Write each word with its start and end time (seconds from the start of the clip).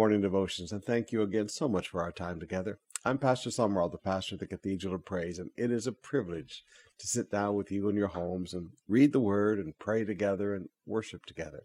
morning 0.00 0.22
devotions, 0.22 0.72
and 0.72 0.82
thank 0.82 1.12
you 1.12 1.20
again 1.20 1.46
so 1.46 1.68
much 1.68 1.86
for 1.86 2.00
our 2.02 2.10
time 2.10 2.40
together. 2.40 2.78
I'm 3.04 3.18
Pastor 3.18 3.50
Sumrall, 3.50 3.92
the 3.92 3.98
pastor 3.98 4.34
of 4.34 4.38
the 4.38 4.46
Cathedral 4.46 4.94
of 4.94 5.04
Praise, 5.04 5.38
and 5.38 5.50
it 5.58 5.70
is 5.70 5.86
a 5.86 5.92
privilege 5.92 6.62
to 6.98 7.06
sit 7.06 7.30
down 7.30 7.54
with 7.54 7.70
you 7.70 7.86
in 7.90 7.96
your 7.96 8.08
homes 8.08 8.54
and 8.54 8.70
read 8.88 9.12
the 9.12 9.20
Word 9.20 9.58
and 9.58 9.78
pray 9.78 10.06
together 10.06 10.54
and 10.54 10.70
worship 10.86 11.26
together. 11.26 11.64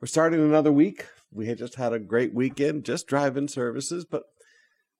We're 0.00 0.06
starting 0.06 0.40
another 0.40 0.72
week. 0.72 1.04
We 1.30 1.48
had 1.48 1.58
just 1.58 1.74
had 1.74 1.92
a 1.92 1.98
great 1.98 2.32
weekend, 2.32 2.86
just 2.86 3.06
drive-in 3.06 3.48
services, 3.48 4.06
but 4.10 4.22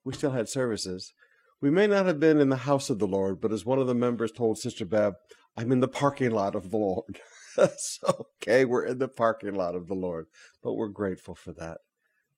we 0.05 0.13
still 0.13 0.33
had 0.33 0.51
services. 0.51 1.15
We 1.63 1.71
may 1.71 1.87
not 1.87 2.05
have 2.05 2.21
been 2.21 2.41
in 2.41 2.51
the 2.51 2.57
house 2.57 2.91
of 2.91 2.99
the 2.99 3.07
Lord, 3.07 3.41
but 3.41 3.53
as 3.53 3.65
one 3.65 3.79
of 3.79 3.87
the 3.87 3.95
members 3.95 4.33
told 4.33 4.59
Sister 4.59 4.85
Bev, 4.85 5.15
I'm 5.57 5.73
in 5.73 5.81
the 5.81 5.89
parking 5.89 6.33
lot 6.33 6.55
of 6.55 6.71
the 6.71 6.77
Lord. 6.77 7.21
so, 7.79 8.27
okay, 8.43 8.67
we're 8.67 8.85
in 8.85 8.99
the 8.99 9.09
parking 9.09 9.55
lot 9.55 9.75
of 9.75 9.87
the 9.87 9.95
Lord, 9.95 10.27
but 10.63 10.75
we're 10.75 10.89
grateful 10.89 11.35
for 11.35 11.55
that. 11.55 11.79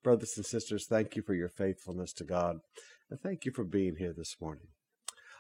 Brothers 0.02 0.36
and 0.36 0.44
sisters, 0.44 0.86
thank 0.86 1.14
you 1.14 1.22
for 1.22 1.32
your 1.32 1.48
faithfulness 1.48 2.12
to 2.14 2.24
God, 2.24 2.58
and 3.08 3.20
thank 3.20 3.44
you 3.44 3.52
for 3.52 3.62
being 3.62 3.96
here 3.96 4.12
this 4.12 4.36
morning. 4.40 4.66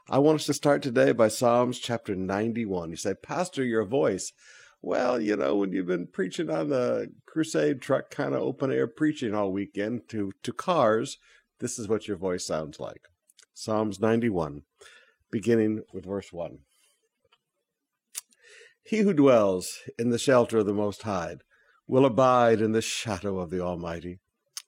I 0.08 0.18
want 0.18 0.36
us 0.36 0.46
to 0.46 0.54
start 0.54 0.82
today 0.82 1.10
by 1.10 1.28
Psalms 1.28 1.80
chapter 1.80 2.14
91. 2.14 2.90
You 2.90 2.96
say, 2.96 3.14
Pastor, 3.14 3.64
your 3.64 3.84
voice. 3.84 4.32
Well, 4.80 5.20
you 5.20 5.34
know, 5.34 5.56
when 5.56 5.72
you've 5.72 5.88
been 5.88 6.06
preaching 6.06 6.48
on 6.48 6.68
the 6.68 7.10
crusade 7.26 7.80
truck, 7.80 8.10
kind 8.10 8.34
of 8.34 8.42
open 8.42 8.70
air 8.70 8.86
preaching 8.86 9.34
all 9.34 9.50
weekend 9.50 10.08
to, 10.10 10.30
to 10.44 10.52
cars, 10.52 11.18
this 11.58 11.76
is 11.76 11.88
what 11.88 12.06
your 12.06 12.16
voice 12.16 12.46
sounds 12.46 12.78
like. 12.78 13.08
Psalms 13.54 13.98
91, 13.98 14.62
beginning 15.32 15.82
with 15.92 16.06
verse 16.06 16.32
1. 16.32 16.58
He 18.84 18.98
who 18.98 19.12
dwells 19.12 19.80
in 19.98 20.10
the 20.10 20.18
shelter 20.18 20.58
of 20.58 20.66
the 20.66 20.72
Most 20.72 21.02
High 21.02 21.38
will 21.88 22.04
abide 22.04 22.60
in 22.60 22.70
the 22.70 22.82
shadow 22.82 23.40
of 23.40 23.50
the 23.50 23.60
Almighty. 23.60 24.20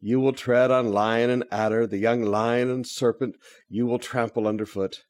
You 0.00 0.20
will 0.20 0.32
tread 0.32 0.70
on 0.70 0.92
lion 0.92 1.30
and 1.30 1.44
adder, 1.50 1.86
the 1.86 1.98
young 1.98 2.22
lion 2.22 2.70
and 2.70 2.86
serpent 2.86 3.36
you 3.68 3.86
will 3.86 3.98
trample 3.98 4.46
underfoot. 4.46 5.04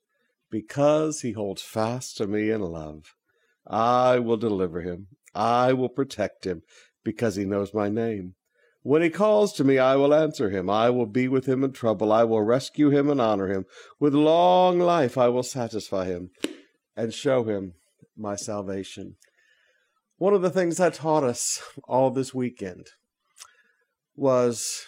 Because 0.51 1.23
he 1.23 1.33
holds 1.33 1.63
fast 1.63 2.17
to 2.19 2.27
me 2.27 2.51
in 2.51 2.61
love, 2.61 3.15
I 3.67 4.21
will 4.21 4.37
deliver 4.37 4.81
him. 4.81 5.09
I 5.35 5.73
will 5.73 5.89
protect 5.89 6.47
him, 6.47 6.63
because 7.05 7.37
he 7.37 7.45
knows 7.45 7.75
my 7.75 7.89
name. 7.89 8.35
When 8.83 9.03
he 9.03 9.11
calls 9.11 9.53
to 9.55 9.65
me, 9.65 9.79
I 9.79 9.97
will 9.97 10.15
answer 10.15 10.51
him. 10.51 10.71
I 10.71 10.91
will 10.91 11.07
be 11.07 11.27
with 11.27 11.47
him 11.47 11.65
in 11.65 11.73
trouble. 11.73 12.13
I 12.13 12.23
will 12.23 12.43
rescue 12.43 12.89
him 12.91 13.11
and 13.11 13.21
honor 13.21 13.49
him. 13.49 13.67
With 13.99 14.15
long 14.15 14.79
life 14.79 15.19
I 15.19 15.29
will 15.29 15.43
satisfy 15.43 16.05
him 16.05 16.31
and 16.97 17.13
show 17.13 17.43
him 17.43 17.75
my 18.17 18.37
salvation. 18.37 19.17
One 20.19 20.35
of 20.35 20.43
the 20.43 20.51
things 20.51 20.79
I 20.79 20.91
taught 20.91 21.25
us 21.25 21.61
all 21.89 22.13
this 22.13 22.33
weekend 22.33 22.87
was 24.17 24.87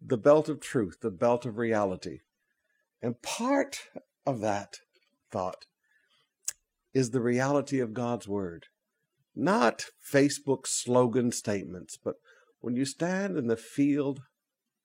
the 0.00 0.16
belt 0.16 0.48
of 0.48 0.60
truth, 0.60 0.98
the 1.00 1.10
belt 1.10 1.44
of 1.44 1.58
reality. 1.58 2.20
And 3.02 3.20
part 3.22 3.80
of 4.26 4.40
that 4.40 4.78
thought 5.30 5.66
is 6.92 7.10
the 7.10 7.20
reality 7.20 7.80
of 7.80 7.94
God's 7.94 8.26
Word. 8.26 8.66
Not 9.36 9.86
Facebook 10.12 10.66
slogan 10.66 11.30
statements, 11.32 11.96
but 12.02 12.16
when 12.60 12.74
you 12.74 12.84
stand 12.84 13.36
in 13.36 13.46
the 13.46 13.56
field 13.56 14.22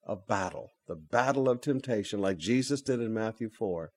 of 0.03 0.27
battle, 0.27 0.71
the 0.87 0.95
battle 0.95 1.49
of 1.49 1.61
temptation, 1.61 2.19
like 2.19 2.37
Jesus 2.37 2.81
did 2.81 3.01
in 3.01 3.13
Matthew 3.13 3.49
4, 3.49 3.91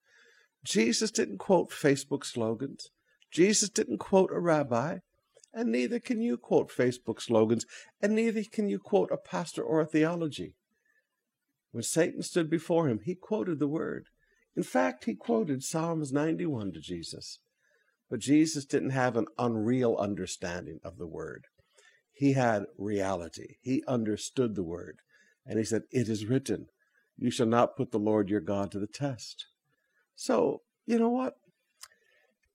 Jesus 0.65 1.11
didn't 1.11 1.39
quote 1.39 1.71
Facebook 1.71 2.25
slogans. 2.25 2.91
Jesus 3.31 3.69
didn't 3.69 3.99
quote 3.99 4.31
a 4.33 4.41
rabbi. 4.41 4.99
And 5.53 5.73
neither 5.73 5.99
can 5.99 6.21
you 6.21 6.37
quote 6.37 6.71
Facebook 6.71 7.21
slogans, 7.21 7.65
and 8.01 8.15
neither 8.15 8.43
can 8.45 8.69
you 8.69 8.79
quote 8.79 9.11
a 9.11 9.17
pastor 9.17 9.63
or 9.63 9.81
a 9.81 9.87
theology. 9.87 10.55
When 11.73 11.83
Satan 11.83 12.23
stood 12.23 12.51
before 12.51 12.89
him, 12.89 13.01
he 13.05 13.15
quoted 13.15 13.59
the 13.59 13.69
word. 13.69 14.07
In 14.57 14.63
fact, 14.63 15.05
he 15.05 15.15
quoted 15.15 15.63
Psalms 15.63 16.13
91 16.13 16.73
to 16.73 16.81
Jesus. 16.81 17.41
But 18.11 18.21
Jesus 18.21 18.65
didn't 18.65 18.91
have 18.91 19.17
an 19.17 19.27
unreal 19.39 19.97
understanding 19.97 20.81
of 20.83 20.99
the 20.99 21.07
word. 21.07 21.47
He 22.13 22.33
had 22.33 22.65
reality. 22.77 23.57
He 23.61 23.85
understood 23.87 24.55
the 24.55 24.63
word. 24.63 24.99
And 25.47 25.59
he 25.59 25.65
said, 25.65 25.83
It 25.91 26.09
is 26.09 26.27
written, 26.27 26.69
you 27.19 27.33
shall 27.33 27.47
not 27.47 27.77
put 27.77 27.91
the 27.91 27.99
Lord 27.99 28.31
your 28.31 28.41
God 28.41 28.71
to 28.71 28.79
the 28.79 28.87
test. 28.87 29.47
So, 30.15 30.63
you 30.87 30.99
know 30.99 31.09
what? 31.09 31.35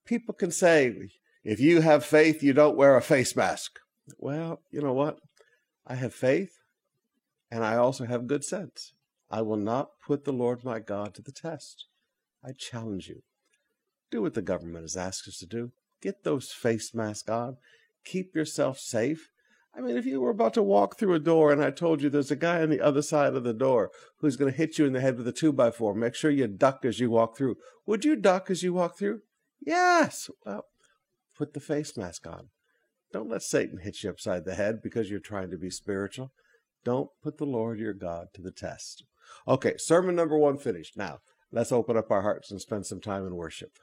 People 0.06 0.34
can 0.34 0.52
say, 0.52 1.09
if 1.44 1.59
you 1.59 1.81
have 1.81 2.06
faith, 2.06 2.42
you 2.42 2.54
don't 2.54 2.78
wear 2.78 2.96
a 2.96 3.02
face 3.02 3.36
mask. 3.36 3.80
Well, 4.18 4.62
you 4.72 4.81
know 4.81 4.94
what? 4.94 5.20
I 5.86 5.96
have 5.96 6.14
faith 6.14 6.59
and 7.52 7.64
I 7.64 7.76
also 7.76 8.06
have 8.06 8.28
good 8.28 8.44
sense. 8.44 8.94
I 9.30 9.42
will 9.42 9.58
not 9.58 9.92
put 10.06 10.26
the 10.26 10.34
Lord 10.34 10.64
my 10.64 10.80
God 10.80 11.14
to 11.16 11.22
the 11.22 11.32
test. 11.32 11.86
I 12.44 12.52
challenge 12.52 13.08
you. 13.08 13.24
Do 14.12 14.22
what 14.22 14.34
the 14.34 14.42
government 14.42 14.84
has 14.84 14.98
asked 14.98 15.28
us 15.28 15.38
to 15.40 15.46
do. 15.46 15.72
Get 16.02 16.24
those 16.24 16.52
face 16.52 16.94
masks 16.94 17.30
on. 17.30 17.58
Keep 18.06 18.36
yourself 18.36 18.80
safe. 18.80 19.30
I 19.76 19.82
mean, 19.82 19.98
if 19.98 20.06
you 20.06 20.22
were 20.22 20.30
about 20.30 20.53
to 20.53 20.64
walk 20.64 20.98
through 20.98 21.16
a 21.16 21.20
door 21.20 21.52
and 21.52 21.64
I 21.64 21.72
told 21.72 22.02
you 22.02 22.09
there's 22.09 22.32
a 22.32 22.36
guy 22.36 22.62
on 22.62 22.70
the 22.70 22.82
other 22.82 23.02
side 23.02 23.34
of 23.34 23.44
the 23.44 23.53
door 23.53 23.92
who's 24.20 24.36
going 24.36 24.52
to 24.52 24.58
hit 24.58 24.78
you 24.78 24.86
in 24.86 24.94
the 24.94 25.02
head 25.02 25.18
with 25.18 25.28
a 25.28 25.32
two 25.32 25.52
by 25.52 25.72
four, 25.72 25.96
make 25.96 26.16
sure 26.16 26.30
you 26.30 26.48
duck 26.48 26.86
as 26.86 27.00
you 27.00 27.09
walk 27.09 27.36
through. 27.36 27.56
Would 27.88 28.06
you 28.06 28.16
duck 28.16 28.52
as 28.52 28.62
you 28.62 28.74
walk 28.74 28.98
through? 28.98 29.22
Yes. 29.59 30.30
Well, 30.46 30.66
put 31.38 31.54
the 31.54 31.60
face 31.60 31.98
mask 31.98 32.28
on. 32.28 32.50
Don't 33.12 33.30
let 33.30 33.44
Satan 33.44 33.80
hit 33.80 34.04
you 34.04 34.10
upside 34.10 34.46
the 34.46 34.56
head 34.56 34.82
because 34.82 35.10
you're 35.10 35.20
trying 35.20 35.52
to 35.52 35.58
be 35.58 35.70
spiritual. 35.70 36.32
Don't 36.84 37.10
put 37.22 37.38
the 37.38 37.46
Lord 37.46 37.80
your 37.80 37.94
God 37.94 38.28
to 38.34 38.42
the 38.42 38.52
test. 38.52 39.04
Okay, 39.48 39.78
sermon 39.78 40.16
number 40.16 40.38
one 40.38 40.58
finished. 40.58 40.98
Now, 40.98 41.20
let's 41.52 41.72
open 41.72 41.96
up 41.96 42.12
our 42.12 42.24
hearts 42.24 42.52
and 42.52 42.60
spend 42.60 42.86
some 42.86 43.00
time 43.00 43.26
in 43.26 43.36
worship. 43.36 43.78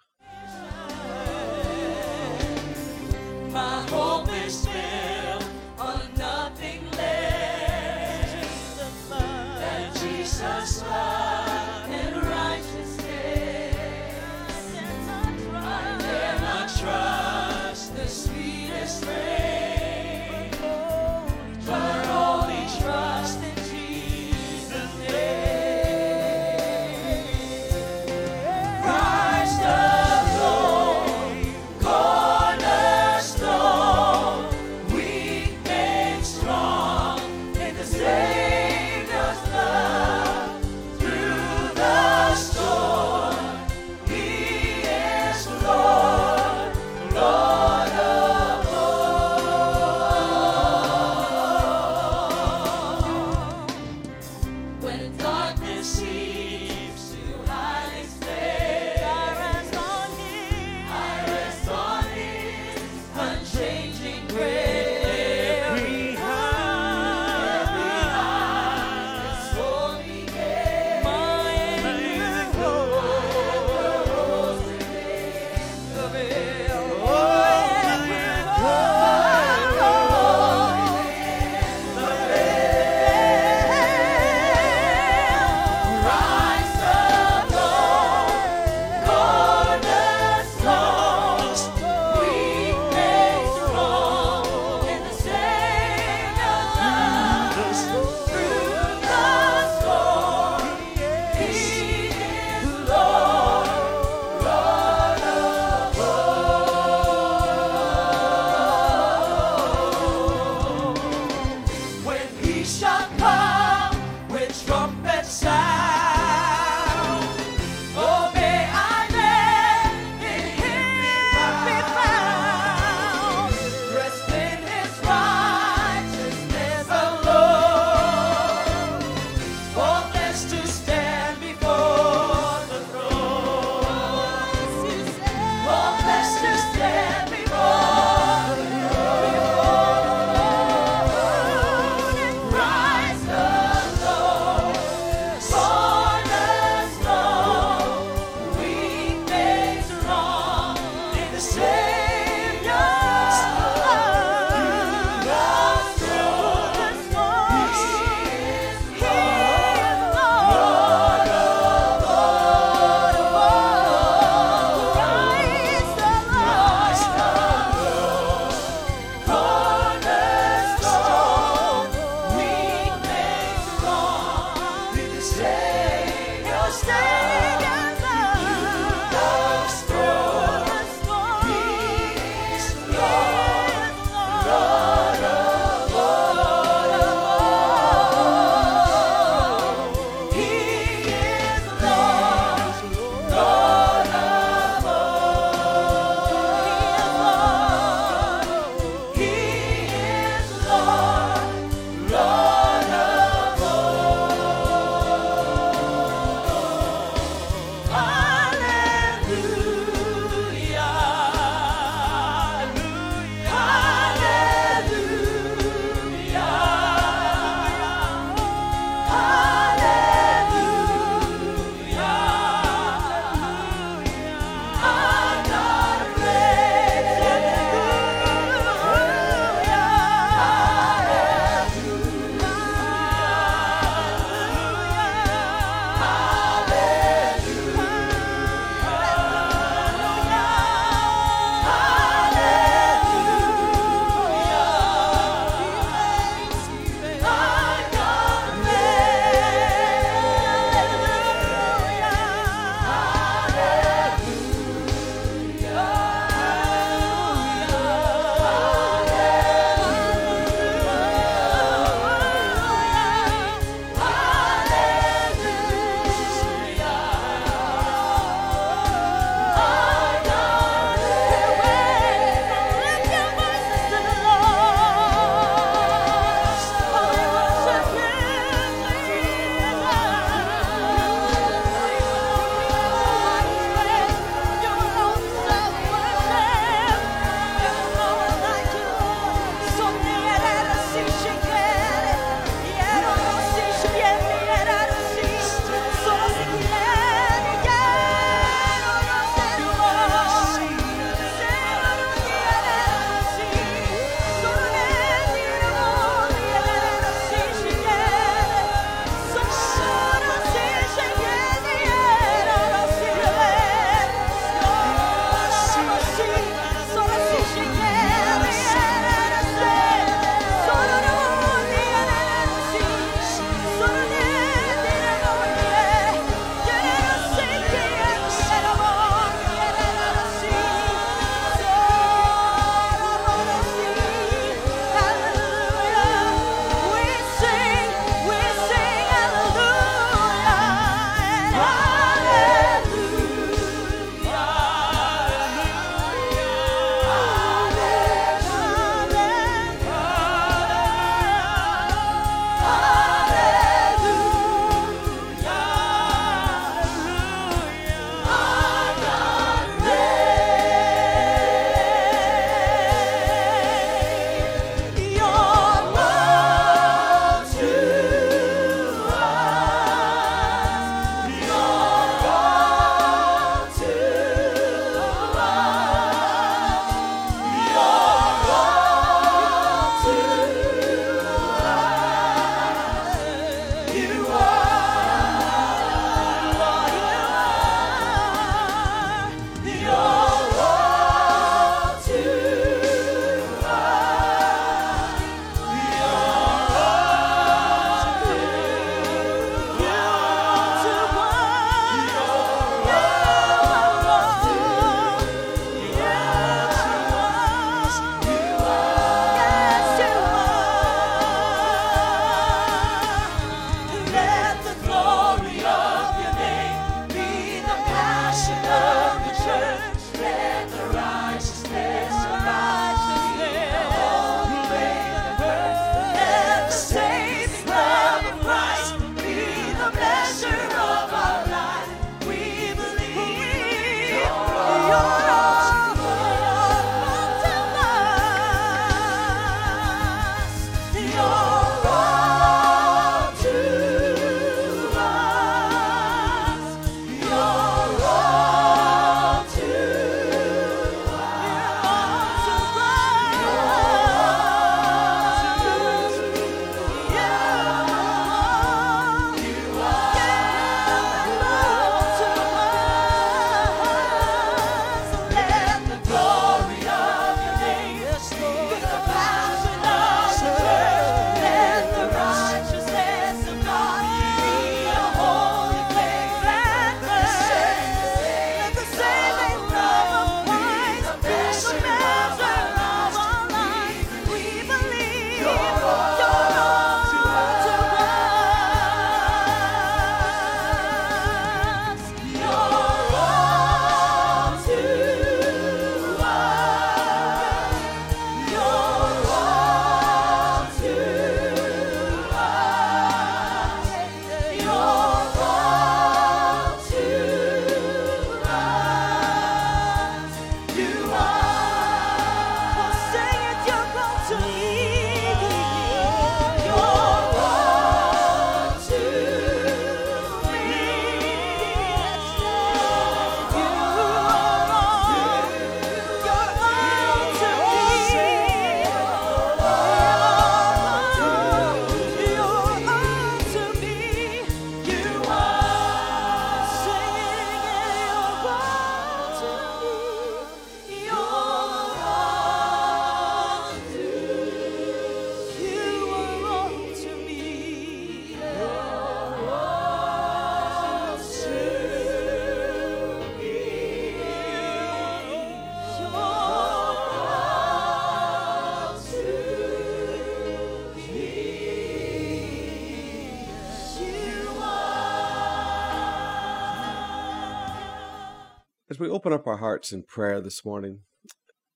As 568.90 568.99
we 568.99 569.09
open 569.09 569.33
up 569.33 569.47
our 569.47 569.59
hearts 569.59 569.92
in 569.92 570.03
prayer 570.03 570.40
this 570.40 570.64
morning, 570.64 571.03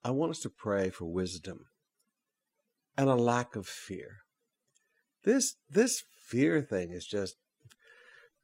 I 0.03 0.11
want 0.11 0.33
us 0.33 0.41
to 0.41 0.51
pray 0.51 0.91
for 0.91 1.05
wisdom 1.05 1.67
and 2.99 3.09
a 3.09 3.15
lack 3.15 3.55
of 3.55 3.69
fear. 3.69 4.17
This 5.23 5.55
this 5.71 6.03
fear 6.27 6.61
thing 6.61 6.91
is 6.91 7.07
just 7.07 7.37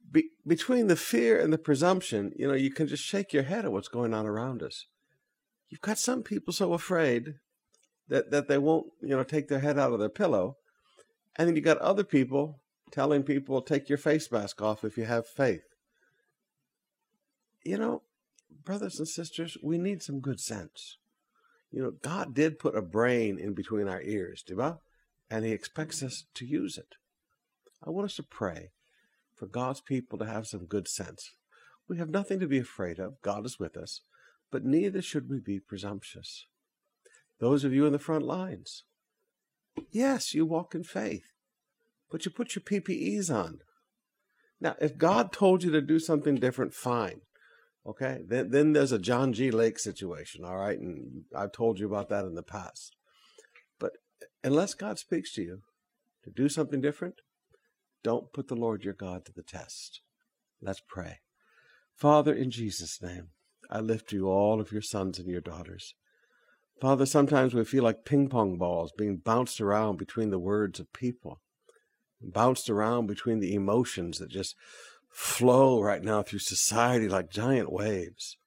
be, 0.09 0.29
between 0.47 0.87
the 0.87 0.95
fear 0.95 1.37
and 1.37 1.51
the 1.51 1.57
presumption. 1.57 2.31
You 2.37 2.47
know, 2.47 2.53
you 2.53 2.71
can 2.71 2.87
just 2.87 3.03
shake 3.03 3.33
your 3.33 3.43
head 3.43 3.65
at 3.65 3.73
what's 3.73 3.89
going 3.89 4.13
on 4.13 4.25
around 4.25 4.63
us. 4.63 4.85
You've 5.67 5.81
got 5.81 5.99
some 5.99 6.23
people 6.23 6.53
so 6.53 6.71
afraid 6.71 7.33
that 8.07 8.31
that 8.31 8.47
they 8.47 8.57
won't, 8.57 8.87
you 9.01 9.17
know, 9.17 9.23
take 9.23 9.49
their 9.49 9.59
head 9.59 9.77
out 9.77 9.91
of 9.91 9.99
their 9.99 10.07
pillow, 10.07 10.55
and 11.35 11.45
then 11.45 11.57
you 11.57 11.61
got 11.61 11.77
other 11.79 12.05
people 12.05 12.61
telling 12.89 13.23
people 13.23 13.61
take 13.61 13.89
your 13.89 13.97
face 13.97 14.31
mask 14.31 14.61
off 14.61 14.85
if 14.85 14.97
you 14.97 15.03
have 15.03 15.27
faith. 15.27 15.63
You 17.65 17.77
know, 17.77 18.01
brothers 18.63 18.99
and 18.99 19.07
sisters, 19.07 19.57
we 19.61 19.77
need 19.77 20.01
some 20.01 20.19
good 20.19 20.39
sense. 20.39 20.97
You 21.71 21.81
know, 21.81 21.91
God 21.91 22.33
did 22.33 22.59
put 22.59 22.75
a 22.75 22.81
brain 22.81 23.39
in 23.39 23.53
between 23.53 23.87
our 23.87 24.01
ears, 24.01 24.43
did 24.43 24.57
diba? 24.57 24.79
And 25.29 25.45
He 25.45 25.51
expects 25.51 26.03
us 26.03 26.25
to 26.35 26.45
use 26.45 26.77
it. 26.77 26.95
I 27.85 27.89
want 27.89 28.05
us 28.05 28.15
to 28.17 28.23
pray 28.23 28.71
for 29.33 29.45
God's 29.47 29.81
people 29.81 30.19
to 30.19 30.25
have 30.25 30.45
some 30.47 30.65
good 30.65 30.87
sense. 30.87 31.31
We 31.87 31.97
have 31.97 32.09
nothing 32.09 32.39
to 32.39 32.47
be 32.47 32.59
afraid 32.59 32.99
of. 32.99 33.21
God 33.21 33.45
is 33.45 33.59
with 33.59 33.75
us, 33.75 34.01
but 34.51 34.65
neither 34.65 35.01
should 35.01 35.29
we 35.29 35.39
be 35.39 35.59
presumptuous. 35.59 36.45
Those 37.39 37.63
of 37.63 37.73
you 37.73 37.85
in 37.85 37.91
the 37.91 37.99
front 37.99 38.23
lines, 38.23 38.83
yes, 39.89 40.33
you 40.33 40.45
walk 40.45 40.75
in 40.75 40.83
faith, 40.83 41.31
but 42.11 42.25
you 42.25 42.31
put 42.31 42.55
your 42.55 42.61
PPEs 42.63 43.33
on. 43.33 43.59
Now, 44.59 44.75
if 44.79 44.97
God 44.97 45.31
told 45.31 45.63
you 45.63 45.71
to 45.71 45.81
do 45.81 45.97
something 45.97 46.35
different, 46.35 46.73
fine. 46.73 47.21
Okay, 47.85 48.19
then 48.27 48.51
then 48.51 48.73
there's 48.73 48.91
a 48.91 48.99
John 48.99 49.33
G. 49.33 49.49
Lake 49.49 49.79
situation, 49.79 50.45
all 50.45 50.57
right, 50.57 50.77
and 50.79 51.23
I've 51.35 51.51
told 51.51 51.79
you 51.79 51.87
about 51.87 52.09
that 52.09 52.25
in 52.25 52.35
the 52.35 52.43
past. 52.43 52.95
But 53.79 53.93
unless 54.43 54.75
God 54.75 54.99
speaks 54.99 55.33
to 55.33 55.41
you 55.41 55.61
to 56.23 56.29
do 56.29 56.47
something 56.47 56.79
different, 56.79 57.15
don't 58.03 58.31
put 58.33 58.47
the 58.47 58.55
Lord 58.55 58.83
your 58.83 58.93
God 58.93 59.25
to 59.25 59.33
the 59.33 59.41
test. 59.41 60.01
Let's 60.61 60.81
pray. 60.87 61.19
Father, 61.95 62.33
in 62.33 62.51
Jesus' 62.51 63.01
name, 63.01 63.29
I 63.69 63.79
lift 63.79 64.11
you 64.11 64.27
all 64.27 64.61
of 64.61 64.71
your 64.71 64.81
sons 64.81 65.17
and 65.17 65.27
your 65.27 65.41
daughters. 65.41 65.95
Father, 66.79 67.05
sometimes 67.05 67.53
we 67.53 67.63
feel 67.63 67.83
like 67.83 68.05
ping 68.05 68.27
pong 68.27 68.57
balls 68.57 68.91
being 68.95 69.17
bounced 69.17 69.61
around 69.61 69.97
between 69.97 70.29
the 70.29 70.39
words 70.39 70.79
of 70.79 70.91
people, 70.93 71.41
bounced 72.21 72.69
around 72.69 73.07
between 73.07 73.39
the 73.39 73.53
emotions 73.53 74.17
that 74.17 74.29
just 74.29 74.55
flow 75.11 75.81
right 75.81 76.01
now 76.01 76.23
through 76.23 76.39
society 76.39 77.07
like 77.07 77.29
giant 77.29 77.71
waves. 77.71 78.37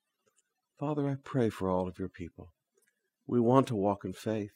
Father, 0.78 1.08
I 1.08 1.16
pray 1.22 1.50
for 1.50 1.70
all 1.70 1.86
of 1.86 1.98
your 1.98 2.08
people. 2.08 2.52
We 3.26 3.40
want 3.40 3.68
to 3.68 3.76
walk 3.76 4.04
in 4.04 4.12
faith. 4.12 4.52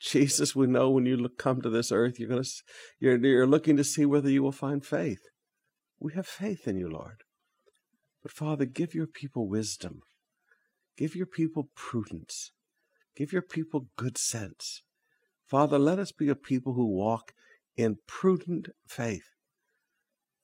Jesus, 0.00 0.54
we 0.54 0.66
know 0.66 0.90
when 0.90 1.06
you 1.06 1.16
look, 1.16 1.38
come 1.38 1.62
to 1.62 1.70
this 1.70 1.92
earth, 1.92 2.18
you're 2.18 2.42
to, 2.42 2.50
you're, 2.98 3.16
you're 3.16 3.46
looking 3.46 3.76
to 3.76 3.84
see 3.84 4.04
whether 4.04 4.28
you 4.28 4.42
will 4.42 4.52
find 4.52 4.84
faith. 4.84 5.22
We 5.98 6.12
have 6.14 6.26
faith 6.26 6.66
in 6.66 6.76
you, 6.76 6.90
Lord. 6.90 7.22
But 8.22 8.32
Father, 8.32 8.64
give 8.64 8.94
your 8.94 9.06
people 9.06 9.48
wisdom. 9.48 10.00
Give 10.96 11.14
your 11.14 11.26
people 11.26 11.70
prudence. 11.74 12.52
Give 13.16 13.32
your 13.32 13.42
people 13.42 13.86
good 13.96 14.18
sense. 14.18 14.82
Father, 15.46 15.78
let 15.78 15.98
us 15.98 16.12
be 16.12 16.28
a 16.28 16.34
people 16.34 16.74
who 16.74 16.86
walk 16.86 17.32
in 17.76 17.98
prudent 18.06 18.68
faith. 18.86 19.33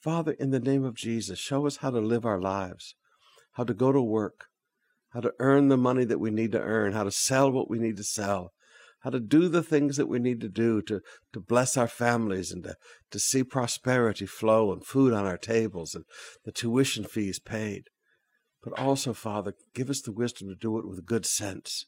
Father, 0.00 0.33
in 0.33 0.50
the 0.50 0.61
name 0.61 0.83
of 0.83 0.95
Jesus, 0.95 1.38
show 1.38 1.66
us 1.66 1.78
how 1.78 1.90
to 1.90 2.00
live 2.00 2.25
our 2.25 2.40
lives, 2.40 2.95
how 3.52 3.64
to 3.64 3.75
go 3.75 3.92
to 3.92 4.00
work, 4.00 4.47
how 5.11 5.21
to 5.21 5.35
earn 5.38 5.69
the 5.69 5.76
money 5.76 6.04
that 6.04 6.19
we 6.19 6.30
need 6.30 6.52
to 6.52 6.61
earn, 6.61 6.95
how 6.95 7.04
to 7.04 7.11
sell 7.11 7.52
what 7.52 7.69
we 7.69 7.78
need 7.78 7.99
to 7.99 8.02
sell, 8.02 8.54
how 9.00 9.11
to 9.11 9.21
do 9.21 9.47
the 9.47 9.62
things 9.62 9.99
that 9.99 10.09
we 10.09 10.19
need 10.19 10.40
to 10.40 10.49
do 10.49 10.80
to, 10.83 11.02
to 11.35 11.40
bless 11.40 11.76
our 11.76 11.87
families 11.87 12.50
and 12.50 12.64
to, 12.64 12.76
to 13.11 13.19
see 13.19 13.45
prosperity 13.45 14.25
flow 14.25 14.73
and 14.73 14.87
food 14.87 15.12
on 15.12 15.26
our 15.26 15.37
tables 15.37 15.95
and 15.95 16.07
the 16.47 16.52
tuition 16.52 17.04
fees 17.04 17.38
paid. 17.38 17.90
But 18.64 18.78
also, 18.78 19.12
Father, 19.12 19.52
give 19.75 19.90
us 19.90 20.00
the 20.00 20.12
wisdom 20.12 20.49
to 20.49 20.54
do 20.54 20.78
it 20.78 20.88
with 20.88 21.04
good 21.04 21.26
sense, 21.26 21.85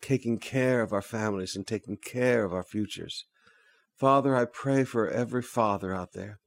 taking 0.00 0.38
care 0.40 0.82
of 0.82 0.92
our 0.92 1.02
families 1.02 1.54
and 1.54 1.64
taking 1.64 1.96
care 1.96 2.44
of 2.44 2.52
our 2.52 2.64
futures. 2.64 3.24
Father, 3.94 4.34
I 4.34 4.46
pray 4.46 4.82
for 4.82 5.08
every 5.08 5.42
father 5.42 5.94
out 5.94 6.12
there 6.12 6.40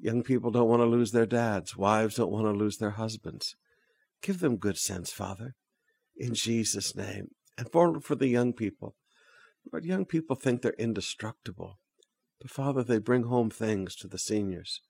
Young 0.00 0.22
people 0.22 0.50
don't 0.50 0.68
want 0.68 0.80
to 0.80 0.86
lose 0.86 1.12
their 1.12 1.26
dads. 1.26 1.76
Wives 1.76 2.16
don't 2.16 2.32
want 2.32 2.46
to 2.46 2.52
lose 2.52 2.78
their 2.78 2.92
husbands. 2.92 3.56
Give 4.22 4.40
them 4.40 4.56
good 4.56 4.78
sense, 4.78 5.12
Father, 5.12 5.54
in 6.16 6.34
Jesus' 6.34 6.96
name. 6.96 7.28
And 7.58 7.70
for, 7.70 8.00
for 8.00 8.14
the 8.14 8.28
young 8.28 8.52
people, 8.52 8.94
Lord, 9.70 9.84
young 9.84 10.04
people 10.04 10.36
think 10.36 10.62
they're 10.62 10.72
indestructible. 10.72 11.78
But 12.40 12.50
Father, 12.50 12.82
they 12.82 12.98
bring 12.98 13.24
home 13.24 13.50
things 13.50 13.94
to 13.96 14.08
the 14.08 14.18
seniors. 14.18 14.80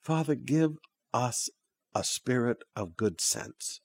Father, 0.00 0.34
give 0.34 0.76
us 1.12 1.50
a 1.94 2.02
spirit 2.02 2.58
of 2.74 2.96
good 2.96 3.20
sense. 3.20 3.80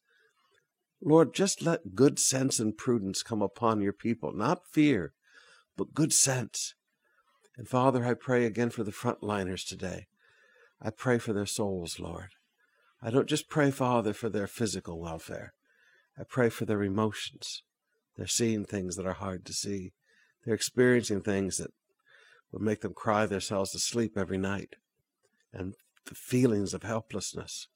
Lord, 1.02 1.34
just 1.34 1.62
let 1.62 1.94
good 1.94 2.18
sense 2.18 2.60
and 2.60 2.76
prudence 2.76 3.22
come 3.22 3.42
upon 3.42 3.82
your 3.82 3.94
people, 3.94 4.32
not 4.34 4.66
fear, 4.72 5.14
but 5.78 5.94
good 5.94 6.14
sense. 6.14 6.74
And 7.58 7.68
Father, 7.68 8.06
I 8.06 8.14
pray 8.14 8.46
again 8.46 8.70
for 8.70 8.84
the 8.84 8.92
frontliners 8.92 9.68
today. 9.68 10.08
I 10.82 10.90
pray 10.90 11.18
for 11.18 11.34
their 11.34 11.46
souls, 11.46 12.00
Lord. 12.00 12.30
I 13.02 13.10
don't 13.10 13.30
just 13.30 13.50
pray, 13.50 13.72
Father, 13.72 14.14
for 14.14 14.30
their 14.30 14.48
physical 14.48 15.00
welfare. 15.00 15.54
I 16.18 16.24
pray 16.28 16.50
for 16.50 16.66
their 16.66 16.84
emotions. 16.84 17.64
They're 18.16 18.28
seeing 18.28 18.66
things 18.66 18.96
that 18.96 19.06
are 19.06 19.14
hard 19.14 19.46
to 19.46 19.54
see. 19.54 19.94
They're 20.44 20.56
experiencing 20.56 21.22
things 21.22 21.58
that 21.58 21.72
would 22.52 22.62
make 22.62 22.82
them 22.82 22.94
cry 22.94 23.26
themselves 23.26 23.72
to 23.72 23.80
sleep 23.80 24.18
every 24.18 24.38
night. 24.38 24.76
And 25.54 25.74
the 26.06 26.16
feelings 26.16 26.74
of 26.74 26.84
helplessness. 26.84 27.68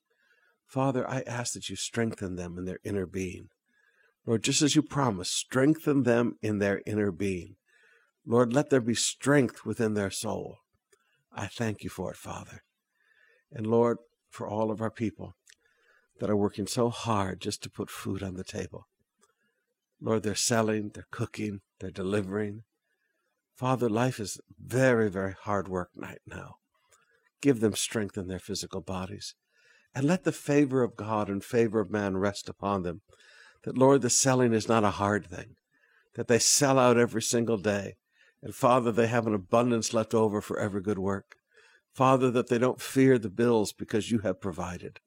Father, 0.65 1.09
I 1.09 1.21
ask 1.21 1.53
that 1.53 1.69
you 1.69 1.75
strengthen 1.75 2.35
them 2.35 2.57
in 2.57 2.65
their 2.65 2.79
inner 2.83 3.05
being. 3.05 3.49
Lord, 4.25 4.43
just 4.43 4.61
as 4.61 4.75
you 4.75 4.83
promised, 4.83 5.33
strengthen 5.33 6.03
them 6.03 6.37
in 6.41 6.59
their 6.59 6.81
inner 6.85 7.11
being. 7.11 7.55
Lord, 8.25 8.53
let 8.53 8.69
there 8.69 8.81
be 8.81 8.93
strength 8.93 9.65
within 9.65 9.95
their 9.95 10.11
soul. 10.11 10.57
I 11.31 11.47
thank 11.47 11.83
you 11.83 11.89
for 11.89 12.11
it, 12.11 12.17
Father. 12.17 12.61
And 13.51 13.67
Lord, 13.67 13.97
for 14.29 14.47
all 14.47 14.71
of 14.71 14.81
our 14.81 14.91
people 14.91 15.35
that 16.19 16.29
are 16.29 16.35
working 16.35 16.67
so 16.67 16.89
hard 16.89 17.41
just 17.41 17.63
to 17.63 17.69
put 17.69 17.89
food 17.89 18.21
on 18.21 18.35
the 18.35 18.43
table. 18.43 18.87
Lord, 20.01 20.23
they're 20.23 20.35
selling, 20.35 20.91
they're 20.93 21.07
cooking, 21.11 21.61
they're 21.79 21.91
delivering. 21.91 22.63
Father, 23.55 23.89
life 23.89 24.19
is 24.19 24.39
very, 24.57 25.09
very 25.09 25.33
hard 25.33 25.67
work 25.67 25.89
right 25.95 26.21
now. 26.25 26.55
Give 27.41 27.59
them 27.59 27.75
strength 27.75 28.17
in 28.17 28.27
their 28.27 28.39
physical 28.39 28.81
bodies. 28.81 29.35
And 29.93 30.05
let 30.05 30.23
the 30.23 30.31
favor 30.31 30.83
of 30.83 30.95
God 30.95 31.29
and 31.29 31.43
favor 31.43 31.79
of 31.79 31.89
man 31.89 32.17
rest 32.17 32.47
upon 32.47 32.83
them. 32.83 33.01
That, 33.63 33.77
Lord, 33.77 34.01
the 34.01 34.09
selling 34.09 34.53
is 34.53 34.69
not 34.69 34.83
a 34.83 34.91
hard 34.91 35.25
thing. 35.25 35.55
That 36.15 36.27
they 36.27 36.39
sell 36.39 36.79
out 36.79 36.97
every 36.97 37.21
single 37.21 37.57
day. 37.57 37.95
And 38.41 38.55
Father, 38.55 38.91
they 38.91 39.07
have 39.07 39.27
an 39.27 39.33
abundance 39.33 39.93
left 39.93 40.13
over 40.13 40.41
for 40.41 40.59
every 40.59 40.81
good 40.81 40.99
work. 40.99 41.35
Father, 41.93 42.31
that 42.31 42.47
they 42.47 42.57
don't 42.57 42.81
fear 42.81 43.17
the 43.17 43.29
bills 43.29 43.73
because 43.73 44.11
you 44.11 44.19
have 44.19 44.41
provided. 44.41 44.99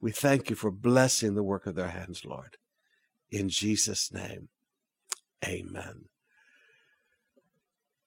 We 0.00 0.12
thank 0.12 0.50
you 0.50 0.56
for 0.56 0.70
blessing 0.70 1.34
the 1.34 1.42
work 1.42 1.66
of 1.66 1.74
their 1.74 1.88
hands, 1.88 2.24
Lord. 2.24 2.56
In 3.30 3.48
Jesus' 3.48 4.12
name, 4.12 4.48
amen. 5.44 6.06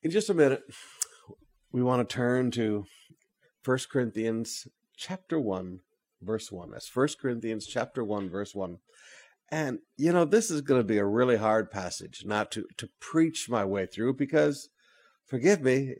In 0.02 0.12
just 0.12 0.30
a 0.30 0.34
minute, 0.34 0.63
we 1.72 1.84
want 1.84 2.08
to 2.08 2.13
turn 2.13 2.52
to 2.52 2.86
1 3.65 3.78
Corinthians 3.91 4.67
chapter 4.95 5.39
1, 5.39 5.82
verse 6.22 6.52
1. 6.52 6.72
That's 6.72 6.95
1 6.95 7.08
Corinthians 7.22 7.67
chapter 7.67 8.04
1, 8.04 8.30
verse 8.30 8.56
1. 8.56 8.78
And, 9.52 9.80
you 9.98 10.13
know, 10.13 10.26
this 10.26 10.52
is 10.52 10.62
going 10.62 10.80
to 10.80 10.88
be 10.88 11.00
a 11.00 11.06
really 11.06 11.38
hard 11.38 11.72
passage 11.72 12.24
not 12.26 12.52
to, 12.52 12.65
to 12.78 12.88
preach 13.00 13.50
my 13.50 13.65
way 13.65 13.88
through 13.88 14.13
because 14.13 14.69
forgive 15.30 15.62
me, 15.62 15.96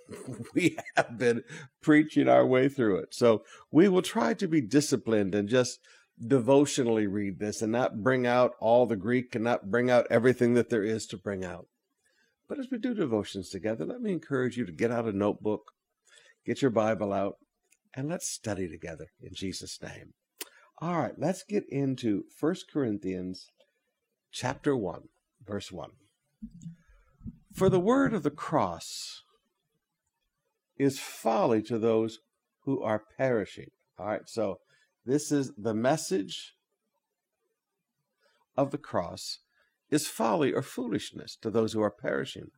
we 0.54 0.76
have 0.96 1.16
been 1.18 1.44
preaching 1.80 2.28
our 2.28 2.46
way 2.46 2.68
through 2.68 2.96
it. 2.96 3.14
So 3.14 3.44
we 3.70 3.88
will 3.88 4.02
try 4.02 4.34
to 4.34 4.48
be 4.48 4.60
disciplined 4.60 5.34
and 5.34 5.48
just 5.48 5.80
devotionally 6.24 7.06
read 7.06 7.38
this 7.38 7.62
and 7.62 7.72
not 7.72 8.02
bring 8.02 8.26
out 8.26 8.52
all 8.60 8.86
the 8.86 8.96
Greek 8.96 9.34
and 9.34 9.44
not 9.44 9.70
bring 9.70 9.90
out 9.90 10.06
everything 10.10 10.54
that 10.54 10.68
there 10.68 10.84
is 10.84 11.06
to 11.06 11.16
bring 11.16 11.44
out. 11.44 11.66
But 12.48 12.58
as 12.58 12.68
we 12.70 12.78
do 12.78 12.94
devotions 12.94 13.48
together, 13.48 13.86
let 13.86 14.02
me 14.02 14.12
encourage 14.12 14.56
you 14.56 14.66
to 14.66 14.72
get 14.72 14.90
out 14.90 15.08
a 15.08 15.12
notebook, 15.12 15.72
get 16.44 16.60
your 16.60 16.70
Bible 16.70 17.12
out, 17.12 17.36
and 17.94 18.08
let's 18.08 18.28
study 18.28 18.68
together 18.68 19.06
in 19.20 19.32
Jesus' 19.32 19.80
name. 19.80 20.14
All 20.80 20.98
right, 20.98 21.14
let's 21.16 21.44
get 21.44 21.64
into 21.68 22.24
1 22.40 22.56
Corinthians 22.72 23.50
chapter 24.32 24.76
1, 24.76 25.08
verse 25.46 25.70
1. 25.70 25.90
For 27.62 27.70
the 27.70 27.78
word 27.78 28.12
of 28.12 28.24
the 28.24 28.30
cross 28.32 29.22
is 30.76 30.98
folly 30.98 31.62
to 31.62 31.78
those 31.78 32.18
who 32.64 32.82
are 32.82 33.04
perishing. 33.16 33.70
All 33.96 34.06
right, 34.06 34.28
so 34.28 34.58
this 35.06 35.30
is 35.30 35.52
the 35.56 35.72
message 35.72 36.56
of 38.56 38.72
the 38.72 38.78
cross 38.78 39.38
is 39.92 40.08
folly 40.08 40.52
or 40.52 40.62
foolishness 40.62 41.36
to 41.36 41.50
those 41.50 41.72
who 41.72 41.80
are 41.82 41.90
perishing. 41.92 42.50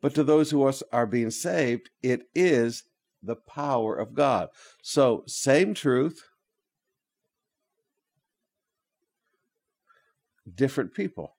But 0.00 0.14
to 0.14 0.22
those 0.22 0.52
who 0.52 0.72
are 0.92 1.06
being 1.06 1.30
saved, 1.30 1.90
it 2.00 2.28
is 2.32 2.84
the 3.20 3.34
power 3.34 3.96
of 3.96 4.14
God. 4.14 4.50
So, 4.84 5.24
same 5.26 5.74
truth, 5.74 6.22
different 10.54 10.94
people, 10.94 11.34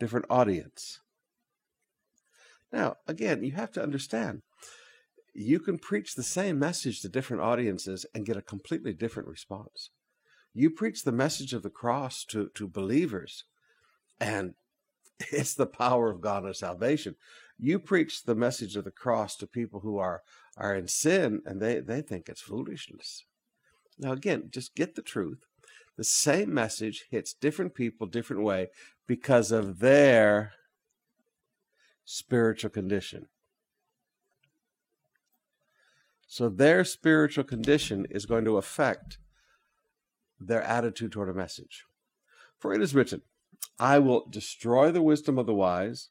different 0.00 0.26
audience. 0.28 0.98
Now, 2.72 2.96
again, 3.06 3.44
you 3.44 3.52
have 3.52 3.70
to 3.72 3.82
understand 3.82 4.42
you 5.32 5.60
can 5.60 5.78
preach 5.78 6.14
the 6.14 6.22
same 6.22 6.58
message 6.58 7.00
to 7.00 7.08
different 7.08 7.42
audiences 7.42 8.04
and 8.14 8.26
get 8.26 8.36
a 8.36 8.42
completely 8.42 8.92
different 8.92 9.28
response. 9.28 9.90
You 10.52 10.70
preach 10.70 11.04
the 11.04 11.12
message 11.12 11.52
of 11.52 11.62
the 11.62 11.70
cross 11.70 12.24
to, 12.26 12.50
to 12.54 12.66
believers, 12.66 13.44
and 14.20 14.54
it's 15.32 15.54
the 15.54 15.66
power 15.66 16.10
of 16.10 16.20
God 16.20 16.44
and 16.44 16.56
salvation. 16.56 17.14
You 17.58 17.78
preach 17.78 18.24
the 18.24 18.34
message 18.34 18.74
of 18.74 18.84
the 18.84 18.90
cross 18.90 19.36
to 19.36 19.46
people 19.46 19.80
who 19.80 19.98
are, 19.98 20.22
are 20.56 20.74
in 20.74 20.88
sin, 20.88 21.42
and 21.44 21.60
they, 21.60 21.80
they 21.80 22.00
think 22.00 22.28
it's 22.28 22.40
foolishness. 22.40 23.24
Now, 23.98 24.12
again, 24.12 24.48
just 24.50 24.74
get 24.74 24.94
the 24.94 25.02
truth. 25.02 25.44
The 25.96 26.04
same 26.04 26.52
message 26.54 27.04
hits 27.10 27.34
different 27.34 27.74
people 27.74 28.06
different 28.06 28.42
way 28.42 28.68
because 29.10 29.50
of 29.50 29.80
their 29.80 30.52
spiritual 32.04 32.70
condition. 32.70 33.26
So 36.28 36.48
their 36.48 36.84
spiritual 36.84 37.42
condition 37.42 38.06
is 38.08 38.24
going 38.24 38.44
to 38.44 38.56
affect 38.56 39.18
their 40.38 40.62
attitude 40.62 41.10
toward 41.10 41.28
a 41.28 41.34
message. 41.34 41.86
For 42.56 42.72
it 42.72 42.80
is 42.80 42.94
written, 42.94 43.22
I 43.80 43.98
will 43.98 44.28
destroy 44.30 44.92
the 44.92 45.02
wisdom 45.02 45.38
of 45.38 45.46
the 45.46 45.54
wise, 45.54 46.10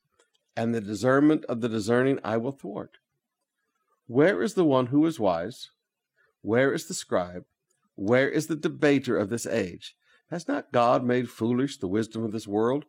and 0.58 0.76
the 0.76 0.82
discernment 0.82 1.46
of 1.46 1.62
the 1.62 1.70
discerning 1.70 2.20
I 2.22 2.36
will 2.36 2.52
thwart. 2.52 2.98
Where 4.08 4.44
is 4.44 4.56
the 4.56 4.66
one 4.66 4.88
who 4.88 5.06
is 5.06 5.22
wise? 5.22 5.70
Where 6.42 6.74
is 6.74 6.90
the 6.90 6.94
scribe? 6.94 7.46
Where 7.96 8.28
is 8.28 8.48
the 8.48 8.58
debater 8.58 9.16
of 9.16 9.30
this 9.30 9.46
age? 9.46 9.96
Has 10.30 10.48
not 10.48 10.72
God 10.72 11.04
made 11.04 11.30
foolish 11.30 11.78
the 11.78 11.88
wisdom 11.88 12.24
of 12.24 12.32
this 12.32 12.48
world? 12.48 12.86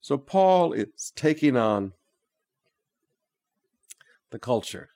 So 0.00 0.16
Paul 0.16 0.72
is 0.72 1.12
taking 1.16 1.56
on 1.56 1.92
the 4.30 4.38
culture. 4.38 4.90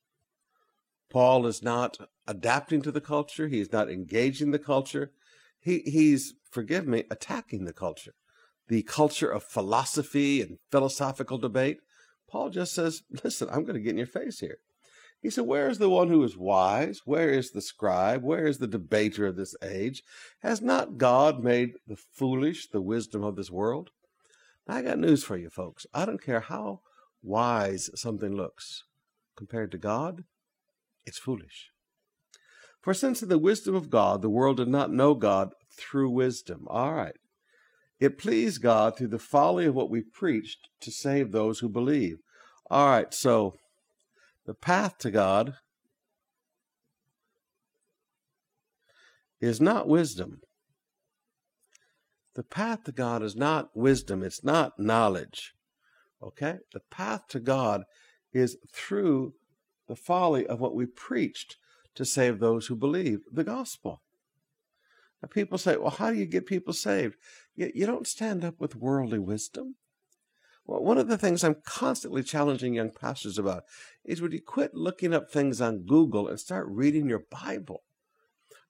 Paul 1.11 1.47
is 1.47 1.63
not 1.63 1.97
adapting 2.27 2.83
to 2.83 2.93
the 2.93 3.01
culture. 3.01 3.49
He 3.49 3.61
is 3.61 3.73
not 3.73 3.91
engaging 3.91 4.51
the 4.51 4.59
culture. 4.59 5.13
He, 5.59 5.81
he's, 5.81 6.35
forgive 6.51 6.87
me, 6.87 7.05
attacking 7.11 7.65
the 7.65 7.73
culture, 7.73 8.15
the 8.69 8.83
culture 8.83 9.31
of 9.31 9.43
philosophy 9.43 10.43
and 10.43 10.59
philosophical 10.71 11.39
debate. 11.39 11.79
Paul 12.31 12.51
just 12.51 12.75
says, 12.75 13.03
listen, 13.25 13.49
I'm 13.51 13.63
going 13.65 13.75
to 13.75 13.81
get 13.81 13.93
in 13.93 13.99
your 13.99 14.07
face 14.07 14.41
here. 14.41 14.59
He 15.21 15.31
said, 15.31 15.47
Where 15.47 15.69
is 15.69 15.79
the 15.79 15.91
one 15.91 16.09
who 16.09 16.23
is 16.23 16.37
wise? 16.37 17.03
Where 17.05 17.31
is 17.31 17.51
the 17.51 17.61
scribe? 17.61 18.23
Where 18.23 18.47
is 18.47 18.59
the 18.59 18.67
debater 18.67 19.27
of 19.27 19.37
this 19.37 19.55
age? 19.63 20.03
Has 20.41 20.63
not 20.63 20.99
God 20.99 21.43
made 21.43 21.75
the 21.87 21.97
foolish 21.97 22.69
the 22.69 22.81
wisdom 22.81 23.25
of 23.25 23.37
this 23.37 23.51
world? 23.51 23.91
I 24.69 24.83
got 24.83 24.99
news 24.99 25.25
for 25.25 25.37
you, 25.37 25.51
folks. 25.51 25.87
I 25.95 26.05
don't 26.05 26.23
care 26.23 26.41
how 26.41 26.81
wise 27.23 27.91
something 27.95 28.37
looks 28.37 28.85
compared 29.39 29.71
to 29.71 29.79
God, 29.79 30.25
it's 31.07 31.17
foolish. 31.17 31.71
For 32.83 32.93
since 32.93 33.23
in 33.23 33.29
the 33.29 33.39
wisdom 33.39 33.75
of 33.75 33.89
God, 33.89 34.21
the 34.21 34.29
world 34.29 34.57
did 34.57 34.69
not 34.69 34.93
know 34.93 35.15
God 35.15 35.53
through 35.71 36.11
wisdom. 36.11 36.67
All 36.69 36.93
right. 36.93 37.17
It 38.01 38.19
pleased 38.19 38.63
God 38.63 38.97
through 38.97 39.09
the 39.09 39.19
folly 39.19 39.65
of 39.67 39.75
what 39.75 39.91
we 39.91 40.01
preached 40.01 40.69
to 40.81 40.91
save 40.91 41.31
those 41.31 41.61
who 41.61 41.69
believe. 41.69 42.19
All 42.69 42.89
right. 42.89 43.15
So 43.15 43.55
the 44.49 44.55
path 44.55 44.97
to 44.97 45.11
God 45.11 45.57
is 49.43 49.61
not 49.61 49.87
wisdom. 49.87 50.41
The 52.35 52.43
path 52.43 52.85
to 52.85 52.93
God 52.93 53.23
is 53.23 53.37
not 53.37 53.69
wisdom. 53.75 54.23
It's 54.23 54.43
not 54.43 54.79
knowledge. 54.79 55.53
Okay? 56.23 56.61
The 56.73 56.81
path 56.91 57.29
to 57.29 57.41
God 57.41 57.83
is 58.33 58.57
through 58.73 59.35
the 59.87 59.97
folly 59.97 60.47
of 60.47 60.61
what 60.61 60.75
we 60.75 60.87
preached 60.87 61.59
to 61.95 62.07
save 62.07 62.39
those 62.39 62.69
who 62.69 62.75
believe 62.75 63.19
the 63.31 63.45
gospel. 63.45 64.01
Now, 65.23 65.29
people 65.29 65.59
say, 65.59 65.77
well, 65.77 65.91
how 65.91 66.11
do 66.11 66.17
you 66.17 66.25
get 66.25 66.47
people 66.47 66.73
saved? 66.73 67.17
You, 67.55 67.71
you 67.75 67.85
don't 67.85 68.07
stand 68.07 68.47
up 68.47 68.55
with 68.59 68.75
worldly 68.75 69.19
wisdom. 69.19 69.75
Well, 70.69 70.85
one 70.85 70.99
of 70.99 71.09
the 71.09 71.19
things 71.19 71.43
I'm 71.43 71.57
constantly 71.65 72.23
challenging 72.23 72.75
young 72.75 72.91
pastors 72.91 73.39
about 73.39 73.65
is 74.05 74.23
would 74.23 74.33
you 74.33 74.41
quit 74.41 74.75
looking 74.75 75.13
up 75.13 75.31
things 75.31 75.61
on 75.61 75.87
Google 75.87 76.29
and 76.29 76.39
start 76.39 76.67
reading 76.69 77.09
your 77.09 77.25
Bible? 77.31 77.83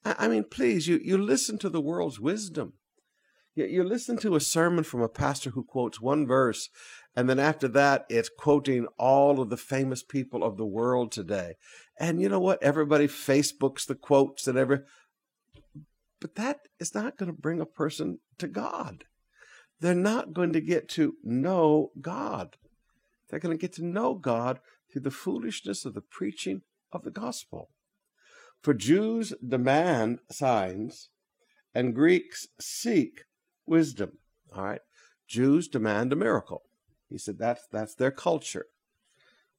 I, 0.04 0.14
I 0.18 0.28
mean, 0.28 0.44
please, 0.44 0.88
you, 0.88 0.98
you 1.02 1.18
listen 1.18 1.58
to 1.58 1.68
the 1.68 1.80
world's 1.80 2.20
wisdom. 2.20 2.74
You, 3.54 3.66
you 3.66 3.84
listen 3.84 4.16
to 4.18 4.36
a 4.36 4.40
sermon 4.40 4.84
from 4.84 5.02
a 5.02 5.08
pastor 5.08 5.50
who 5.50 5.64
quotes 5.64 6.00
one 6.00 6.26
verse 6.26 6.70
and 7.18 7.28
then 7.28 7.40
after 7.40 7.66
that, 7.66 8.06
it's 8.08 8.28
quoting 8.28 8.86
all 8.96 9.40
of 9.40 9.50
the 9.50 9.56
famous 9.56 10.04
people 10.04 10.44
of 10.44 10.56
the 10.56 10.64
world 10.64 11.10
today. 11.10 11.54
And 11.98 12.22
you 12.22 12.28
know 12.28 12.38
what? 12.38 12.62
Everybody 12.62 13.08
Facebooks 13.08 13.88
the 13.88 13.96
quotes 13.96 14.46
and 14.46 14.56
every, 14.56 14.82
but 16.20 16.36
that 16.36 16.60
is 16.78 16.94
not 16.94 17.16
going 17.16 17.26
to 17.26 17.36
bring 17.36 17.60
a 17.60 17.66
person 17.66 18.20
to 18.38 18.46
God. 18.46 19.02
They're 19.80 19.94
not 19.94 20.32
going 20.32 20.52
to 20.52 20.60
get 20.60 20.88
to 20.90 21.14
know 21.22 21.92
God. 22.00 22.56
They're 23.28 23.38
going 23.38 23.56
to 23.56 23.60
get 23.60 23.74
to 23.74 23.84
know 23.84 24.14
God 24.14 24.60
through 24.90 25.02
the 25.02 25.10
foolishness 25.10 25.84
of 25.84 25.94
the 25.94 26.00
preaching 26.00 26.62
of 26.92 27.04
the 27.04 27.10
gospel. 27.10 27.70
For 28.62 28.74
Jews 28.74 29.32
demand 29.46 30.18
signs 30.30 31.10
and 31.74 31.94
Greeks 31.94 32.48
seek 32.58 33.24
wisdom. 33.66 34.18
All 34.54 34.64
right. 34.64 34.80
Jews 35.26 35.68
demand 35.68 36.12
a 36.12 36.16
miracle. 36.16 36.62
He 37.08 37.18
said 37.18 37.38
that's 37.38 37.66
that's 37.70 37.94
their 37.94 38.10
culture. 38.10 38.66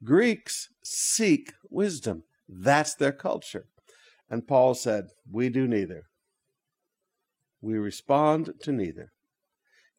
Greeks 0.03 0.69
seek 0.83 1.53
wisdom. 1.69 2.23
That's 2.47 2.95
their 2.95 3.11
culture. 3.11 3.67
And 4.29 4.47
Paul 4.47 4.73
said, 4.73 5.09
We 5.29 5.49
do 5.49 5.67
neither. 5.67 6.03
We 7.61 7.77
respond 7.77 8.53
to 8.61 8.71
neither. 8.71 9.11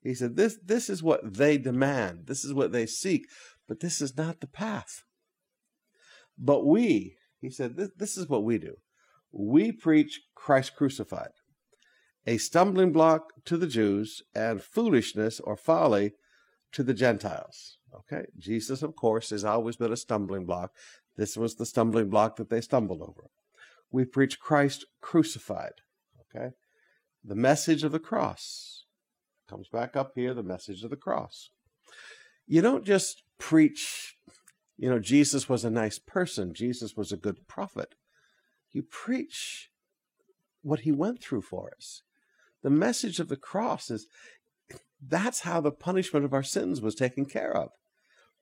He 0.03 0.15
said, 0.15 0.37
This 0.37 0.59
this 0.65 0.89
is 0.89 1.03
what 1.03 1.35
they 1.35 1.59
demand, 1.59 2.27
this 2.27 2.45
is 2.45 2.55
what 2.55 2.73
they 2.73 2.87
seek, 2.87 3.27
but 3.69 3.81
this 3.81 4.01
is 4.01 4.17
not 4.17 4.41
the 4.41 4.47
path. 4.47 5.03
But 6.39 6.67
we, 6.67 7.17
he 7.41 7.51
said, 7.51 7.77
this, 7.77 7.91
this 7.97 8.17
is 8.17 8.29
what 8.29 8.45
we 8.45 8.59
do. 8.59 8.77
We 9.31 9.73
preach 9.73 10.23
Christ 10.35 10.75
crucified, 10.75 11.31
a 12.27 12.39
stumbling 12.39 12.93
block 12.93 13.33
to 13.45 13.57
the 13.57 13.67
Jews 13.67 14.23
and 14.35 14.63
foolishness 14.63 15.39
or 15.39 15.57
folly 15.57 16.13
to 16.73 16.83
the 16.83 16.95
Gentiles. 16.95 17.77
Okay, 17.95 18.27
Jesus, 18.39 18.83
of 18.83 18.97
course, 18.97 19.31
has 19.31 19.45
always 19.45 19.77
been 19.77 19.93
a 19.93 19.97
stumbling 19.97 20.47
block. 20.47 20.71
This 21.17 21.37
was 21.37 21.57
the 21.57 21.67
stumbling 21.67 22.09
block 22.09 22.37
that 22.37 22.49
they 22.49 22.61
stumbled 22.61 23.03
over. 23.03 23.29
We 23.91 24.05
preach 24.05 24.41
Christ 24.41 24.87
crucified. 25.01 25.73
Okay, 26.35 26.51
the 27.25 27.35
message 27.35 27.83
of 27.83 27.93
the 27.93 27.99
cross 27.99 28.70
comes 29.51 29.69
back 29.69 29.97
up 29.97 30.13
here. 30.15 30.33
The 30.33 30.43
message 30.43 30.85
of 30.85 30.91
the 30.91 30.97
cross. 30.97 31.51
You 32.47 32.63
don't 32.63 32.85
just 32.85 33.25
preach, 33.39 34.17
you 34.79 34.89
know, 34.89 35.01
Jesus 35.01 35.49
was 35.49 35.65
a 35.65 35.71
nice 35.71 35.99
person. 35.99 36.55
Jesus 36.55 36.97
was 36.97 37.11
a 37.11 37.17
good 37.17 37.49
prophet. 37.49 37.95
You 38.71 38.83
preach 38.83 39.71
what 40.63 40.81
he 40.81 40.93
went 40.93 41.21
through 41.21 41.43
for 41.43 41.71
us. 41.77 42.03
The 42.63 42.71
message 42.71 43.19
of 43.19 43.29
the 43.29 43.37
cross 43.37 43.91
is 43.91 44.07
that's 45.05 45.41
how 45.41 45.61
the 45.61 45.73
punishment 45.73 46.25
of 46.25 46.33
our 46.33 46.43
sins 46.43 46.81
was 46.81 46.95
taken 46.95 47.25
care 47.25 47.57
of. 47.57 47.71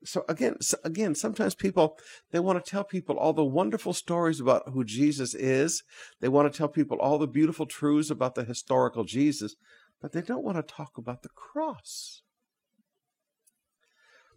So 0.05 0.25
again, 0.29 0.61
so 0.61 0.77
again, 0.85 1.15
sometimes 1.15 1.55
people 1.55 1.97
they 2.31 2.41
want 2.41 2.63
to 2.63 2.71
tell 2.71 2.85
people 2.85 3.17
all 3.17 3.33
the 3.33 3.45
wonderful 3.45 3.93
stories 3.93 4.41
about 4.41 4.71
who 4.73 4.85
Jesus 4.85 5.35
is. 5.35 5.83
They 6.21 6.29
want 6.29 6.53
to 6.53 6.57
tell 6.57 6.69
people 6.69 6.99
all 7.01 7.19
the 7.19 7.27
beautiful 7.27 7.67
truths 7.67 8.11
about 8.11 8.35
the 8.35 8.45
historical 8.45 9.05
Jesus, 9.05 9.57
but 10.01 10.13
they 10.13 10.23
don't 10.23 10.45
want 10.45 10.57
to 10.57 10.63
talk 10.63 10.97
about 10.97 11.23
the 11.23 11.29
cross. 11.29 12.23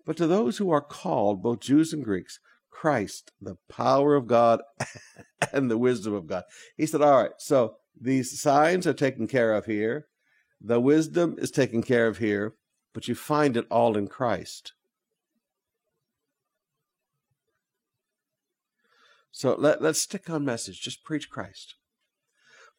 But 0.06 0.17
to 0.17 0.28
those 0.28 0.58
who 0.58 0.71
are 0.71 0.82
called, 0.82 1.43
both 1.43 1.60
Jews 1.60 1.93
and 1.93 2.04
Greeks, 2.04 2.39
Christ, 2.71 3.32
the 3.39 3.58
power 3.69 4.15
of 4.15 4.28
God 4.28 4.62
and 5.54 5.69
the 5.69 5.78
wisdom 5.78 6.13
of 6.13 6.28
God. 6.28 6.43
He 6.78 6.86
said, 6.86 7.02
All 7.02 7.21
right, 7.21 7.32
so 7.38 7.76
these 8.00 8.41
signs 8.41 8.88
are 8.88 8.93
taken 8.93 9.28
care 9.28 9.54
of 9.54 9.65
here. 9.65 10.08
The 10.60 10.80
wisdom 10.80 11.36
is 11.38 11.52
taken 11.52 11.84
care 11.84 12.08
of 12.08 12.17
here, 12.17 12.56
but 12.93 13.08
you 13.08 13.15
find 13.15 13.58
it 13.58 13.67
all 13.69 13.97
in 13.97 14.08
Christ. 14.08 14.74
So 19.32 19.56
let, 19.58 19.82
let's 19.82 20.02
stick 20.02 20.30
on 20.30 20.45
message. 20.45 20.82
Just 20.82 21.04
preach 21.04 21.30
Christ. 21.30 21.76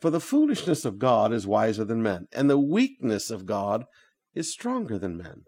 For 0.02 0.10
the 0.10 0.18
foolishness 0.18 0.84
of 0.84 0.98
God 0.98 1.32
is 1.32 1.46
wiser 1.46 1.84
than 1.84 2.02
men, 2.02 2.26
and 2.32 2.50
the 2.50 2.58
weakness 2.58 3.30
of 3.30 3.46
God 3.46 3.84
is 4.34 4.52
stronger 4.52 4.98
than 4.98 5.16
men. 5.16 5.44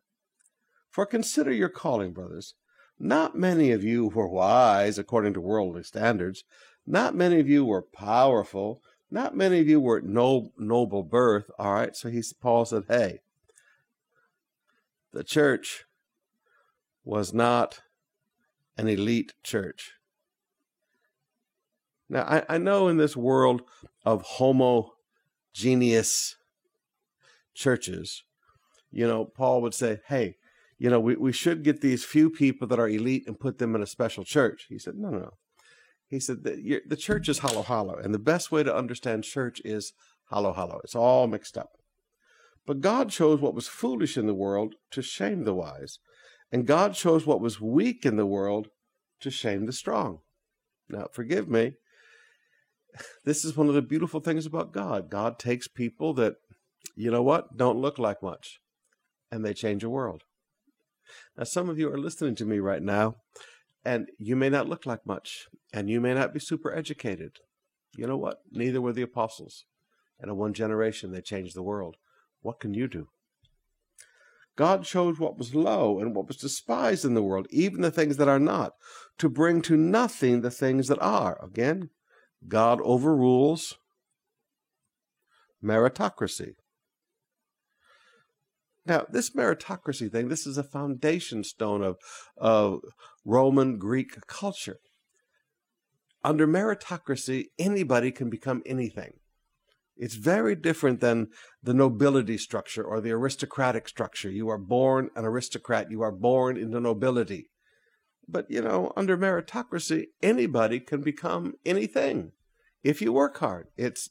For 0.88 1.04
consider 1.06 1.50
your 1.50 1.68
calling, 1.68 2.12
brothers. 2.12 2.54
Not 2.96 3.36
many 3.36 3.72
of 3.72 3.82
you 3.82 4.06
were 4.06 4.28
wise 4.28 4.96
according 4.96 5.34
to 5.34 5.40
worldly 5.40 5.82
standards. 5.82 6.44
Not 6.86 7.16
many 7.16 7.40
of 7.40 7.48
you 7.48 7.64
were 7.64 7.82
powerful. 7.82 8.80
Not 9.10 9.36
many 9.36 9.58
of 9.58 9.66
you 9.66 9.80
were 9.80 10.00
no, 10.00 10.52
noble 10.56 11.02
birth. 11.02 11.50
All 11.58 11.74
right. 11.74 11.96
So 11.96 12.08
he, 12.08 12.22
Paul 12.40 12.64
said, 12.64 12.84
hey, 12.86 13.22
the 15.12 15.24
church 15.24 15.82
was 17.02 17.34
not 17.34 17.80
an 18.78 18.86
elite 18.86 19.32
church. 19.42 19.94
Now, 22.08 22.22
I, 22.22 22.44
I 22.48 22.58
know 22.58 22.88
in 22.88 22.96
this 22.96 23.16
world 23.16 23.62
of 24.04 24.22
homogeneous 24.22 26.36
churches, 27.54 28.22
you 28.90 29.06
know, 29.06 29.24
Paul 29.24 29.62
would 29.62 29.74
say, 29.74 30.00
hey, 30.08 30.36
you 30.78 30.90
know, 30.90 31.00
we, 31.00 31.16
we 31.16 31.32
should 31.32 31.62
get 31.62 31.80
these 31.80 32.04
few 32.04 32.30
people 32.30 32.68
that 32.68 32.78
are 32.78 32.88
elite 32.88 33.24
and 33.26 33.40
put 33.40 33.58
them 33.58 33.74
in 33.74 33.82
a 33.82 33.86
special 33.86 34.24
church. 34.24 34.66
He 34.68 34.78
said, 34.78 34.96
no, 34.96 35.08
no, 35.08 35.18
no. 35.18 35.30
He 36.08 36.20
said, 36.20 36.44
the, 36.44 36.82
the 36.86 36.96
church 36.96 37.28
is 37.28 37.38
halo-halo. 37.38 37.96
And 37.96 38.12
the 38.12 38.18
best 38.18 38.52
way 38.52 38.62
to 38.62 38.76
understand 38.76 39.24
church 39.24 39.62
is 39.64 39.94
halo-halo. 40.30 40.80
It's 40.84 40.94
all 40.94 41.26
mixed 41.26 41.56
up. 41.56 41.70
But 42.66 42.80
God 42.80 43.10
chose 43.10 43.40
what 43.40 43.54
was 43.54 43.68
foolish 43.68 44.16
in 44.16 44.26
the 44.26 44.34
world 44.34 44.74
to 44.90 45.02
shame 45.02 45.44
the 45.44 45.54
wise. 45.54 45.98
And 46.52 46.66
God 46.66 46.94
chose 46.94 47.26
what 47.26 47.40
was 47.40 47.60
weak 47.60 48.04
in 48.04 48.16
the 48.16 48.26
world 48.26 48.68
to 49.20 49.30
shame 49.30 49.66
the 49.66 49.72
strong. 49.72 50.20
Now, 50.88 51.08
forgive 51.12 51.48
me. 51.48 51.74
This 53.24 53.44
is 53.44 53.56
one 53.56 53.68
of 53.68 53.74
the 53.74 53.82
beautiful 53.82 54.20
things 54.20 54.46
about 54.46 54.72
God. 54.72 55.10
God 55.10 55.38
takes 55.38 55.66
people 55.66 56.14
that, 56.14 56.34
you 56.94 57.10
know 57.10 57.22
what, 57.22 57.56
don't 57.56 57.80
look 57.80 57.98
like 57.98 58.22
much, 58.22 58.60
and 59.30 59.44
they 59.44 59.54
change 59.54 59.82
a 59.82 59.90
world. 59.90 60.22
Now, 61.36 61.44
some 61.44 61.68
of 61.68 61.78
you 61.78 61.90
are 61.92 61.98
listening 61.98 62.34
to 62.36 62.44
me 62.44 62.58
right 62.58 62.82
now, 62.82 63.16
and 63.84 64.08
you 64.18 64.36
may 64.36 64.48
not 64.48 64.68
look 64.68 64.86
like 64.86 65.06
much, 65.06 65.46
and 65.72 65.90
you 65.90 66.00
may 66.00 66.14
not 66.14 66.32
be 66.32 66.40
super 66.40 66.74
educated. 66.74 67.38
You 67.96 68.06
know 68.06 68.16
what? 68.16 68.38
Neither 68.50 68.80
were 68.80 68.92
the 68.92 69.02
apostles. 69.02 69.64
And 70.20 70.30
in 70.30 70.36
one 70.36 70.54
generation, 70.54 71.12
they 71.12 71.20
changed 71.20 71.56
the 71.56 71.62
world. 71.62 71.96
What 72.40 72.60
can 72.60 72.74
you 72.74 72.88
do? 72.88 73.08
God 74.56 74.84
chose 74.84 75.18
what 75.18 75.36
was 75.36 75.54
low 75.54 75.98
and 75.98 76.14
what 76.14 76.28
was 76.28 76.36
despised 76.36 77.04
in 77.04 77.14
the 77.14 77.22
world, 77.22 77.48
even 77.50 77.80
the 77.80 77.90
things 77.90 78.16
that 78.18 78.28
are 78.28 78.38
not, 78.38 78.74
to 79.18 79.28
bring 79.28 79.62
to 79.62 79.76
nothing 79.76 80.40
the 80.40 80.50
things 80.50 80.86
that 80.86 81.00
are. 81.00 81.44
Again, 81.44 81.90
God 82.46 82.80
overrules 82.82 83.76
meritocracy. 85.62 86.54
Now, 88.86 89.06
this 89.10 89.30
meritocracy 89.30 90.12
thing, 90.12 90.28
this 90.28 90.46
is 90.46 90.58
a 90.58 90.62
foundation 90.62 91.42
stone 91.42 91.82
of, 91.82 91.96
of 92.36 92.80
Roman 93.24 93.78
Greek 93.78 94.26
culture. 94.26 94.76
Under 96.22 96.46
meritocracy, 96.46 97.46
anybody 97.58 98.10
can 98.10 98.28
become 98.28 98.62
anything. 98.66 99.14
It's 99.96 100.16
very 100.16 100.56
different 100.56 101.00
than 101.00 101.28
the 101.62 101.74
nobility 101.74 102.36
structure 102.36 102.82
or 102.82 103.00
the 103.00 103.12
aristocratic 103.12 103.88
structure. 103.88 104.30
You 104.30 104.48
are 104.48 104.58
born 104.58 105.10
an 105.14 105.24
aristocrat, 105.24 105.90
you 105.90 106.02
are 106.02 106.12
born 106.12 106.56
into 106.56 106.80
nobility. 106.80 107.48
But, 108.28 108.50
you 108.50 108.62
know, 108.62 108.92
under 108.96 109.16
meritocracy, 109.16 110.06
anybody 110.22 110.80
can 110.80 111.02
become 111.02 111.54
anything 111.64 112.32
if 112.82 113.02
you 113.02 113.12
work 113.12 113.38
hard. 113.38 113.68
It's 113.76 114.10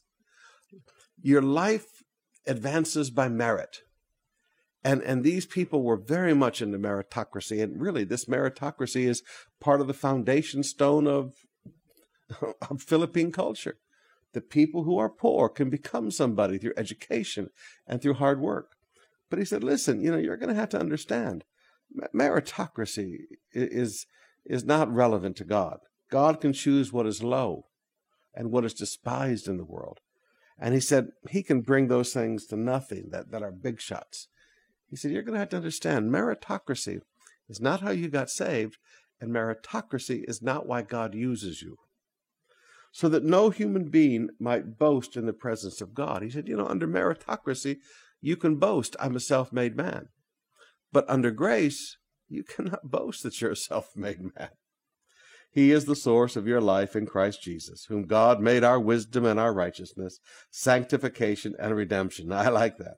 your 1.20 1.42
life 1.42 2.02
advances 2.46 3.10
by 3.10 3.28
merit. 3.28 3.78
And, 4.84 5.02
and 5.02 5.24
these 5.24 5.46
people 5.46 5.82
were 5.82 5.96
very 5.96 6.34
much 6.34 6.60
into 6.60 6.78
meritocracy. 6.78 7.62
And 7.62 7.80
really, 7.80 8.04
this 8.04 8.26
meritocracy 8.26 9.08
is 9.08 9.22
part 9.60 9.80
of 9.80 9.86
the 9.86 9.94
foundation 9.94 10.62
stone 10.62 11.06
of, 11.06 11.34
of 12.70 12.82
Philippine 12.82 13.32
culture. 13.32 13.78
The 14.34 14.42
people 14.42 14.82
who 14.82 14.98
are 14.98 15.08
poor 15.08 15.48
can 15.48 15.70
become 15.70 16.10
somebody 16.10 16.58
through 16.58 16.74
education 16.76 17.50
and 17.86 18.02
through 18.02 18.14
hard 18.14 18.40
work. 18.40 18.72
But 19.30 19.38
he 19.38 19.44
said, 19.44 19.64
listen, 19.64 20.02
you 20.02 20.10
know, 20.10 20.18
you're 20.18 20.36
going 20.36 20.52
to 20.52 20.60
have 20.60 20.68
to 20.70 20.80
understand 20.80 21.44
meritocracy 22.14 23.18
is, 23.52 24.06
is 24.44 24.64
not 24.64 24.92
relevant 24.92 25.36
to 25.36 25.44
God. 25.44 25.78
God 26.10 26.40
can 26.40 26.52
choose 26.52 26.92
what 26.92 27.06
is 27.06 27.22
low 27.22 27.66
and 28.34 28.50
what 28.50 28.64
is 28.64 28.74
despised 28.74 29.48
in 29.48 29.56
the 29.56 29.64
world. 29.64 30.00
And 30.58 30.74
he 30.74 30.80
said 30.80 31.08
he 31.30 31.42
can 31.42 31.60
bring 31.60 31.88
those 31.88 32.12
things 32.12 32.46
to 32.46 32.56
nothing 32.56 33.08
that, 33.10 33.30
that 33.30 33.42
are 33.42 33.50
big 33.50 33.80
shots. 33.80 34.28
He 34.88 34.96
said, 34.96 35.10
You're 35.10 35.22
going 35.22 35.34
to 35.34 35.40
have 35.40 35.48
to 35.50 35.56
understand 35.56 36.10
meritocracy 36.10 37.00
is 37.48 37.60
not 37.60 37.80
how 37.80 37.90
you 37.90 38.08
got 38.08 38.30
saved, 38.30 38.78
and 39.20 39.30
meritocracy 39.30 40.24
is 40.28 40.42
not 40.42 40.66
why 40.66 40.82
God 40.82 41.14
uses 41.14 41.62
you. 41.62 41.78
So 42.92 43.08
that 43.08 43.24
no 43.24 43.50
human 43.50 43.88
being 43.88 44.30
might 44.38 44.78
boast 44.78 45.16
in 45.16 45.26
the 45.26 45.32
presence 45.32 45.80
of 45.80 45.94
God. 45.94 46.22
He 46.22 46.30
said, 46.30 46.46
You 46.46 46.56
know, 46.56 46.66
under 46.66 46.86
meritocracy, 46.86 47.78
you 48.20 48.36
can 48.36 48.56
boast, 48.56 48.94
I'm 49.00 49.16
a 49.16 49.20
self 49.20 49.52
made 49.52 49.76
man. 49.76 50.08
But 50.94 51.10
under 51.10 51.32
grace, 51.32 51.96
you 52.28 52.44
cannot 52.44 52.84
boast 52.90 53.24
that 53.24 53.40
you're 53.40 53.50
a 53.50 53.56
self 53.56 53.96
made 53.96 54.20
man. 54.20 54.50
He 55.50 55.72
is 55.72 55.84
the 55.84 55.96
source 55.96 56.36
of 56.36 56.46
your 56.46 56.60
life 56.60 56.94
in 56.94 57.04
Christ 57.04 57.42
Jesus, 57.42 57.86
whom 57.88 58.06
God 58.06 58.40
made 58.40 58.62
our 58.62 58.78
wisdom 58.78 59.24
and 59.24 59.38
our 59.38 59.52
righteousness, 59.52 60.20
sanctification 60.52 61.54
and 61.58 61.74
redemption. 61.76 62.32
I 62.32 62.48
like 62.48 62.78
that. 62.78 62.94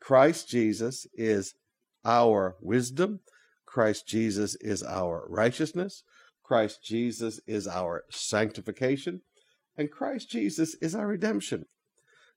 Christ 0.00 0.48
Jesus 0.48 1.06
is 1.14 1.54
our 2.04 2.56
wisdom. 2.60 3.20
Christ 3.66 4.06
Jesus 4.06 4.54
is 4.60 4.82
our 4.82 5.24
righteousness. 5.28 6.02
Christ 6.44 6.84
Jesus 6.84 7.40
is 7.46 7.66
our 7.66 8.04
sanctification. 8.10 9.22
And 9.78 9.90
Christ 9.90 10.28
Jesus 10.28 10.76
is 10.82 10.94
our 10.94 11.06
redemption. 11.06 11.64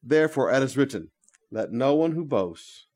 Therefore, 0.01 0.49
as 0.49 0.63
is 0.63 0.77
written, 0.77 1.09
let 1.51 1.73
no 1.73 1.93
one 1.93 2.13
who 2.13 2.23
boasts, 2.23 2.87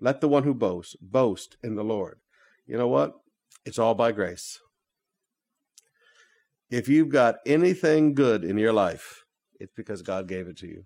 let 0.00 0.20
the 0.20 0.28
one 0.28 0.44
who 0.44 0.54
boasts, 0.54 0.96
boast 1.00 1.56
in 1.62 1.74
the 1.74 1.84
Lord. 1.84 2.18
You 2.66 2.78
know 2.78 2.88
what? 2.88 3.14
It's 3.64 3.78
all 3.78 3.94
by 3.94 4.12
grace. 4.12 4.60
If 6.70 6.88
you've 6.88 7.08
got 7.08 7.36
anything 7.44 8.14
good 8.14 8.44
in 8.44 8.56
your 8.56 8.72
life, 8.72 9.24
it's 9.58 9.72
because 9.76 10.02
God 10.02 10.28
gave 10.28 10.46
it 10.46 10.56
to 10.58 10.66
you. 10.66 10.84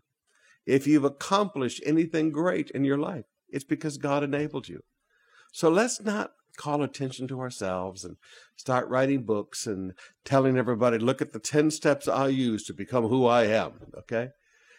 If 0.66 0.86
you've 0.86 1.04
accomplished 1.04 1.82
anything 1.84 2.32
great 2.32 2.70
in 2.70 2.84
your 2.84 2.98
life, 2.98 3.26
it's 3.48 3.64
because 3.64 3.98
God 3.98 4.24
enabled 4.24 4.68
you. 4.68 4.82
So 5.52 5.68
let's 5.68 6.00
not 6.02 6.32
call 6.56 6.82
attention 6.82 7.28
to 7.28 7.40
ourselves 7.40 8.04
and 8.04 8.16
start 8.56 8.88
writing 8.88 9.24
books 9.24 9.66
and 9.66 9.92
telling 10.24 10.56
everybody, 10.56 10.98
look 10.98 11.20
at 11.20 11.32
the 11.32 11.38
10 11.38 11.70
steps 11.70 12.08
I 12.08 12.28
use 12.28 12.64
to 12.64 12.72
become 12.72 13.08
who 13.08 13.26
I 13.26 13.44
am. 13.44 13.72
Okay. 13.98 14.30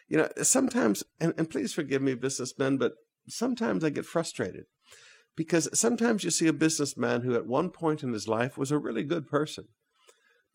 You 0.07 0.17
know, 0.17 0.29
sometimes, 0.41 1.03
and, 1.19 1.33
and 1.37 1.49
please 1.49 1.73
forgive 1.73 2.01
me, 2.01 2.13
businessmen, 2.15 2.77
but 2.77 2.93
sometimes 3.27 3.83
I 3.83 3.89
get 3.89 4.05
frustrated 4.05 4.65
because 5.35 5.69
sometimes 5.77 6.23
you 6.23 6.31
see 6.31 6.47
a 6.47 6.53
businessman 6.53 7.21
who 7.21 7.35
at 7.35 7.47
one 7.47 7.69
point 7.69 8.03
in 8.03 8.13
his 8.13 8.27
life 8.27 8.57
was 8.57 8.71
a 8.71 8.77
really 8.77 9.03
good 9.03 9.27
person, 9.27 9.65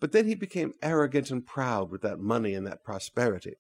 but 0.00 0.12
then 0.12 0.26
he 0.26 0.34
became 0.34 0.72
arrogant 0.82 1.30
and 1.30 1.46
proud 1.46 1.90
with 1.90 2.02
that 2.02 2.18
money 2.18 2.54
and 2.54 2.66
that 2.66 2.84
prosperity. 2.84 3.54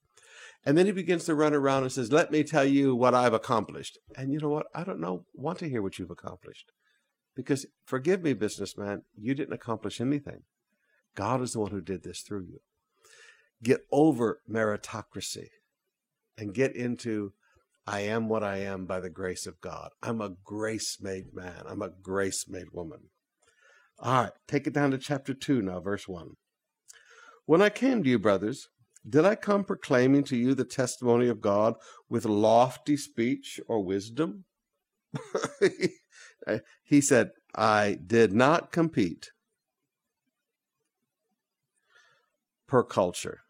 And 0.64 0.76
then 0.76 0.86
he 0.86 0.92
begins 0.92 1.24
to 1.24 1.34
run 1.34 1.54
around 1.54 1.84
and 1.84 1.92
says, 1.92 2.12
Let 2.12 2.30
me 2.30 2.44
tell 2.44 2.64
you 2.64 2.94
what 2.94 3.14
I've 3.14 3.32
accomplished. 3.32 3.98
And 4.16 4.32
you 4.32 4.38
know 4.38 4.48
what? 4.48 4.66
I 4.74 4.84
don't 4.84 5.00
know, 5.00 5.24
want 5.34 5.58
to 5.60 5.68
hear 5.68 5.82
what 5.82 5.98
you've 5.98 6.10
accomplished. 6.10 6.70
Because 7.34 7.66
forgive 7.84 8.22
me, 8.22 8.34
businessman, 8.34 9.02
you 9.16 9.34
didn't 9.34 9.54
accomplish 9.54 10.00
anything. 10.00 10.42
God 11.14 11.40
is 11.40 11.52
the 11.52 11.60
one 11.60 11.70
who 11.70 11.80
did 11.80 12.02
this 12.02 12.20
through 12.20 12.42
you. 12.42 12.58
Get 13.62 13.80
over 13.90 14.40
meritocracy 14.50 15.48
and 16.36 16.54
get 16.54 16.74
into 16.74 17.32
I 17.86 18.00
am 18.00 18.28
what 18.28 18.44
I 18.44 18.58
am 18.58 18.86
by 18.86 19.00
the 19.00 19.10
grace 19.10 19.46
of 19.46 19.60
God. 19.60 19.90
I'm 20.02 20.20
a 20.20 20.34
grace 20.44 20.98
made 21.00 21.34
man. 21.34 21.62
I'm 21.66 21.82
a 21.82 21.90
grace 21.90 22.46
made 22.48 22.72
woman. 22.72 23.10
All 23.98 24.24
right, 24.24 24.32
take 24.48 24.66
it 24.66 24.72
down 24.72 24.92
to 24.92 24.98
chapter 24.98 25.34
2 25.34 25.62
now, 25.62 25.80
verse 25.80 26.08
1. 26.08 26.30
When 27.46 27.60
I 27.60 27.68
came 27.68 28.02
to 28.02 28.08
you, 28.08 28.18
brothers, 28.18 28.68
did 29.08 29.24
I 29.24 29.34
come 29.34 29.64
proclaiming 29.64 30.24
to 30.24 30.36
you 30.36 30.54
the 30.54 30.64
testimony 30.64 31.28
of 31.28 31.40
God 31.40 31.74
with 32.08 32.24
lofty 32.24 32.96
speech 32.96 33.60
or 33.66 33.82
wisdom? 33.82 34.44
he 36.84 37.00
said, 37.00 37.30
I 37.54 37.98
did 38.06 38.32
not 38.32 38.72
compete 38.72 39.32
per 42.68 42.82
culture. 42.82 43.40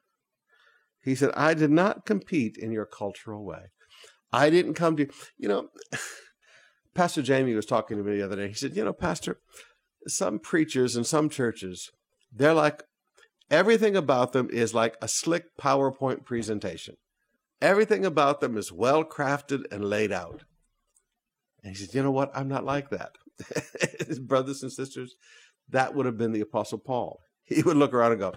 He 1.02 1.14
said, 1.14 1.30
I 1.34 1.54
did 1.54 1.70
not 1.70 2.06
compete 2.06 2.56
in 2.56 2.72
your 2.72 2.86
cultural 2.86 3.44
way. 3.44 3.70
I 4.32 4.50
didn't 4.50 4.74
come 4.74 4.96
to 4.96 5.08
you. 5.38 5.48
Know, 5.48 5.68
Pastor 6.94 7.22
Jamie 7.22 7.54
was 7.54 7.66
talking 7.66 7.96
to 7.96 8.02
me 8.02 8.16
the 8.16 8.24
other 8.24 8.36
day. 8.36 8.48
He 8.48 8.54
said, 8.54 8.76
You 8.76 8.84
know, 8.84 8.92
Pastor, 8.92 9.40
some 10.06 10.38
preachers 10.38 10.96
in 10.96 11.04
some 11.04 11.28
churches, 11.28 11.90
they're 12.32 12.54
like 12.54 12.82
Everything 13.50 13.96
about 13.96 14.32
them 14.32 14.48
is 14.52 14.74
like 14.74 14.96
a 15.02 15.08
slick 15.08 15.56
PowerPoint 15.60 16.24
presentation. 16.24 16.96
Everything 17.60 18.06
about 18.06 18.40
them 18.40 18.56
is 18.56 18.70
well 18.70 19.04
crafted 19.04 19.64
and 19.72 19.84
laid 19.84 20.12
out. 20.12 20.44
And 21.64 21.76
he 21.76 21.82
said, 21.82 21.94
You 21.94 22.04
know 22.04 22.12
what? 22.12 22.30
I'm 22.34 22.48
not 22.48 22.64
like 22.64 22.90
that. 22.90 23.16
Brothers 24.20 24.62
and 24.62 24.72
sisters, 24.72 25.16
that 25.68 25.94
would 25.94 26.06
have 26.06 26.16
been 26.16 26.32
the 26.32 26.40
Apostle 26.40 26.78
Paul. 26.78 27.18
He 27.42 27.62
would 27.62 27.76
look 27.76 27.92
around 27.92 28.12
and 28.12 28.20
go, 28.20 28.34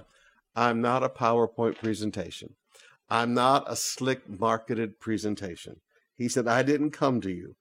I'm 0.56 0.82
not 0.82 1.04
a 1.04 1.10
PowerPoint 1.10 1.78
presentation. 1.78 2.56
I'm 3.10 3.36
not 3.36 3.72
a 3.72 3.76
slick 3.76 4.28
marketed 4.28 5.00
presentation. 5.00 5.82
He 6.16 6.30
said, 6.30 6.48
I 6.48 6.64
didn't 6.64 6.92
come 6.92 7.22
to 7.22 7.32
you 7.32 7.56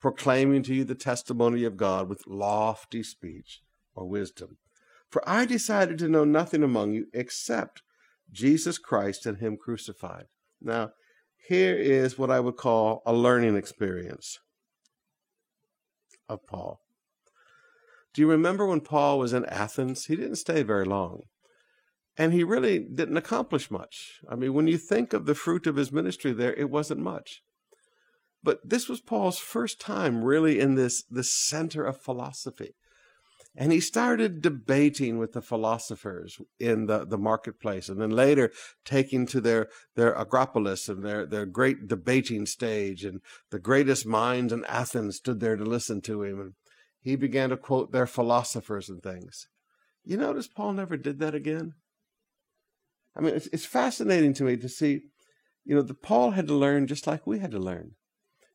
proclaiming 0.00 0.62
to 0.62 0.74
you 0.74 0.84
the 0.84 0.94
testimony 0.94 1.64
of 1.64 1.76
God 1.76 2.08
with 2.08 2.26
lofty 2.26 3.02
speech 3.02 3.62
or 3.94 4.06
wisdom. 4.06 4.58
For 5.10 5.26
I 5.28 5.44
decided 5.44 5.98
to 5.98 6.08
know 6.08 6.24
nothing 6.24 6.62
among 6.62 6.92
you 6.92 7.06
except 7.12 7.82
Jesus 8.30 8.78
Christ 8.78 9.26
and 9.26 9.38
Him 9.38 9.56
crucified. 9.56 10.26
Now, 10.60 10.90
here 11.48 11.76
is 11.76 12.18
what 12.18 12.30
I 12.30 12.40
would 12.40 12.56
call 12.56 13.02
a 13.06 13.12
learning 13.12 13.56
experience 13.56 14.38
of 16.28 16.46
Paul. 16.46 16.80
Do 18.12 18.20
you 18.20 18.30
remember 18.30 18.66
when 18.66 18.80
Paul 18.80 19.18
was 19.18 19.32
in 19.32 19.46
Athens? 19.46 20.06
He 20.06 20.16
didn't 20.16 20.36
stay 20.36 20.62
very 20.62 20.84
long. 20.84 21.22
And 22.16 22.32
he 22.32 22.42
really 22.42 22.80
didn't 22.80 23.16
accomplish 23.16 23.70
much. 23.70 24.20
I 24.28 24.34
mean, 24.34 24.52
when 24.52 24.66
you 24.66 24.76
think 24.76 25.12
of 25.12 25.24
the 25.24 25.36
fruit 25.36 25.66
of 25.66 25.76
his 25.76 25.92
ministry 25.92 26.32
there, 26.32 26.52
it 26.54 26.68
wasn't 26.68 27.00
much. 27.00 27.42
But 28.42 28.60
this 28.68 28.88
was 28.88 29.00
Paul's 29.00 29.38
first 29.38 29.80
time 29.80 30.22
really 30.24 30.60
in 30.60 30.74
this, 30.74 31.02
this 31.10 31.32
center 31.32 31.84
of 31.84 32.00
philosophy. 32.00 32.74
And 33.56 33.72
he 33.72 33.80
started 33.80 34.40
debating 34.40 35.18
with 35.18 35.32
the 35.32 35.42
philosophers 35.42 36.40
in 36.60 36.86
the, 36.86 37.04
the 37.04 37.18
marketplace, 37.18 37.88
and 37.88 38.00
then 38.00 38.10
later 38.10 38.52
taking 38.84 39.26
to 39.26 39.40
their, 39.40 39.68
their 39.96 40.12
Acropolis 40.12 40.88
and 40.88 41.04
their, 41.04 41.26
their 41.26 41.44
great 41.44 41.88
debating 41.88 42.46
stage. 42.46 43.04
And 43.04 43.20
the 43.50 43.58
greatest 43.58 44.06
minds 44.06 44.52
in 44.52 44.64
Athens 44.66 45.16
stood 45.16 45.40
there 45.40 45.56
to 45.56 45.64
listen 45.64 46.00
to 46.02 46.22
him. 46.22 46.40
And 46.40 46.52
he 47.00 47.16
began 47.16 47.50
to 47.50 47.56
quote 47.56 47.90
their 47.90 48.06
philosophers 48.06 48.88
and 48.88 49.02
things. 49.02 49.48
You 50.04 50.18
notice 50.18 50.46
Paul 50.46 50.74
never 50.74 50.96
did 50.96 51.18
that 51.18 51.34
again? 51.34 51.74
I 53.16 53.20
mean, 53.20 53.34
it's, 53.34 53.48
it's 53.48 53.66
fascinating 53.66 54.34
to 54.34 54.44
me 54.44 54.56
to 54.56 54.68
see, 54.68 55.00
you 55.64 55.74
know, 55.74 55.82
that 55.82 56.02
Paul 56.02 56.32
had 56.32 56.46
to 56.46 56.54
learn 56.54 56.86
just 56.86 57.08
like 57.08 57.26
we 57.26 57.40
had 57.40 57.50
to 57.50 57.58
learn. 57.58 57.96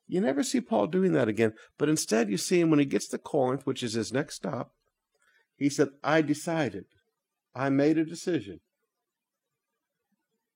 You 0.08 0.22
never 0.22 0.44
see 0.44 0.62
Paul 0.62 0.88
doing 0.88 1.14
that 1.14 1.28
again, 1.28 1.54
but 1.78 1.90
instead 1.90 2.30
you 2.30 2.38
see 2.38 2.60
him 2.60 2.70
when 2.70 2.80
he 2.80 2.86
gets 2.86 3.08
to 3.10 3.18
Corinth, 3.18 3.66
which 3.66 3.84
is 3.84 3.94
his 3.94 4.12
next 4.12 4.36
stop. 4.36 4.74
He 5.56 5.70
said, 5.70 5.90
I 6.04 6.22
decided, 6.22 6.86
I 7.56 7.70
made 7.70 7.98
a 7.98 8.06
decision. 8.06 8.60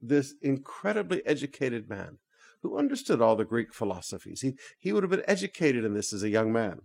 This 0.01 0.33
incredibly 0.41 1.25
educated 1.25 1.89
man 1.89 2.17
who 2.61 2.77
understood 2.77 3.21
all 3.21 3.35
the 3.35 3.45
Greek 3.45 3.73
philosophies, 3.73 4.41
he, 4.41 4.55
he 4.77 4.91
would 4.91 5.03
have 5.03 5.11
been 5.11 5.23
educated 5.27 5.85
in 5.85 5.93
this 5.93 6.11
as 6.13 6.23
a 6.23 6.29
young 6.29 6.51
man. 6.51 6.81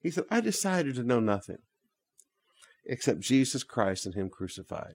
He 0.00 0.10
said, 0.10 0.24
I 0.30 0.40
decided 0.40 0.94
to 0.94 1.02
know 1.02 1.20
nothing 1.20 1.58
except 2.86 3.20
Jesus 3.20 3.62
Christ 3.62 4.06
and 4.06 4.14
Him 4.14 4.30
crucified. 4.30 4.94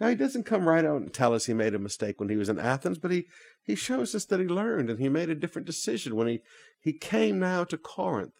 Now, 0.00 0.08
he 0.08 0.14
doesn't 0.14 0.46
come 0.46 0.66
right 0.66 0.84
out 0.84 1.02
and 1.02 1.12
tell 1.12 1.34
us 1.34 1.44
he 1.44 1.52
made 1.52 1.74
a 1.74 1.78
mistake 1.78 2.18
when 2.18 2.30
he 2.30 2.36
was 2.36 2.48
in 2.48 2.58
Athens, 2.58 2.98
but 2.98 3.10
he, 3.10 3.26
he 3.62 3.74
shows 3.74 4.14
us 4.14 4.24
that 4.24 4.40
he 4.40 4.46
learned 4.46 4.88
and 4.88 4.98
he 4.98 5.10
made 5.10 5.28
a 5.28 5.34
different 5.34 5.66
decision 5.66 6.16
when 6.16 6.26
he, 6.26 6.40
he 6.80 6.94
came 6.94 7.38
now 7.38 7.64
to 7.64 7.76
Corinth. 7.76 8.32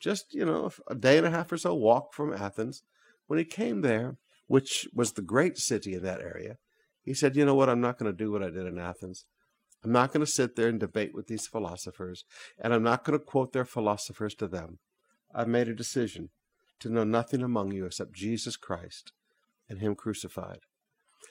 Just, 0.00 0.34
you 0.34 0.46
know, 0.46 0.70
a 0.88 0.94
day 0.94 1.18
and 1.18 1.26
a 1.26 1.30
half 1.30 1.52
or 1.52 1.58
so 1.58 1.74
walk 1.74 2.14
from 2.14 2.32
Athens. 2.32 2.82
When 3.26 3.38
he 3.38 3.44
came 3.44 3.82
there, 3.82 4.16
which 4.46 4.88
was 4.94 5.12
the 5.12 5.22
great 5.22 5.58
city 5.58 5.94
in 5.94 6.02
that 6.02 6.20
area, 6.20 6.56
he 7.02 7.12
said, 7.12 7.36
You 7.36 7.44
know 7.44 7.54
what? 7.54 7.68
I'm 7.68 7.80
not 7.80 7.98
going 7.98 8.10
to 8.10 8.16
do 8.16 8.32
what 8.32 8.42
I 8.42 8.50
did 8.50 8.66
in 8.66 8.78
Athens. 8.78 9.26
I'm 9.84 9.92
not 9.92 10.12
going 10.12 10.24
to 10.24 10.30
sit 10.30 10.56
there 10.56 10.68
and 10.68 10.80
debate 10.80 11.14
with 11.14 11.26
these 11.26 11.46
philosophers, 11.46 12.24
and 12.58 12.72
I'm 12.72 12.82
not 12.82 13.04
going 13.04 13.18
to 13.18 13.24
quote 13.24 13.52
their 13.52 13.64
philosophers 13.64 14.34
to 14.36 14.48
them. 14.48 14.78
I've 15.34 15.48
made 15.48 15.68
a 15.68 15.74
decision 15.74 16.30
to 16.80 16.88
know 16.88 17.04
nothing 17.04 17.42
among 17.42 17.72
you 17.72 17.84
except 17.86 18.14
Jesus 18.14 18.56
Christ 18.56 19.12
and 19.68 19.78
Him 19.78 19.94
crucified. 19.94 20.60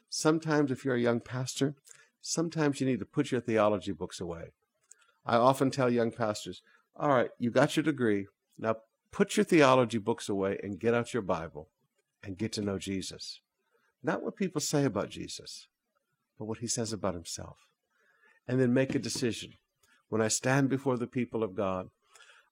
Sometimes, 0.10 0.71
if 0.71 0.86
you're 0.86 0.95
a 0.95 1.02
young 1.02 1.19
pastor, 1.19 1.76
sometimes 2.21 2.80
you 2.80 2.88
need 2.88 3.00
to 3.00 3.06
put 3.06 3.32
your 3.32 3.41
theology 3.41 3.91
books 3.91 4.19
away. 4.19 4.52
I 5.26 5.38
often 5.38 5.71
tell 5.71 5.89
young 5.89 6.12
pastors, 6.12 6.62
all 6.95 7.10
right, 7.10 7.30
you 7.39 7.52
got 7.52 7.76
your 7.76 7.84
degree. 7.84 8.28
Now 8.58 8.76
put 9.12 9.38
your 9.38 9.43
theology 9.43 9.98
books 9.98 10.30
away 10.30 10.60
and 10.62 10.80
get 10.80 10.93
out 10.93 11.13
your 11.13 11.24
Bible 11.24 11.69
and 12.24 12.38
get 12.38 12.52
to 12.54 12.62
know 12.62 12.78
Jesus. 12.78 13.41
Not 14.04 14.21
what 14.21 14.36
people 14.36 14.62
say 14.62 14.86
about 14.86 15.10
Jesus, 15.10 15.67
but 16.38 16.45
what 16.45 16.60
he 16.60 16.67
says 16.67 16.93
about 16.93 17.13
himself. 17.13 17.67
And 18.48 18.60
then 18.60 18.74
make 18.74 18.93
a 18.93 19.00
decision. 19.00 19.54
When 20.10 20.21
I 20.21 20.28
stand 20.28 20.69
before 20.69 20.98
the 20.98 21.08
people 21.08 21.43
of 21.43 21.56
God, 21.56 21.89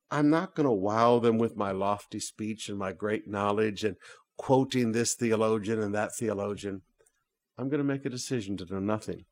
I'm 0.09 0.29
not 0.29 0.55
going 0.55 0.65
to 0.65 0.71
wow 0.71 1.19
them 1.19 1.37
with 1.37 1.55
my 1.55 1.71
lofty 1.71 2.19
speech 2.19 2.69
and 2.69 2.77
my 2.77 2.91
great 2.91 3.27
knowledge 3.27 3.83
and 3.83 3.95
quoting 4.37 4.91
this 4.91 5.15
theologian 5.15 5.81
and 5.81 5.93
that 5.93 6.15
theologian. 6.15 6.81
I'm 7.57 7.69
going 7.69 7.79
to 7.79 7.83
make 7.83 8.05
a 8.05 8.09
decision 8.09 8.57
to 8.57 8.65
know 8.65 8.79
nothing 8.79 9.25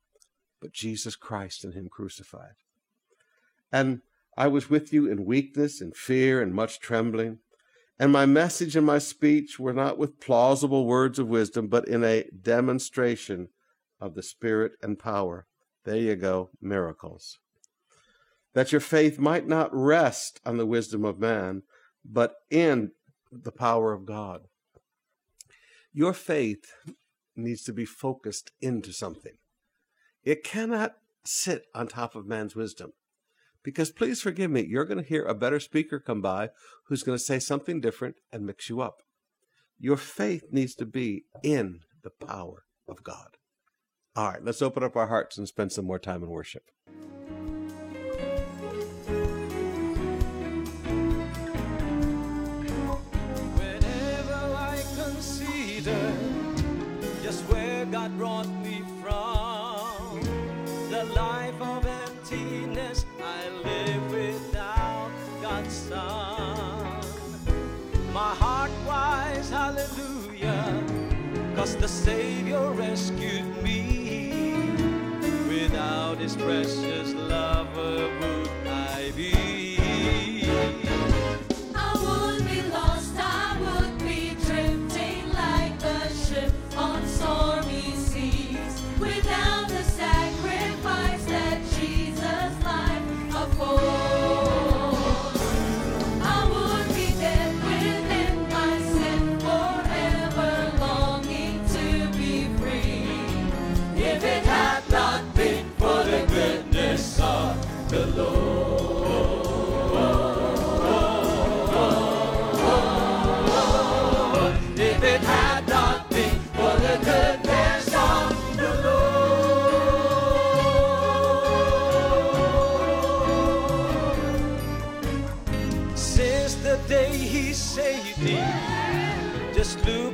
but 0.62 0.74
Jesus 0.74 1.16
Christ 1.16 1.64
and 1.64 1.74
Him 1.74 1.90
crucified. 1.90 2.56
And 3.72 4.02
I 4.38 4.48
was 4.48 4.70
with 4.70 4.94
you 4.94 5.08
in 5.10 5.26
weakness 5.26 5.82
and 5.82 5.96
fear 5.96 6.42
and 6.42 6.54
much 6.54 6.80
trembling. 6.80 7.40
And 8.00 8.12
my 8.12 8.26
message 8.26 8.76
and 8.76 8.86
my 8.86 9.00
speech 9.00 9.60
were 9.60 9.74
not 9.74 9.98
with 9.98 10.20
plausible 10.20 10.86
words 10.86 11.20
of 11.20 11.28
wisdom, 11.28 11.68
but 11.68 11.88
in 11.88 12.04
a 12.04 12.26
demonstration 12.42 13.50
of 14.00 14.16
the 14.16 14.24
Spirit 14.24 14.74
and 14.82 14.98
power. 14.98 15.48
There 15.84 15.98
you 15.98 16.16
go, 16.16 16.50
miracles. 16.62 17.40
That 18.54 18.72
your 18.72 18.82
faith 18.82 19.20
might 19.20 19.48
not 19.48 19.70
rest 19.74 20.40
on 20.46 20.58
the 20.58 20.66
wisdom 20.66 21.06
of 21.06 21.20
man, 21.20 21.64
but 22.04 22.36
in 22.50 22.92
the 23.32 23.52
power 23.52 23.94
of 23.94 24.06
God. 24.06 24.42
Your 25.94 26.14
faith 26.14 26.74
needs 27.36 27.64
to 27.64 27.74
be 27.74 27.86
focused 27.86 28.52
into 28.62 28.92
something. 28.92 29.34
It 30.24 30.44
cannot 30.44 30.96
sit 31.26 31.66
on 31.74 31.88
top 31.88 32.16
of 32.16 32.26
man's 32.26 32.56
wisdom. 32.56 32.94
Because 33.64 33.92
please 33.92 34.22
forgive 34.22 34.50
me, 34.50 34.66
you're 34.68 34.86
going 34.86 35.02
to 35.02 35.08
hear 35.08 35.24
a 35.24 35.36
better 35.36 35.60
speaker 35.60 36.00
come 36.00 36.22
by 36.22 36.50
who's 36.88 37.04
going 37.04 37.18
to 37.18 37.24
say 37.24 37.38
something 37.40 37.80
different 37.80 38.16
and 38.32 38.46
mix 38.46 38.70
you 38.70 38.82
up. 38.82 39.04
Your 39.78 39.98
faith 39.98 40.46
needs 40.52 40.76
to 40.76 40.86
be 40.86 41.26
in 41.44 41.82
the 42.04 42.10
power 42.10 42.66
of 42.88 43.04
God. 43.04 43.38
All 44.16 44.32
right, 44.32 44.44
let's 44.44 44.62
open 44.62 44.84
up 44.84 44.96
our 44.96 45.08
hearts 45.08 45.38
and 45.38 45.48
spend 45.48 45.72
some 45.72 45.86
more 45.86 46.00
time 46.00 46.24
in 46.24 46.30
worship. 46.30 46.64
God 58.02 58.18
brought 58.18 58.50
me 58.64 58.82
from, 59.00 60.20
the 60.90 61.04
life 61.14 61.62
of 61.62 61.86
emptiness 61.86 63.06
I 63.22 63.48
live 63.64 64.12
without 64.12 65.12
God's 65.40 65.72
Son. 65.72 67.04
My 68.12 68.34
heart 68.34 68.72
cries 68.88 69.52
hallelujah, 69.52 70.84
cause 71.56 71.76
the 71.76 71.88
Savior 71.88 72.72
rescued 72.72 73.62
me. 73.62 74.72
Without 75.48 76.18
His 76.18 76.36
precious 76.36 77.14
love, 77.14 77.68
would 77.78 78.50
I 78.68 79.12
be? 79.16 79.61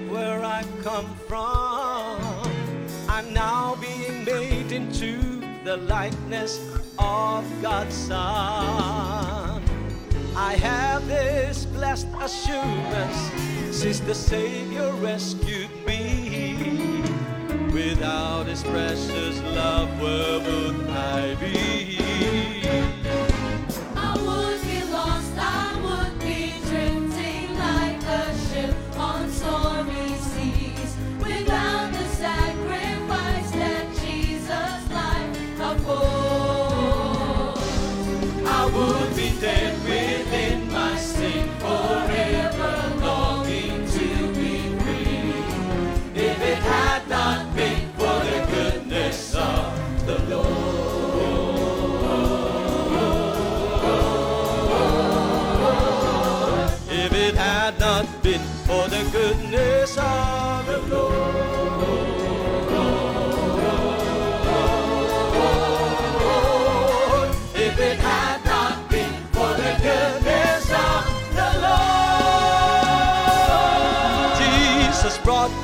Where 0.09 0.43
I 0.43 0.63
come 0.83 1.15
from. 1.27 2.21
I'm 3.09 3.33
now 3.33 3.75
being 3.75 4.23
made 4.23 4.71
into 4.71 5.41
the 5.63 5.77
likeness 5.77 6.59
of 6.99 7.43
God's 7.61 7.95
Son. 7.95 9.61
I 10.35 10.55
have 10.55 11.07
this 11.07 11.65
blessed 11.65 12.07
assurance 12.21 13.31
since 13.75 13.99
the 13.99 14.15
Savior 14.15 14.91
rescued 14.93 15.69
me. 15.85 17.03
Without 17.73 18.47
His 18.47 18.63
precious 18.63 19.41
love, 19.41 19.89
where 20.01 20.39
would 20.39 20.89
I 20.89 21.35
be? 21.35 22.96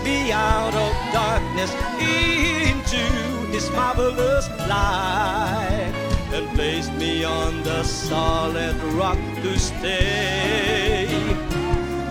Me 0.03 0.31
out 0.31 0.73
of 0.73 0.93
darkness 1.13 1.71
into 1.99 3.03
his 3.51 3.69
marvelous 3.71 4.49
light 4.67 5.93
and 6.33 6.47
placed 6.55 6.91
me 6.93 7.23
on 7.23 7.63
the 7.63 7.83
solid 7.83 8.75
rock 8.95 9.17
to 9.41 9.57
stay. 9.57 11.07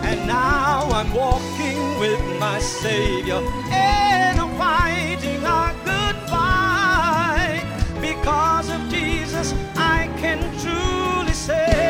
And 0.03 0.26
now 0.26 0.88
I'm 0.90 1.12
walking 1.12 1.99
with 1.99 2.20
my 2.38 2.59
Savior 2.61 3.40
and 3.70 4.40
I'm 4.40 4.57
fighting 4.57 5.43
a 5.45 5.74
good 5.84 6.16
fight. 6.30 7.64
Because 8.01 8.70
of 8.70 8.80
Jesus, 8.88 9.53
I 9.76 10.09
can 10.18 10.38
truly 10.61 11.32
say, 11.32 11.82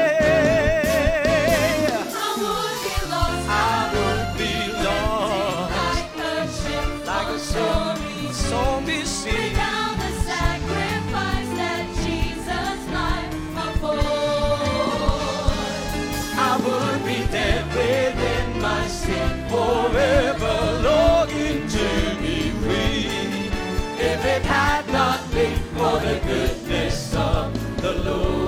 forever, 19.53 20.57
longing 20.83 21.69
to 21.69 21.89
be 22.23 22.51
free. 22.63 23.07
If 24.11 24.25
it 24.25 24.43
had 24.43 24.85
not 24.91 25.21
been 25.31 25.59
for 25.77 25.95
the 26.07 26.19
goodness 26.27 27.15
of 27.15 27.53
the 27.83 27.93
Lord. 27.93 28.42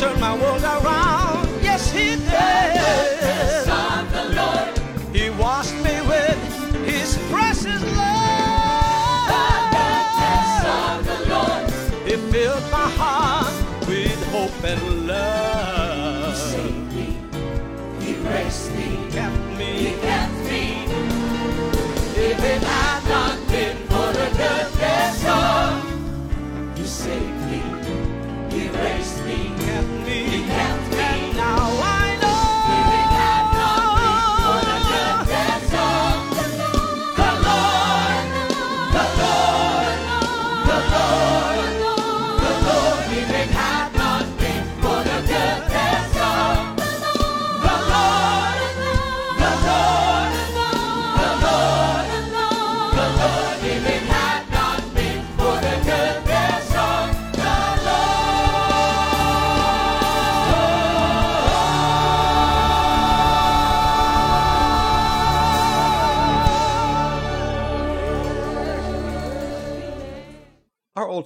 Turned 0.00 0.18
my 0.18 0.32
world 0.34 0.62
around. 0.62 0.99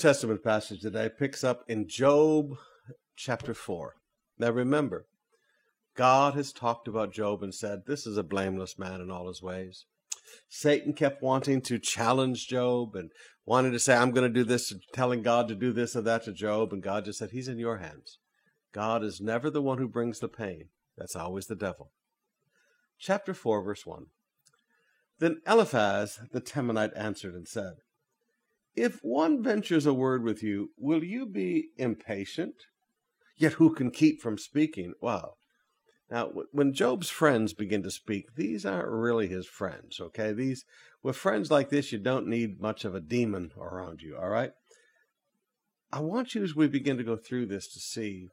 Testament 0.05 0.45
passage 0.45 0.83
today 0.83 1.09
picks 1.09 1.43
up 1.43 1.65
in 1.67 1.89
Job 1.89 2.59
chapter 3.17 3.55
4. 3.55 3.95
Now 4.39 4.51
remember, 4.51 5.07
God 5.97 6.35
has 6.35 6.53
talked 6.53 6.87
about 6.87 7.11
Job 7.11 7.43
and 7.43 7.55
said, 7.55 7.85
This 7.87 8.07
is 8.07 8.19
a 8.19 8.23
blameless 8.23 8.79
man 8.79 9.01
in 9.01 9.11
all 9.11 9.29
his 9.29 9.41
ways. 9.41 9.87
Satan 10.47 10.93
kept 10.93 11.23
wanting 11.23 11.63
to 11.63 11.79
challenge 11.79 12.49
Job 12.49 12.95
and 12.95 13.13
wanted 13.47 13.71
to 13.71 13.79
say, 13.79 13.97
I'm 13.97 14.11
going 14.11 14.31
to 14.31 14.41
do 14.41 14.45
this, 14.45 14.75
telling 14.93 15.23
God 15.23 15.49
to 15.49 15.55
do 15.55 15.73
this 15.73 15.97
or 15.97 16.03
that 16.03 16.25
to 16.25 16.35
Job. 16.35 16.75
And 16.75 16.83
God 16.83 17.07
just 17.07 17.21
said, 17.21 17.31
He's 17.31 17.49
in 17.49 17.59
your 17.59 17.79
hands. 17.79 18.19
God 18.75 19.03
is 19.03 19.23
never 19.23 19.49
the 19.49 19.63
one 19.63 19.79
who 19.79 19.89
brings 19.89 20.19
the 20.19 20.29
pain, 20.29 20.65
that's 20.99 21.17
always 21.17 21.47
the 21.47 21.57
devil. 21.57 21.93
Chapter 22.99 23.33
4, 23.33 23.63
verse 23.63 23.87
1. 23.87 24.05
Then 25.19 25.41
Eliphaz 25.47 26.21
the 26.31 26.43
Temanite 26.43 26.93
answered 26.95 27.33
and 27.33 27.49
said, 27.49 27.77
If 28.77 28.99
one 29.03 29.43
ventures 29.43 29.87
a 29.87 29.95
word 29.95 30.25
with 30.25 30.43
you, 30.43 30.70
will 30.77 31.05
you 31.05 31.27
be 31.27 31.68
impatient? 31.77 32.55
Yet 33.37 33.55
who 33.55 33.75
can 33.75 33.91
keep 33.91 34.20
from 34.20 34.39
speaking? 34.39 34.95
Wow. 35.01 35.35
Now, 36.11 36.31
when 36.53 36.75
Job's 36.75 37.09
friends 37.09 37.55
begin 37.55 37.83
to 37.83 37.91
speak, 37.91 38.35
these 38.37 38.66
aren't 38.66 38.89
really 38.89 39.27
his 39.27 39.47
friends, 39.47 40.01
okay? 40.01 40.33
These, 40.33 40.64
with 41.03 41.16
friends 41.16 41.51
like 41.51 41.70
this, 41.70 41.93
you 41.93 41.99
don't 41.99 42.29
need 42.29 42.61
much 42.61 42.85
of 42.85 42.95
a 42.95 43.01
demon 43.01 43.53
around 43.59 44.03
you, 44.03 44.16
all 44.16 44.29
right? 44.29 44.53
I 45.93 46.01
want 46.01 46.35
you, 46.35 46.43
as 46.43 46.55
we 46.55 46.68
begin 46.68 46.99
to 46.99 47.05
go 47.05 47.16
through 47.16 47.47
this, 47.47 47.72
to 47.72 47.81
see 47.81 48.29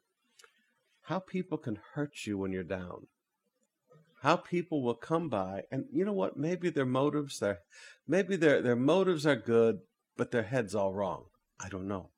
how 1.02 1.18
people 1.18 1.58
can 1.58 1.78
hurt 1.94 2.26
you 2.26 2.36
when 2.36 2.52
you're 2.52 2.62
down. 2.62 3.06
How 4.22 4.36
people 4.36 4.82
will 4.82 4.94
come 4.94 5.28
by, 5.28 5.62
and 5.70 5.86
you 5.90 6.04
know 6.04 6.12
what? 6.12 6.36
Maybe 6.36 6.70
their 6.70 6.86
motives, 6.86 7.38
their, 7.38 7.60
maybe 8.06 8.36
their, 8.36 8.60
their 8.62 8.76
motives 8.76 9.26
are 9.26 9.34
good, 9.34 9.80
but 10.16 10.30
their 10.30 10.42
head's 10.42 10.74
all 10.74 10.92
wrong. 10.92 11.24
I 11.60 11.68
don't 11.68 11.88
know. 11.88 12.10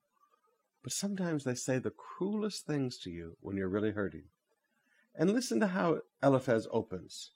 But 0.82 0.92
sometimes 0.92 1.44
they 1.44 1.54
say 1.54 1.78
the 1.78 1.90
cruelest 1.90 2.66
things 2.66 2.98
to 2.98 3.10
you 3.10 3.36
when 3.40 3.56
you're 3.56 3.68
really 3.68 3.92
hurting. 3.92 4.24
And 5.14 5.30
listen 5.30 5.60
to 5.60 5.68
how 5.68 6.00
Eliphaz 6.22 6.66
opens. 6.70 7.30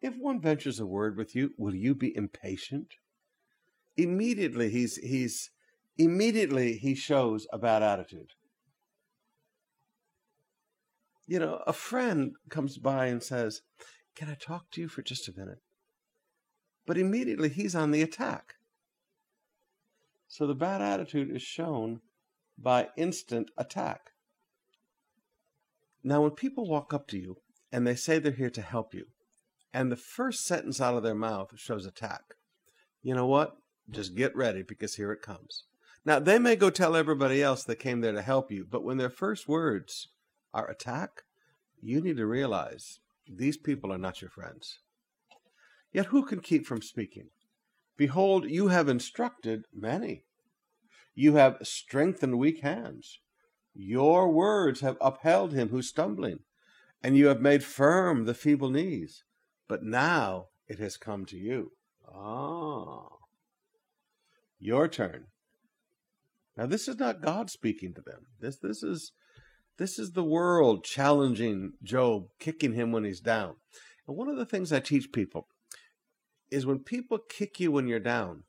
If 0.00 0.16
one 0.16 0.40
ventures 0.40 0.80
a 0.80 0.86
word 0.86 1.16
with 1.16 1.34
you, 1.34 1.52
will 1.56 1.74
you 1.74 1.94
be 1.94 2.16
impatient? 2.16 2.94
immediately 3.96 4.70
he's 4.70 4.96
he's 4.96 5.50
immediately 5.96 6.76
he 6.76 6.94
shows 6.94 7.46
a 7.52 7.58
bad 7.58 7.82
attitude. 7.82 8.32
You 11.26 11.38
know, 11.38 11.62
a 11.66 11.72
friend 11.72 12.32
comes 12.50 12.76
by 12.76 13.06
and 13.06 13.22
says, 13.22 13.62
Can 14.14 14.28
I 14.28 14.34
talk 14.34 14.70
to 14.72 14.80
you 14.80 14.88
for 14.88 15.02
just 15.02 15.28
a 15.28 15.32
minute? 15.36 15.62
But 16.86 16.98
immediately 16.98 17.48
he's 17.48 17.74
on 17.74 17.92
the 17.92 18.02
attack. 18.02 18.56
So 20.34 20.48
the 20.48 20.54
bad 20.56 20.82
attitude 20.82 21.30
is 21.30 21.42
shown 21.42 22.00
by 22.58 22.88
instant 22.96 23.52
attack. 23.56 24.10
Now, 26.02 26.22
when 26.22 26.32
people 26.32 26.68
walk 26.68 26.92
up 26.92 27.06
to 27.10 27.18
you 27.18 27.36
and 27.70 27.86
they 27.86 27.94
say 27.94 28.18
they're 28.18 28.32
here 28.32 28.50
to 28.50 28.60
help 28.60 28.94
you, 28.94 29.04
and 29.72 29.92
the 29.92 29.96
first 29.96 30.44
sentence 30.44 30.80
out 30.80 30.96
of 30.96 31.04
their 31.04 31.14
mouth 31.14 31.52
shows 31.54 31.86
attack, 31.86 32.22
you 33.00 33.14
know 33.14 33.26
what? 33.26 33.52
Just 33.88 34.16
get 34.16 34.34
ready 34.34 34.64
because 34.64 34.96
here 34.96 35.12
it 35.12 35.22
comes. 35.22 35.66
Now, 36.04 36.18
they 36.18 36.40
may 36.40 36.56
go 36.56 36.68
tell 36.68 36.96
everybody 36.96 37.40
else 37.40 37.62
they 37.62 37.76
came 37.76 38.00
there 38.00 38.10
to 38.10 38.20
help 38.20 38.50
you, 38.50 38.66
but 38.68 38.82
when 38.82 38.96
their 38.96 39.10
first 39.10 39.46
words 39.46 40.08
are 40.52 40.68
attack, 40.68 41.22
you 41.80 42.00
need 42.00 42.16
to 42.16 42.26
realize 42.26 42.98
these 43.28 43.56
people 43.56 43.92
are 43.92 43.98
not 43.98 44.20
your 44.20 44.30
friends. 44.30 44.80
Yet 45.92 46.06
who 46.06 46.24
can 46.24 46.40
keep 46.40 46.66
from 46.66 46.82
speaking? 46.82 47.28
Behold, 47.96 48.50
you 48.50 48.68
have 48.68 48.88
instructed 48.88 49.66
many. 49.72 50.24
You 51.14 51.36
have 51.36 51.58
strengthened 51.62 52.38
weak 52.38 52.60
hands. 52.60 53.20
Your 53.74 54.30
words 54.30 54.80
have 54.80 54.96
upheld 55.00 55.52
him 55.52 55.68
who's 55.68 55.88
stumbling, 55.88 56.40
and 57.02 57.16
you 57.16 57.26
have 57.26 57.40
made 57.40 57.62
firm 57.64 58.24
the 58.24 58.34
feeble 58.34 58.70
knees. 58.70 59.24
But 59.68 59.82
now 59.82 60.46
it 60.68 60.78
has 60.78 60.96
come 60.96 61.24
to 61.26 61.36
you. 61.36 61.72
Ah. 62.12 63.08
Your 64.58 64.88
turn. 64.88 65.26
Now 66.56 66.66
this 66.66 66.88
is 66.88 66.98
not 66.98 67.22
God 67.22 67.50
speaking 67.50 67.94
to 67.94 68.00
them. 68.00 68.26
This 68.40 68.56
this 68.56 68.82
is 68.82 69.12
this 69.76 69.98
is 69.98 70.12
the 70.12 70.24
world 70.24 70.84
challenging 70.84 71.72
Job, 71.82 72.28
kicking 72.38 72.74
him 72.74 72.92
when 72.92 73.04
he's 73.04 73.20
down. 73.20 73.56
And 74.06 74.16
one 74.16 74.28
of 74.28 74.36
the 74.36 74.46
things 74.46 74.72
I 74.72 74.80
teach 74.80 75.12
people 75.12 75.48
is 76.50 76.66
when 76.66 76.78
people 76.80 77.18
kick 77.18 77.58
you 77.60 77.72
when 77.72 77.88
you're 77.88 78.00
down, 78.00 78.44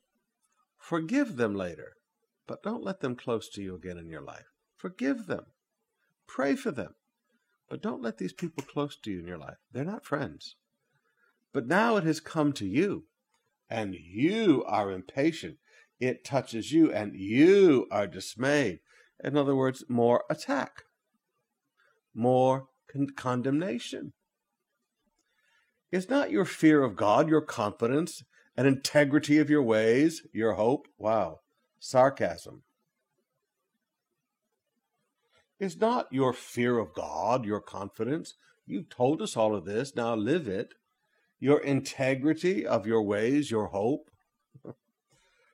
forgive 0.78 1.36
them 1.36 1.54
later, 1.54 1.96
but 2.46 2.62
don't 2.62 2.84
let 2.84 3.00
them 3.00 3.16
close 3.16 3.48
to 3.50 3.62
you 3.62 3.74
again 3.74 3.98
in 3.98 4.08
your 4.08 4.22
life. 4.22 4.46
Forgive 4.76 5.26
them. 5.26 5.46
Pray 6.26 6.54
for 6.56 6.70
them. 6.70 6.94
But 7.68 7.82
don't 7.82 8.02
let 8.02 8.18
these 8.18 8.32
people 8.32 8.62
close 8.62 8.96
to 9.02 9.10
you 9.10 9.20
in 9.20 9.26
your 9.26 9.38
life. 9.38 9.56
They're 9.72 9.84
not 9.84 10.04
friends. 10.04 10.56
But 11.52 11.66
now 11.66 11.96
it 11.96 12.04
has 12.04 12.20
come 12.20 12.52
to 12.54 12.66
you, 12.66 13.06
and 13.68 13.94
you 13.94 14.62
are 14.66 14.92
impatient. 14.92 15.56
It 15.98 16.24
touches 16.24 16.72
you, 16.72 16.92
and 16.92 17.16
you 17.16 17.86
are 17.90 18.06
dismayed. 18.06 18.80
In 19.24 19.36
other 19.36 19.56
words, 19.56 19.82
more 19.88 20.24
attack, 20.28 20.82
more 22.14 22.68
con- 22.92 23.08
condemnation. 23.16 24.12
Is 25.96 26.10
not 26.10 26.30
your 26.30 26.44
fear 26.44 26.82
of 26.82 26.94
God, 26.94 27.26
your 27.26 27.40
confidence, 27.40 28.22
and 28.54 28.66
integrity 28.66 29.38
of 29.38 29.48
your 29.48 29.62
ways, 29.62 30.26
your 30.30 30.52
hope? 30.52 30.88
Wow, 30.98 31.40
sarcasm. 31.80 32.64
Is 35.58 35.80
not 35.80 36.12
your 36.12 36.34
fear 36.34 36.78
of 36.78 36.92
God, 36.92 37.46
your 37.46 37.62
confidence? 37.62 38.34
You've 38.66 38.90
told 38.90 39.22
us 39.22 39.38
all 39.38 39.56
of 39.56 39.64
this, 39.64 39.96
now 39.96 40.14
live 40.14 40.46
it. 40.46 40.74
Your 41.40 41.60
integrity 41.60 42.66
of 42.66 42.86
your 42.86 43.00
ways, 43.00 43.50
your 43.50 43.68
hope. 43.68 44.10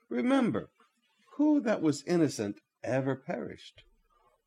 Remember, 0.09 0.71
who 1.37 1.61
that 1.61 1.81
was 1.81 2.03
innocent 2.05 2.59
ever 2.83 3.15
perished? 3.15 3.85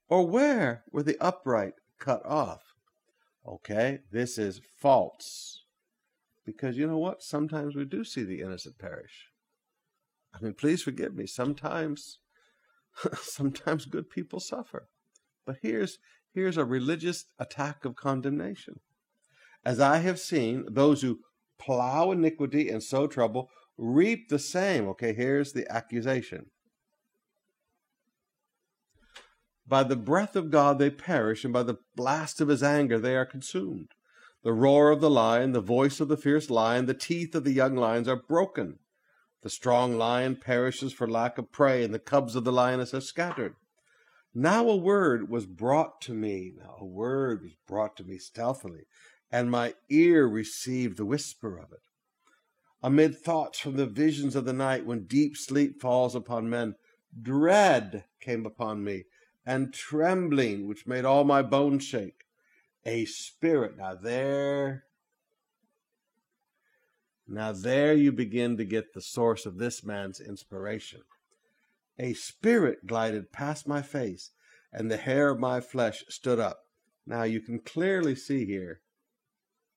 Or 0.09 0.27
where 0.27 0.83
were 0.91 1.03
the 1.03 1.17
upright 1.21 1.75
cut 1.99 2.21
off? 2.25 2.73
Okay, 3.47 3.99
this 4.11 4.37
is 4.37 4.59
false. 4.81 5.61
Because 6.45 6.77
you 6.77 6.87
know 6.87 6.97
what? 6.97 7.23
Sometimes 7.23 7.75
we 7.75 7.85
do 7.85 8.03
see 8.03 8.23
the 8.23 8.41
innocent 8.41 8.77
perish. 8.77 9.29
I 10.33 10.43
mean, 10.43 10.53
please 10.53 10.83
forgive 10.83 11.15
me. 11.15 11.25
Sometimes, 11.25 12.19
sometimes 13.21 13.85
good 13.85 14.09
people 14.09 14.39
suffer. 14.39 14.87
But 15.45 15.57
here's 15.61 15.97
here's 16.33 16.57
a 16.57 16.65
religious 16.65 17.25
attack 17.39 17.85
of 17.85 17.95
condemnation. 17.95 18.79
As 19.63 19.79
I 19.79 19.97
have 19.99 20.19
seen, 20.19 20.65
those 20.69 21.01
who 21.01 21.19
plow 21.57 22.11
iniquity 22.11 22.69
and 22.69 22.83
sow 22.83 23.07
trouble 23.07 23.49
reap 23.77 24.29
the 24.29 24.39
same. 24.39 24.87
Okay, 24.89 25.13
here's 25.13 25.53
the 25.53 25.69
accusation. 25.71 26.47
By 29.67 29.83
the 29.83 29.95
breath 29.95 30.35
of 30.35 30.51
God 30.51 30.77
they 30.77 30.91
perish, 30.91 31.43
and 31.43 31.53
by 31.53 31.63
the 31.63 31.77
blast 31.95 32.39
of 32.39 32.49
his 32.49 32.61
anger 32.61 32.99
they 32.99 33.15
are 33.15 33.25
consumed. 33.25 33.89
The 34.45 34.53
roar 34.53 34.91
of 34.91 35.01
the 35.01 35.09
lion, 35.09 35.53
the 35.53 35.59
voice 35.59 35.99
of 35.99 36.07
the 36.07 36.15
fierce 36.15 36.51
lion, 36.51 36.85
the 36.85 36.93
teeth 36.93 37.33
of 37.33 37.43
the 37.45 37.51
young 37.51 37.75
lions 37.75 38.07
are 38.07 38.15
broken. 38.15 38.77
The 39.41 39.49
strong 39.49 39.97
lion 39.97 40.35
perishes 40.35 40.93
for 40.93 41.09
lack 41.09 41.39
of 41.39 41.51
prey, 41.51 41.83
and 41.83 41.91
the 41.91 41.97
cubs 41.97 42.35
of 42.35 42.43
the 42.43 42.51
lioness 42.51 42.93
are 42.93 43.01
scattered. 43.01 43.55
Now 44.35 44.69
a 44.69 44.75
word 44.75 45.31
was 45.31 45.47
brought 45.47 45.99
to 46.01 46.13
me. 46.13 46.53
Now 46.55 46.77
a 46.79 46.85
word 46.85 47.41
was 47.41 47.55
brought 47.67 47.97
to 47.97 48.03
me 48.03 48.19
stealthily, 48.19 48.83
and 49.31 49.49
my 49.49 49.73
ear 49.89 50.27
received 50.27 50.97
the 50.97 51.05
whisper 51.05 51.57
of 51.57 51.71
it. 51.71 51.81
Amid 52.83 53.17
thoughts 53.17 53.57
from 53.57 53.77
the 53.77 53.87
visions 53.87 54.35
of 54.35 54.45
the 54.45 54.53
night, 54.53 54.85
when 54.85 55.07
deep 55.07 55.35
sleep 55.37 55.81
falls 55.81 56.13
upon 56.13 56.51
men, 56.51 56.75
dread 57.19 58.03
came 58.21 58.45
upon 58.45 58.83
me, 58.83 59.05
and 59.43 59.73
trembling, 59.73 60.67
which 60.67 60.85
made 60.85 61.03
all 61.03 61.23
my 61.23 61.41
bones 61.41 61.83
shake 61.83 62.24
a 62.85 63.05
spirit. 63.05 63.77
Now 63.77 63.95
there, 63.95 64.83
now 67.27 67.51
there 67.51 67.93
you 67.93 68.11
begin 68.11 68.57
to 68.57 68.65
get 68.65 68.93
the 68.93 69.01
source 69.01 69.45
of 69.45 69.57
this 69.57 69.83
man's 69.83 70.19
inspiration. 70.19 71.01
A 71.97 72.13
spirit 72.13 72.85
glided 72.85 73.31
past 73.31 73.67
my 73.67 73.81
face, 73.81 74.31
and 74.71 74.91
the 74.91 74.97
hair 74.97 75.29
of 75.29 75.39
my 75.39 75.61
flesh 75.61 76.03
stood 76.09 76.39
up. 76.39 76.59
Now 77.07 77.23
you 77.23 77.39
can 77.39 77.59
clearly 77.59 78.15
see 78.15 78.45
here, 78.45 78.81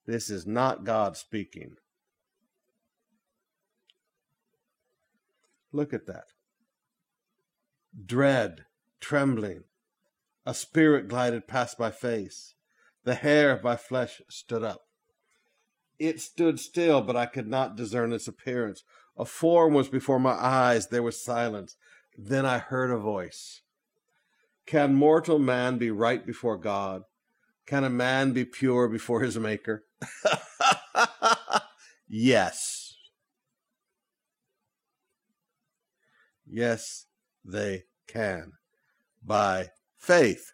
this 0.07 0.31
is 0.31 0.47
not 0.47 0.85
God 0.85 1.17
speaking. 1.17 1.77
Look 5.73 5.93
at 5.93 6.07
that. 6.07 6.33
Dread, 8.07 8.65
trembling, 9.01 9.65
a 10.47 10.55
spirit 10.55 11.09
glided 11.09 11.47
past 11.47 11.79
my 11.79 11.91
face. 11.91 12.55
The 13.05 13.15
hair 13.15 13.51
of 13.51 13.65
my 13.65 13.77
flesh 13.77 14.21
stood 14.29 14.63
up. 14.63 14.83
It 15.99 16.21
stood 16.21 16.61
still, 16.61 17.03
but 17.03 17.17
I 17.17 17.27
could 17.27 17.49
not 17.49 17.77
discern 17.77 18.13
its 18.13 18.29
appearance. 18.29 18.85
A 19.17 19.25
form 19.25 19.75
was 19.75 19.89
before 19.89 20.21
my 20.21 20.33
eyes. 20.33 20.89
There 20.89 21.03
was 21.03 21.23
silence. 21.23 21.77
Then 22.17 22.47
I 22.47 22.59
heard 22.59 22.91
a 22.91 22.99
voice. 22.99 23.63
Can 24.67 24.95
mortal 24.95 25.39
man 25.39 25.79
be 25.79 25.91
right 25.91 26.25
before 26.25 26.59
God? 26.59 27.03
Can 27.67 27.85
a 27.85 27.91
man 27.91 28.33
be 28.33 28.45
pure 28.45 28.89
before 28.89 29.23
his 29.23 29.39
maker? 29.39 29.85
yes. 32.09 32.97
Yes, 36.47 37.07
they 37.45 37.85
can. 38.07 38.53
By 39.25 39.71
faith. 39.97 40.53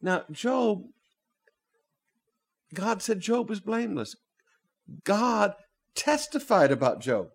Now, 0.00 0.24
Job, 0.30 0.84
God 2.74 3.02
said 3.02 3.20
Job 3.20 3.48
was 3.48 3.60
blameless. 3.60 4.16
God 5.04 5.54
testified 5.94 6.70
about 6.70 7.00
Job. 7.00 7.28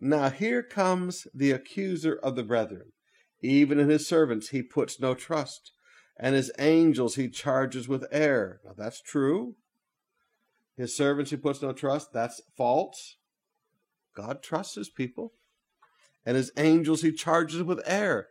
Now, 0.00 0.30
here 0.30 0.62
comes 0.62 1.26
the 1.34 1.50
accuser 1.50 2.14
of 2.14 2.36
the 2.36 2.42
brethren. 2.42 2.92
Even 3.40 3.78
in 3.78 3.88
his 3.88 4.06
servants, 4.06 4.48
he 4.48 4.62
puts 4.62 5.00
no 5.00 5.14
trust, 5.14 5.72
and 6.18 6.34
his 6.34 6.50
angels 6.58 7.14
he 7.14 7.28
charges 7.28 7.88
with 7.88 8.06
error. 8.10 8.60
Now, 8.64 8.72
that's 8.76 9.00
true. 9.00 9.54
His 10.76 10.96
servants 10.96 11.30
he 11.30 11.36
puts 11.36 11.62
no 11.62 11.72
trust, 11.72 12.12
that's 12.12 12.40
false. 12.56 13.16
God 14.16 14.42
trusts 14.42 14.74
his 14.74 14.88
people. 14.88 15.32
And 16.26 16.36
his 16.36 16.52
angels 16.56 17.02
he 17.02 17.12
charges 17.12 17.62
with 17.62 17.80
error. 17.86 18.26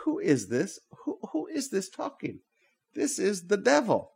Who 0.00 0.18
is 0.18 0.48
this? 0.48 0.78
Who, 1.04 1.15
who 1.15 1.15
is 1.56 1.70
this 1.70 1.88
talking? 1.88 2.40
This 2.94 3.18
is 3.18 3.48
the 3.48 3.56
devil. 3.56 4.12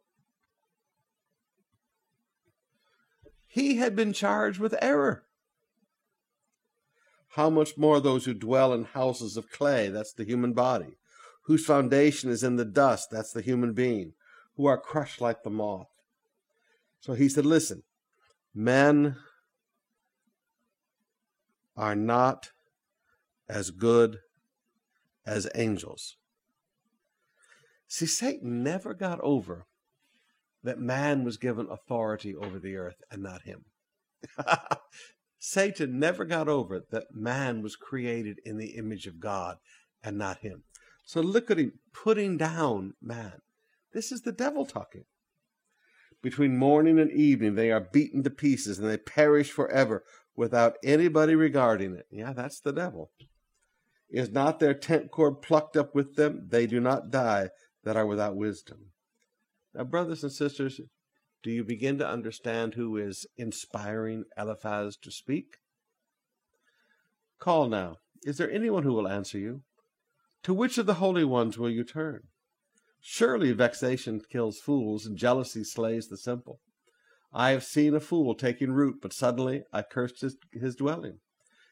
He 3.46 3.76
had 3.76 3.96
been 3.96 4.12
charged 4.12 4.60
with 4.60 4.76
error. 4.80 5.24
How 7.30 7.50
much 7.50 7.76
more 7.76 7.98
those 8.00 8.24
who 8.24 8.34
dwell 8.34 8.72
in 8.72 8.84
houses 8.84 9.36
of 9.36 9.50
clay, 9.50 9.88
that's 9.88 10.12
the 10.12 10.24
human 10.24 10.52
body, 10.52 10.98
whose 11.44 11.64
foundation 11.64 12.30
is 12.30 12.44
in 12.44 12.56
the 12.56 12.64
dust, 12.64 13.08
that's 13.10 13.32
the 13.32 13.42
human 13.42 13.72
being, 13.72 14.12
who 14.56 14.66
are 14.66 14.78
crushed 14.78 15.20
like 15.20 15.42
the 15.42 15.50
moth. 15.50 15.88
So 17.00 17.14
he 17.14 17.28
said, 17.28 17.46
Listen, 17.46 17.82
men 18.54 19.16
are 21.76 21.96
not 21.96 22.50
as 23.48 23.70
good 23.70 24.18
as 25.24 25.48
angels. 25.54 26.16
See, 27.90 28.06
Satan 28.06 28.62
never 28.62 28.94
got 28.94 29.18
over 29.18 29.66
that 30.62 30.78
man 30.78 31.24
was 31.24 31.36
given 31.36 31.66
authority 31.68 32.36
over 32.36 32.60
the 32.60 32.76
earth 32.76 33.02
and 33.10 33.20
not 33.20 33.42
him. 33.42 33.64
Satan 35.40 35.98
never 35.98 36.24
got 36.24 36.48
over 36.48 36.84
that 36.92 37.12
man 37.12 37.62
was 37.62 37.74
created 37.74 38.38
in 38.44 38.58
the 38.58 38.76
image 38.76 39.08
of 39.08 39.18
God 39.18 39.56
and 40.04 40.16
not 40.16 40.38
him. 40.38 40.62
So 41.04 41.20
look 41.20 41.50
at 41.50 41.58
him 41.58 41.80
putting 41.92 42.36
down 42.36 42.94
man. 43.02 43.40
This 43.92 44.12
is 44.12 44.22
the 44.22 44.30
devil 44.30 44.64
talking. 44.64 45.06
Between 46.22 46.56
morning 46.56 46.96
and 46.96 47.10
evening, 47.10 47.56
they 47.56 47.72
are 47.72 47.88
beaten 47.92 48.22
to 48.22 48.30
pieces 48.30 48.78
and 48.78 48.88
they 48.88 48.98
perish 48.98 49.50
forever 49.50 50.04
without 50.36 50.76
anybody 50.84 51.34
regarding 51.34 51.96
it. 51.96 52.06
Yeah, 52.08 52.34
that's 52.34 52.60
the 52.60 52.72
devil. 52.72 53.10
Is 54.08 54.30
not 54.30 54.60
their 54.60 54.74
tent 54.74 55.10
cord 55.10 55.42
plucked 55.42 55.76
up 55.76 55.92
with 55.92 56.14
them? 56.14 56.46
They 56.50 56.68
do 56.68 56.78
not 56.78 57.10
die 57.10 57.50
that 57.84 57.96
are 57.96 58.06
without 58.06 58.36
wisdom. 58.36 58.92
Now, 59.74 59.84
brothers 59.84 60.22
and 60.22 60.32
sisters, 60.32 60.80
do 61.42 61.50
you 61.50 61.64
begin 61.64 61.98
to 61.98 62.08
understand 62.08 62.74
who 62.74 62.96
is 62.96 63.26
inspiring 63.36 64.24
Eliphaz 64.36 64.96
to 64.98 65.10
speak? 65.10 65.56
Call 67.38 67.68
now. 67.68 67.96
Is 68.22 68.36
there 68.36 68.50
anyone 68.50 68.82
who 68.82 68.92
will 68.92 69.08
answer 69.08 69.38
you? 69.38 69.62
To 70.42 70.52
which 70.52 70.76
of 70.76 70.86
the 70.86 70.94
holy 70.94 71.24
ones 71.24 71.58
will 71.58 71.70
you 71.70 71.84
turn? 71.84 72.24
Surely 73.00 73.52
vexation 73.52 74.20
kills 74.30 74.58
fools, 74.58 75.06
and 75.06 75.16
jealousy 75.16 75.64
slays 75.64 76.08
the 76.08 76.18
simple. 76.18 76.60
I 77.32 77.50
have 77.50 77.64
seen 77.64 77.94
a 77.94 78.00
fool 78.00 78.34
taking 78.34 78.72
root, 78.72 78.96
but 79.00 79.12
suddenly 79.12 79.62
I 79.72 79.82
cursed 79.82 80.20
his, 80.20 80.36
his 80.52 80.76
dwelling. 80.76 81.20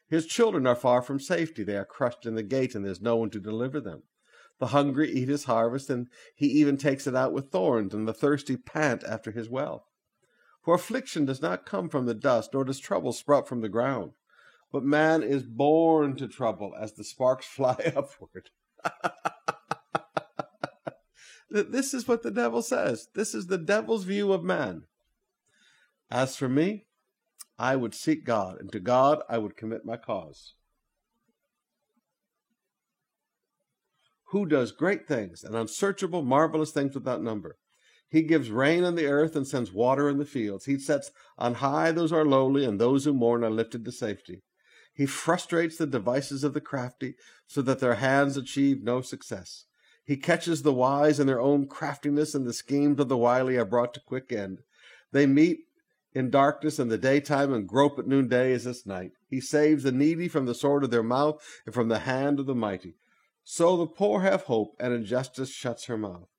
His 0.09 0.25
children 0.25 0.65
are 0.65 0.75
far 0.75 1.03
from 1.03 1.19
safety. 1.19 1.63
They 1.63 1.75
are 1.75 1.85
crushed 1.85 2.25
in 2.25 2.33
the 2.33 2.43
gate, 2.43 2.73
and 2.73 2.83
there's 2.83 3.01
no 3.01 3.17
one 3.17 3.29
to 3.31 3.39
deliver 3.39 3.79
them. 3.79 4.03
The 4.59 4.67
hungry 4.67 5.09
eat 5.09 5.29
his 5.29 5.45
harvest, 5.45 5.89
and 5.89 6.07
he 6.35 6.47
even 6.47 6.77
takes 6.77 7.07
it 7.07 7.15
out 7.15 7.33
with 7.33 7.49
thorns, 7.49 7.93
and 7.93 8.07
the 8.07 8.13
thirsty 8.13 8.57
pant 8.57 9.03
after 9.05 9.31
his 9.31 9.49
wealth. 9.49 9.83
For 10.61 10.75
affliction 10.75 11.25
does 11.25 11.41
not 11.41 11.65
come 11.65 11.89
from 11.89 12.05
the 12.05 12.13
dust, 12.13 12.53
nor 12.53 12.65
does 12.65 12.79
trouble 12.79 13.13
sprout 13.13 13.47
from 13.47 13.61
the 13.61 13.69
ground. 13.69 14.11
But 14.71 14.83
man 14.83 15.23
is 15.23 15.43
born 15.43 16.15
to 16.17 16.27
trouble 16.27 16.73
as 16.79 16.93
the 16.93 17.03
sparks 17.03 17.45
fly 17.47 17.93
upward. 17.95 18.49
this 21.49 21.93
is 21.93 22.07
what 22.07 22.21
the 22.21 22.31
devil 22.31 22.61
says. 22.61 23.07
This 23.15 23.33
is 23.33 23.47
the 23.47 23.57
devil's 23.57 24.03
view 24.03 24.33
of 24.33 24.43
man. 24.43 24.83
As 26.11 26.35
for 26.35 26.49
me, 26.49 26.85
I 27.57 27.75
would 27.75 27.95
seek 27.95 28.25
God, 28.25 28.59
and 28.59 28.71
to 28.71 28.79
God 28.79 29.21
I 29.29 29.37
would 29.37 29.55
commit 29.57 29.85
my 29.85 29.97
cause. 29.97 30.53
Who 34.31 34.45
does 34.45 34.71
great 34.71 35.07
things 35.07 35.43
and 35.43 35.55
unsearchable, 35.55 36.21
marvelous 36.21 36.71
things 36.71 36.93
without 36.93 37.23
number. 37.23 37.57
He 38.09 38.21
gives 38.21 38.51
rain 38.51 38.83
on 38.83 38.95
the 38.95 39.07
earth 39.07 39.35
and 39.35 39.47
sends 39.47 39.71
water 39.71 40.09
in 40.09 40.17
the 40.17 40.25
fields. 40.25 40.65
He 40.65 40.77
sets 40.77 41.11
on 41.37 41.55
high 41.55 41.91
those 41.91 42.11
who 42.11 42.17
are 42.17 42.25
lowly, 42.25 42.65
and 42.65 42.79
those 42.79 43.05
who 43.05 43.13
mourn 43.13 43.43
are 43.43 43.49
lifted 43.49 43.85
to 43.85 43.91
safety. 43.91 44.41
He 44.93 45.05
frustrates 45.05 45.77
the 45.77 45.87
devices 45.87 46.43
of 46.43 46.53
the 46.53 46.61
crafty 46.61 47.15
so 47.47 47.61
that 47.61 47.79
their 47.79 47.95
hands 47.95 48.35
achieve 48.35 48.83
no 48.83 49.01
success. 49.01 49.65
He 50.03 50.17
catches 50.17 50.63
the 50.63 50.73
wise 50.73 51.19
in 51.19 51.27
their 51.27 51.39
own 51.39 51.67
craftiness, 51.67 52.33
and 52.33 52.45
the 52.45 52.53
schemes 52.53 52.99
of 52.99 53.09
the 53.09 53.17
wily 53.17 53.57
are 53.57 53.65
brought 53.65 53.93
to 53.93 53.99
quick 53.99 54.31
end. 54.31 54.59
They 55.11 55.25
meet 55.25 55.59
in 56.13 56.29
darkness 56.29 56.79
in 56.79 56.89
the 56.89 56.97
daytime 56.97 57.53
and 57.53 57.67
grope 57.67 57.99
at 57.99 58.07
noonday 58.07 58.53
as 58.53 58.65
it's 58.65 58.85
night. 58.85 59.11
He 59.27 59.39
saves 59.39 59.83
the 59.83 59.91
needy 59.91 60.27
from 60.27 60.47
the 60.47 60.55
sword 60.55 60.83
of 60.83 60.91
their 60.91 61.03
mouth 61.03 61.43
and 61.65 61.73
from 61.73 61.87
the 61.87 61.99
hand 61.99 62.39
of 62.39 62.47
the 62.47 62.55
mighty. 62.55 62.95
So 63.51 63.77
the 63.77 63.87
poor 63.87 64.21
have 64.21 64.43
hope, 64.43 64.75
and 64.79 64.93
injustice 64.93 65.49
shuts 65.49 65.85
her 65.85 65.97
mouth. 65.97 66.29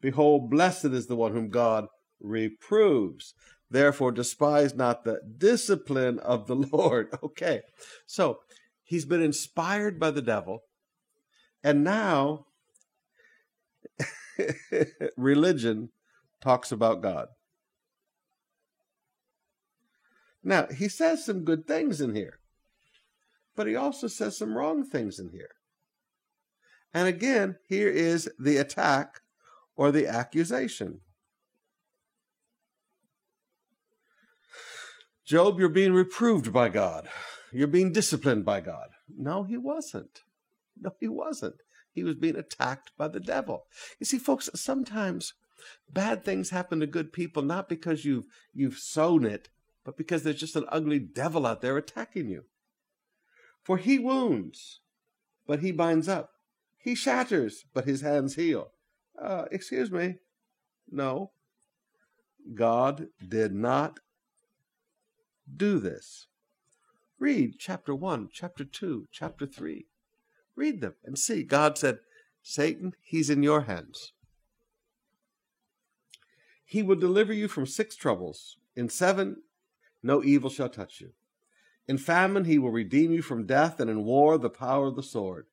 Behold, 0.00 0.50
blessed 0.50 0.86
is 0.86 1.06
the 1.06 1.14
one 1.14 1.30
whom 1.30 1.48
God 1.48 1.86
reproves. 2.18 3.34
Therefore, 3.70 4.10
despise 4.10 4.74
not 4.74 5.04
the 5.04 5.20
discipline 5.38 6.18
of 6.18 6.48
the 6.48 6.56
Lord. 6.72 7.16
Okay, 7.22 7.60
so 8.04 8.40
he's 8.82 9.04
been 9.04 9.22
inspired 9.22 10.00
by 10.00 10.10
the 10.10 10.20
devil, 10.20 10.64
and 11.62 11.84
now 11.84 12.46
religion 15.16 15.90
talks 16.42 16.72
about 16.72 17.00
God. 17.00 17.28
Now, 20.42 20.66
he 20.66 20.88
says 20.88 21.24
some 21.24 21.44
good 21.44 21.68
things 21.68 22.00
in 22.00 22.16
here, 22.16 22.40
but 23.54 23.68
he 23.68 23.76
also 23.76 24.08
says 24.08 24.36
some 24.36 24.56
wrong 24.56 24.82
things 24.82 25.20
in 25.20 25.30
here. 25.30 25.50
And 26.92 27.06
again, 27.06 27.56
here 27.68 27.88
is 27.88 28.28
the 28.38 28.56
attack 28.56 29.20
or 29.76 29.92
the 29.92 30.06
accusation. 30.06 31.00
Job, 35.24 35.60
you're 35.60 35.68
being 35.68 35.92
reproved 35.92 36.52
by 36.52 36.68
God. 36.68 37.08
You're 37.52 37.68
being 37.68 37.92
disciplined 37.92 38.44
by 38.44 38.60
God. 38.60 38.88
No, 39.16 39.44
he 39.44 39.56
wasn't. 39.56 40.22
No, 40.80 40.92
he 40.98 41.08
wasn't. 41.08 41.62
He 41.92 42.02
was 42.02 42.16
being 42.16 42.36
attacked 42.36 42.90
by 42.96 43.08
the 43.08 43.20
devil. 43.20 43.66
You 43.98 44.06
see, 44.06 44.18
folks, 44.18 44.50
sometimes 44.54 45.34
bad 45.88 46.24
things 46.24 46.50
happen 46.50 46.80
to 46.80 46.86
good 46.86 47.12
people 47.12 47.42
not 47.42 47.68
because 47.68 48.04
you've 48.04 48.26
you've 48.52 48.78
sown 48.78 49.24
it, 49.24 49.48
but 49.84 49.96
because 49.96 50.22
there's 50.22 50.40
just 50.40 50.56
an 50.56 50.66
ugly 50.68 50.98
devil 50.98 51.46
out 51.46 51.60
there 51.60 51.76
attacking 51.76 52.28
you. 52.28 52.44
For 53.62 53.76
he 53.76 53.98
wounds, 53.98 54.80
but 55.46 55.60
he 55.60 55.72
binds 55.72 56.08
up. 56.08 56.30
He 56.82 56.94
shatters, 56.94 57.66
but 57.74 57.84
his 57.84 58.00
hands 58.00 58.34
heal. 58.34 58.72
Uh, 59.20 59.44
excuse 59.50 59.90
me. 59.90 60.16
No. 60.90 61.30
God 62.54 63.08
did 63.26 63.54
not 63.54 64.00
do 65.54 65.78
this. 65.78 66.26
Read 67.18 67.56
chapter 67.58 67.94
1, 67.94 68.30
chapter 68.32 68.64
2, 68.64 69.08
chapter 69.12 69.46
3. 69.46 69.86
Read 70.56 70.80
them 70.80 70.94
and 71.04 71.18
see. 71.18 71.42
God 71.42 71.76
said, 71.76 71.98
Satan, 72.42 72.94
he's 73.02 73.28
in 73.28 73.42
your 73.42 73.62
hands. 73.62 74.12
He 76.64 76.82
will 76.82 76.96
deliver 76.96 77.32
you 77.34 77.46
from 77.46 77.66
six 77.66 77.94
troubles. 77.94 78.56
In 78.74 78.88
seven, 78.88 79.42
no 80.02 80.24
evil 80.24 80.48
shall 80.48 80.70
touch 80.70 81.00
you. 81.00 81.10
In 81.86 81.98
famine, 81.98 82.46
he 82.46 82.58
will 82.58 82.70
redeem 82.70 83.12
you 83.12 83.20
from 83.20 83.44
death, 83.44 83.80
and 83.80 83.90
in 83.90 84.04
war, 84.04 84.38
the 84.38 84.48
power 84.48 84.86
of 84.86 84.96
the 84.96 85.02
sword. 85.02 85.46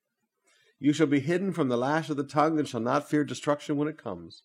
You 0.79 0.93
shall 0.93 1.07
be 1.07 1.19
hidden 1.19 1.53
from 1.53 1.69
the 1.69 1.77
lash 1.77 2.09
of 2.09 2.17
the 2.17 2.23
tongue, 2.23 2.59
and 2.59 2.67
shall 2.67 2.79
not 2.79 3.09
fear 3.09 3.23
destruction 3.23 3.77
when 3.77 3.87
it 3.87 4.01
comes. 4.01 4.43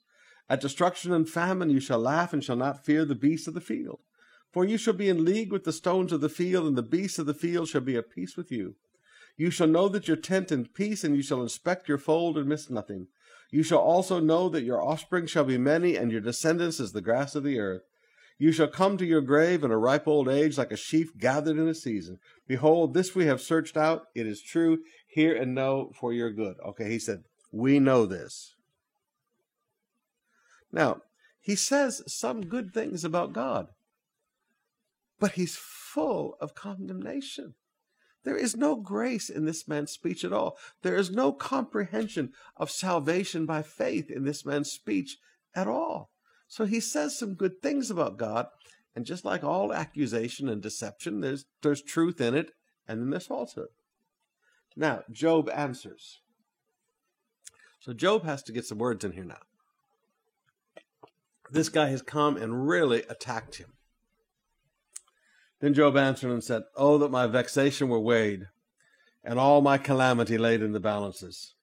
At 0.49 0.61
destruction 0.61 1.13
and 1.13 1.29
famine, 1.29 1.71
you 1.71 1.81
shall 1.81 1.99
laugh, 1.99 2.33
and 2.33 2.43
shall 2.43 2.57
not 2.57 2.85
fear 2.85 3.05
the 3.05 3.15
beasts 3.15 3.47
of 3.47 3.55
the 3.55 3.61
field. 3.61 4.01
For 4.53 4.65
you 4.65 4.77
shall 4.77 4.95
be 4.95 5.09
in 5.09 5.25
league 5.25 5.53
with 5.53 5.65
the 5.65 5.73
stones 5.73 6.13
of 6.13 6.21
the 6.21 6.29
field, 6.29 6.67
and 6.67 6.77
the 6.77 6.83
beasts 6.83 7.19
of 7.19 7.27
the 7.27 7.35
field 7.35 7.69
shall 7.69 7.81
be 7.81 7.97
at 7.97 8.11
peace 8.11 8.37
with 8.37 8.51
you. 8.51 8.77
You 9.37 9.51
shall 9.51 9.67
know 9.67 9.89
that 9.89 10.09
your 10.09 10.17
tent 10.17 10.53
in 10.53 10.67
peace, 10.67 11.05
and 11.05 11.17
you 11.17 11.23
shall 11.23 11.43
inspect 11.43 11.89
your 11.89 11.99
fold 11.99 12.37
and 12.37 12.49
miss 12.49 12.69
nothing. 12.69 13.09
You 13.51 13.63
shall 13.63 13.79
also 13.79 14.21
know 14.21 14.49
that 14.49 14.65
your 14.65 14.83
offspring 14.83 15.27
shall 15.27 15.45
be 15.45 15.59
many, 15.59 15.97
and 15.97 16.13
your 16.13 16.21
descendants 16.21 16.81
as 16.81 16.93
the 16.93 17.01
grass 17.01 17.35
of 17.35 17.45
the 17.45 17.59
earth. 17.59 17.83
You 18.39 18.51
shall 18.51 18.69
come 18.69 18.97
to 18.97 19.07
your 19.07 19.21
grave 19.21 19.63
in 19.63 19.71
a 19.71 19.79
ripe 19.79 20.09
old 20.09 20.29
age, 20.29 20.59
like 20.59 20.73
a 20.73 20.77
sheaf 20.77 21.17
gathered 21.17 21.59
in 21.59 21.69
a 21.69 21.75
season. 21.75 22.19
Behold, 22.49 22.93
this 22.93 23.15
we 23.15 23.27
have 23.27 23.41
searched 23.41 23.77
out. 23.77 24.07
It 24.15 24.27
is 24.27 24.43
true. 24.43 24.79
Hear 25.13 25.37
and 25.37 25.55
know 25.55 25.93
for 25.95 26.15
your 26.15 26.31
good. 26.31 26.57
Okay, 26.65 26.89
he 26.89 26.99
said, 26.99 27.25
We 27.51 27.79
know 27.79 28.07
this. 28.07 28.55
Now, 30.73 31.03
he 31.39 31.55
says 31.55 32.03
some 32.07 32.47
good 32.47 32.73
things 32.73 33.05
about 33.05 33.35
God, 33.35 33.69
but 35.21 35.33
he's 35.33 35.55
full 35.55 36.39
of 36.41 36.55
condemnation. 36.55 37.57
There 38.25 38.39
is 38.39 38.57
no 38.57 38.75
grace 38.75 39.29
in 39.29 39.45
this 39.45 39.69
man's 39.69 39.91
speech 39.91 40.25
at 40.25 40.33
all. 40.33 40.57
There 40.81 40.97
is 40.97 41.11
no 41.11 41.31
comprehension 41.31 42.33
of 42.57 42.71
salvation 42.71 43.45
by 43.45 43.61
faith 43.61 44.11
in 44.11 44.25
this 44.25 44.47
man's 44.47 44.73
speech 44.73 45.19
at 45.55 45.67
all. 45.67 46.09
So 46.49 46.65
he 46.65 46.81
says 46.81 47.19
some 47.19 47.35
good 47.35 47.61
things 47.61 47.91
about 47.91 48.17
God, 48.17 48.47
and 48.97 49.05
just 49.05 49.27
like 49.27 49.45
all 49.45 49.75
accusation 49.75 50.49
and 50.49 50.63
deception, 50.63 51.21
there's 51.21 51.45
there's 51.61 51.83
truth 51.83 52.19
in 52.19 52.35
it, 52.35 52.53
and 52.89 53.03
then 53.03 53.11
there's 53.11 53.27
falsehood. 53.27 53.69
Now, 54.77 55.03
Job 55.11 55.51
answers. 55.51 56.21
So 57.81 57.93
Job 57.93 58.25
has 58.25 58.43
to 58.45 58.53
get 58.53 58.65
some 58.65 58.79
words 58.79 59.05
in 59.05 59.13
here 59.13 59.25
now. 59.25 59.41
This 61.51 61.69
guy 61.69 61.89
has 61.89 62.01
come 62.01 62.37
and 62.37 62.67
really 62.67 63.03
attacked 63.09 63.57
him. 63.57 63.75
Then 65.61 65.75
Job 65.75 65.97
answered 65.97 66.31
and 66.31 66.43
said, 66.43 66.63
Oh, 66.77 66.99
that 66.99 67.11
my 67.11 67.27
vexation 67.27 67.89
were 67.89 68.01
weighed, 68.01 68.49
and 69.23 69.39
all 69.39 69.61
my 69.61 69.79
calamity 69.79 70.39
laid 70.39 70.63
in 70.63 70.73
the 70.73 70.81
balances. 70.81 71.55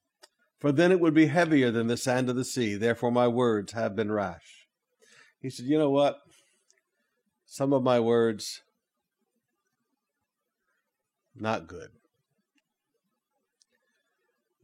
For 0.60 0.72
then 0.72 0.91
it 0.91 0.99
would 0.99 1.14
be 1.14 1.28
heavier 1.28 1.72
than 1.72 1.88
the 1.88 1.97
sand 1.97 2.30
of 2.30 2.36
the 2.36 2.45
sea. 2.45 2.76
Therefore 2.76 3.12
my 3.12 3.28
words 3.28 3.72
have 3.74 3.95
been 3.95 4.12
rash. 4.12 4.68
He 5.41 5.49
said, 5.49 5.66
You 5.66 5.78
know 5.78 5.89
what? 5.89 6.20
Some 7.45 7.74
of 7.74 7.82
my 7.82 7.99
words, 7.99 8.62
not 11.36 11.68
good. 11.68 11.89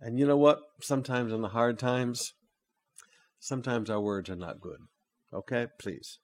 And 0.06 0.20
you 0.20 0.28
know 0.28 0.38
what? 0.38 0.60
Sometimes 0.82 1.34
in 1.34 1.42
the 1.42 1.48
hard 1.48 1.80
times, 1.80 2.34
sometimes 3.40 3.90
our 3.90 4.00
words 4.00 4.30
are 4.30 4.36
not 4.36 4.62
good. 4.62 4.78
Okay? 5.34 5.66
Please. 5.80 6.20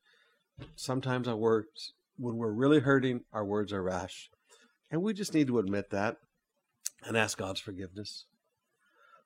Sometimes 0.75 1.27
our 1.27 1.35
words, 1.35 1.93
when 2.15 2.37
we're 2.37 2.51
really 2.51 2.81
hurting, 2.81 3.21
our 3.33 3.43
words 3.43 3.73
are 3.73 3.81
rash. 3.81 4.29
And 4.91 5.01
we 5.01 5.15
just 5.15 5.33
need 5.33 5.47
to 5.47 5.57
admit 5.57 5.89
that 5.89 6.17
and 7.03 7.17
ask 7.17 7.39
God's 7.39 7.59
forgiveness. 7.59 8.25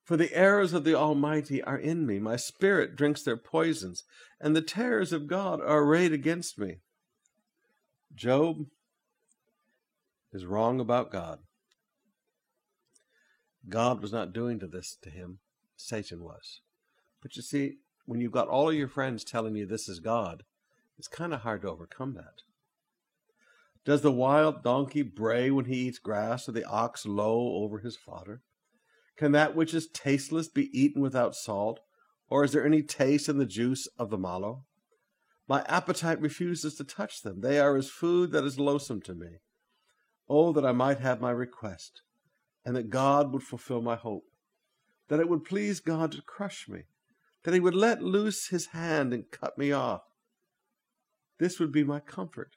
For 0.05 0.15
the 0.15 0.33
arrows 0.33 0.71
of 0.71 0.85
the 0.85 0.95
Almighty 0.95 1.61
are 1.61 1.77
in 1.77 2.07
me. 2.07 2.19
My 2.19 2.37
spirit 2.37 2.95
drinks 2.95 3.23
their 3.23 3.35
poisons, 3.35 4.05
and 4.39 4.55
the 4.55 4.61
terrors 4.61 5.11
of 5.11 5.27
God 5.27 5.59
are 5.59 5.83
arrayed 5.83 6.13
against 6.13 6.57
me. 6.57 6.77
Job 8.15 8.67
is 10.31 10.45
wrong 10.45 10.79
about 10.79 11.11
God. 11.11 11.39
God 13.70 14.01
was 14.01 14.11
not 14.11 14.34
doing 14.34 14.59
to 14.59 14.68
this 14.68 14.97
to 15.01 15.09
him, 15.09 15.39
Satan 15.76 16.24
was. 16.24 16.61
But 17.22 17.36
you 17.36 17.41
see, 17.41 17.78
when 18.05 18.22
you've 18.22 18.32
got 18.32 18.47
all 18.47 18.70
of 18.70 18.76
your 18.76 18.88
friends 18.88 19.24
telling 19.24 19.55
you 19.55 19.66
this 19.66 19.89
is 19.89 19.99
God, 19.99 20.43
it's 20.97 21.07
kind 21.07 21.34
of 21.34 21.41
hard 21.41 21.63
to 21.63 21.70
overcome 21.70 22.13
that. 22.13 22.43
Does 23.84 24.01
the 24.01 24.11
wild 24.11 24.63
donkey 24.63 25.01
bray 25.01 25.51
when 25.51 25.66
he 25.66 25.88
eats 25.88 25.99
grass, 25.99 26.49
or 26.49 26.51
the 26.51 26.66
ox 26.66 27.05
low 27.05 27.55
over 27.55 27.80
his 27.80 27.95
fodder? 27.95 28.41
Can 29.16 29.32
that 29.32 29.55
which 29.55 29.74
is 29.74 29.88
tasteless 29.88 30.47
be 30.47 30.70
eaten 30.78 31.01
without 31.01 31.36
salt, 31.36 31.80
or 32.30 32.43
is 32.43 32.51
there 32.51 32.66
any 32.66 32.82
taste 32.82 33.30
in 33.30 33.38
the 33.38 33.45
juice 33.45 33.88
of 33.99 34.09
the 34.09 34.18
mallow? 34.18 34.66
My 35.47 35.63
appetite 35.68 36.20
refuses 36.20 36.76
to 36.76 36.84
touch 36.84 37.22
them. 37.22 37.41
They 37.41 37.59
are 37.59 37.76
as 37.76 37.89
food 37.89 38.32
that 38.32 38.43
is 38.43 38.59
loathsome 38.59 39.01
to 39.01 39.13
me. 39.13 39.38
Oh, 40.28 40.51
that 40.53 40.66
I 40.66 40.72
might 40.72 40.99
have 40.99 41.22
my 41.22 41.30
request, 41.30 42.01
and 42.66 42.76
that 42.76 42.89
God 42.89 43.32
would 43.32 43.43
fulfill 43.43 43.82
my 43.82 43.95
hope, 43.95 44.26
that 45.07 45.20
it 45.20 45.30
would 45.30 45.45
please 45.45 45.80
God 45.80 46.11
to 46.13 46.22
crush 46.22 46.68
me, 46.68 46.84
that 47.43 47.53
he 47.53 47.59
would 47.59 47.76
let 47.76 48.01
loose 48.01 48.47
his 48.47 48.68
hand 48.68 49.13
and 49.13 49.30
cut 49.32 49.57
me 49.57 49.72
off. 49.72 50.01
This 51.38 51.59
would 51.59 51.72
be 51.72 51.84
my 51.84 51.99
comfort. 51.99 52.55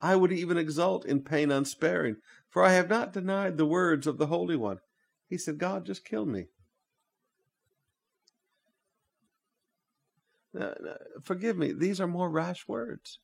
I 0.00 0.14
would 0.14 0.30
even 0.30 0.56
exult 0.56 1.04
in 1.04 1.22
pain 1.22 1.50
unsparing, 1.50 2.16
for 2.48 2.62
I 2.62 2.72
have 2.72 2.88
not 2.88 3.12
denied 3.12 3.56
the 3.56 3.66
words 3.66 4.06
of 4.06 4.18
the 4.18 4.28
Holy 4.28 4.54
One. 4.54 4.78
He 5.28 5.36
said, 5.36 5.58
God, 5.58 5.84
just 5.84 6.04
kill 6.04 6.24
me. 6.24 6.46
Now, 10.54 10.74
forgive 11.22 11.58
me, 11.58 11.72
these 11.72 12.00
are 12.00 12.06
more 12.06 12.30
rash 12.30 12.66
words. 12.68 13.18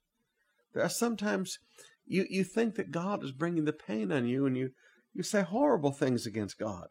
There 0.74 0.82
are 0.82 0.90
sometimes 0.90 1.58
you, 2.06 2.26
you 2.28 2.44
think 2.44 2.74
that 2.74 2.90
God 2.90 3.24
is 3.24 3.32
bringing 3.32 3.64
the 3.64 3.72
pain 3.72 4.12
on 4.12 4.26
you 4.26 4.44
and 4.46 4.56
you, 4.56 4.70
you 5.14 5.22
say 5.22 5.42
horrible 5.42 5.92
things 5.92 6.26
against 6.26 6.58
God. 6.58 6.88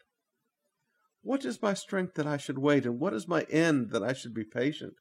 What 1.22 1.46
is 1.46 1.62
my 1.62 1.74
strength 1.74 2.16
that 2.16 2.28
I 2.28 2.38
should 2.38 2.58
wait, 2.58 2.86
and 2.86 3.00
what 3.00 3.14
is 3.14 3.28
my 3.28 3.44
end 3.44 3.92
that 3.92 4.04
I 4.04 4.14
should 4.14 4.34
be 4.34 4.44
patient? 4.44 4.96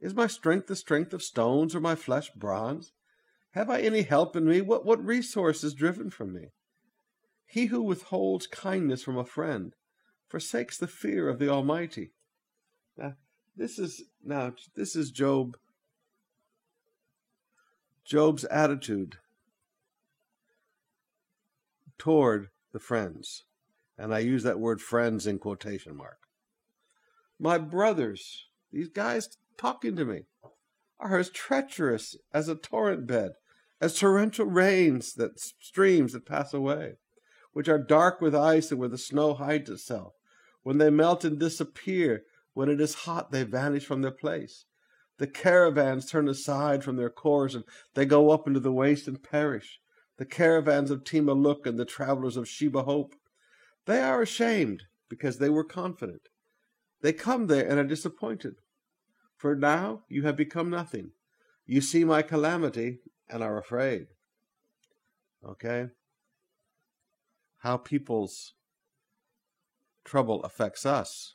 Is 0.00 0.14
my 0.14 0.26
strength 0.26 0.66
the 0.66 0.76
strength 0.76 1.12
of 1.12 1.22
stones, 1.22 1.74
or 1.74 1.80
my 1.80 1.94
flesh 1.94 2.30
bronze? 2.36 2.92
Have 3.52 3.70
I 3.70 3.80
any 3.80 4.02
help 4.02 4.36
in 4.36 4.44
me? 4.44 4.60
What, 4.60 4.84
what 4.84 5.04
resource 5.04 5.64
is 5.64 5.74
driven 5.74 6.10
from 6.10 6.32
me? 6.32 6.48
He 7.46 7.66
who 7.66 7.82
withholds 7.82 8.46
kindness 8.46 9.02
from 9.02 9.16
a 9.16 9.24
friend 9.24 9.74
forsakes 10.28 10.76
the 10.76 10.86
fear 10.86 11.28
of 11.28 11.38
the 11.38 11.48
Almighty. 11.48 12.12
Now, 12.96 13.14
this 13.56 13.78
is 13.78 14.04
now 14.22 14.52
this 14.76 14.94
is 14.94 15.10
Job. 15.10 15.56
Job's 18.04 18.44
attitude 18.44 19.16
toward 21.98 22.48
the 22.72 22.78
friends, 22.78 23.44
and 23.96 24.14
I 24.14 24.20
use 24.20 24.42
that 24.44 24.60
word 24.60 24.80
"friends" 24.80 25.26
in 25.26 25.38
quotation 25.38 25.96
mark. 25.96 26.18
My 27.38 27.58
brothers, 27.58 28.46
these 28.72 28.88
guys 28.88 29.36
talking 29.56 29.96
to 29.96 30.04
me, 30.04 30.22
are 31.00 31.18
as 31.18 31.30
treacherous 31.30 32.16
as 32.32 32.48
a 32.48 32.54
torrent 32.54 33.06
bed, 33.06 33.32
as 33.80 33.98
torrential 33.98 34.46
rains 34.46 35.14
that 35.14 35.38
streams 35.38 36.12
that 36.12 36.26
pass 36.26 36.52
away 36.52 36.96
which 37.58 37.68
are 37.68 37.78
dark 37.78 38.20
with 38.20 38.36
ice 38.36 38.70
and 38.70 38.78
where 38.78 38.88
the 38.88 38.96
snow 38.96 39.34
hides 39.34 39.68
itself. 39.68 40.12
When 40.62 40.78
they 40.78 40.90
melt 40.90 41.24
and 41.24 41.40
disappear, 41.40 42.22
when 42.54 42.68
it 42.68 42.80
is 42.80 42.94
hot, 42.94 43.32
they 43.32 43.42
vanish 43.42 43.84
from 43.84 44.02
their 44.02 44.12
place. 44.12 44.64
The 45.18 45.26
caravans 45.26 46.06
turn 46.06 46.28
aside 46.28 46.84
from 46.84 46.94
their 46.94 47.10
course 47.10 47.56
and 47.56 47.64
they 47.94 48.04
go 48.04 48.30
up 48.30 48.46
into 48.46 48.60
the 48.60 48.72
waste 48.72 49.08
and 49.08 49.20
perish. 49.20 49.80
The 50.18 50.26
caravans 50.26 50.90
of 50.90 51.04
Tema 51.04 51.32
look 51.32 51.66
and 51.66 51.78
the 51.78 51.84
travelers 51.84 52.36
of 52.36 52.48
Sheba 52.48 52.82
hope. 52.82 53.14
They 53.86 54.00
are 54.00 54.20
ashamed 54.20 54.84
because 55.08 55.38
they 55.38 55.48
were 55.48 55.64
confident. 55.64 56.28
They 57.00 57.12
come 57.12 57.46
there 57.46 57.66
and 57.66 57.78
are 57.78 57.84
disappointed. 57.84 58.56
For 59.36 59.54
now 59.54 60.02
you 60.08 60.24
have 60.24 60.36
become 60.36 60.68
nothing. 60.68 61.12
You 61.64 61.80
see 61.80 62.04
my 62.04 62.22
calamity 62.22 62.98
and 63.28 63.42
are 63.42 63.58
afraid. 63.58 64.08
Okay? 65.44 65.88
how 67.58 67.76
people's 67.76 68.54
trouble 70.04 70.42
affects 70.42 70.86
us. 70.86 71.34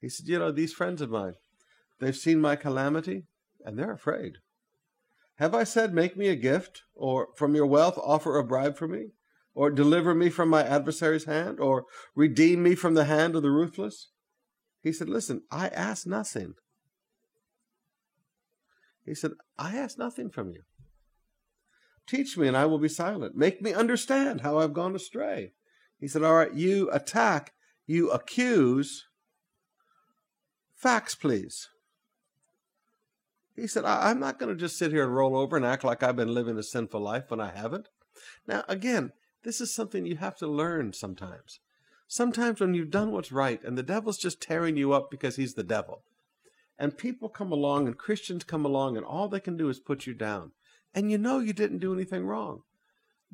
He 0.00 0.08
said, 0.08 0.26
You 0.26 0.38
know, 0.38 0.50
these 0.50 0.72
friends 0.72 1.00
of 1.00 1.10
mine, 1.10 1.34
they've 2.00 2.16
seen 2.16 2.40
my 2.40 2.56
calamity 2.56 3.24
and 3.64 3.78
they're 3.78 3.92
afraid. 3.92 4.38
Have 5.36 5.54
I 5.54 5.64
said, 5.64 5.94
Make 5.94 6.16
me 6.16 6.28
a 6.28 6.36
gift, 6.36 6.82
or 6.94 7.28
from 7.36 7.54
your 7.54 7.66
wealth 7.66 7.98
offer 7.98 8.38
a 8.38 8.44
bribe 8.44 8.76
for 8.76 8.86
me, 8.86 9.08
or 9.54 9.70
deliver 9.70 10.14
me 10.14 10.30
from 10.30 10.48
my 10.48 10.62
adversary's 10.62 11.24
hand, 11.24 11.58
or 11.60 11.84
redeem 12.14 12.62
me 12.62 12.74
from 12.74 12.94
the 12.94 13.06
hand 13.06 13.34
of 13.34 13.42
the 13.42 13.50
ruthless? 13.50 14.08
He 14.82 14.92
said, 14.92 15.08
Listen, 15.08 15.42
I 15.50 15.68
ask 15.68 16.06
nothing. 16.06 16.54
He 19.04 19.14
said, 19.14 19.32
I 19.58 19.76
ask 19.76 19.98
nothing 19.98 20.30
from 20.30 20.50
you. 20.50 20.62
Teach 22.06 22.36
me, 22.36 22.48
and 22.48 22.56
I 22.56 22.66
will 22.66 22.78
be 22.78 22.88
silent. 22.88 23.36
Make 23.36 23.62
me 23.62 23.72
understand 23.72 24.42
how 24.42 24.58
I've 24.58 24.74
gone 24.74 24.94
astray. 24.94 25.52
He 25.98 26.08
said, 26.08 26.22
All 26.22 26.34
right, 26.34 26.52
you 26.52 26.90
attack, 26.90 27.52
you 27.86 28.10
accuse. 28.10 29.06
Facts, 30.74 31.14
please. 31.14 31.68
He 33.54 33.66
said, 33.66 33.84
I'm 33.84 34.18
not 34.18 34.38
going 34.38 34.54
to 34.54 34.60
just 34.60 34.78
sit 34.78 34.92
here 34.92 35.04
and 35.04 35.14
roll 35.14 35.36
over 35.36 35.56
and 35.56 35.66
act 35.66 35.84
like 35.84 36.02
I've 36.02 36.16
been 36.16 36.34
living 36.34 36.58
a 36.58 36.62
sinful 36.62 37.00
life 37.00 37.30
when 37.30 37.40
I 37.40 37.50
haven't. 37.54 37.88
Now, 38.46 38.64
again, 38.68 39.12
this 39.44 39.60
is 39.60 39.74
something 39.74 40.06
you 40.06 40.16
have 40.16 40.36
to 40.36 40.46
learn 40.46 40.92
sometimes. 40.92 41.60
Sometimes 42.08 42.60
when 42.60 42.74
you've 42.74 42.90
done 42.90 43.12
what's 43.12 43.32
right 43.32 43.62
and 43.64 43.76
the 43.76 43.82
devil's 43.82 44.18
just 44.18 44.40
tearing 44.40 44.76
you 44.76 44.92
up 44.92 45.10
because 45.10 45.36
he's 45.36 45.54
the 45.54 45.62
devil, 45.62 46.02
and 46.78 46.96
people 46.98 47.28
come 47.28 47.52
along 47.52 47.86
and 47.86 47.98
Christians 47.98 48.44
come 48.44 48.64
along 48.64 48.96
and 48.96 49.04
all 49.04 49.28
they 49.28 49.40
can 49.40 49.56
do 49.56 49.68
is 49.68 49.78
put 49.78 50.06
you 50.06 50.14
down 50.14 50.52
and 50.94 51.10
you 51.10 51.18
know 51.18 51.38
you 51.38 51.52
didn't 51.52 51.78
do 51.78 51.92
anything 51.92 52.26
wrong. 52.26 52.62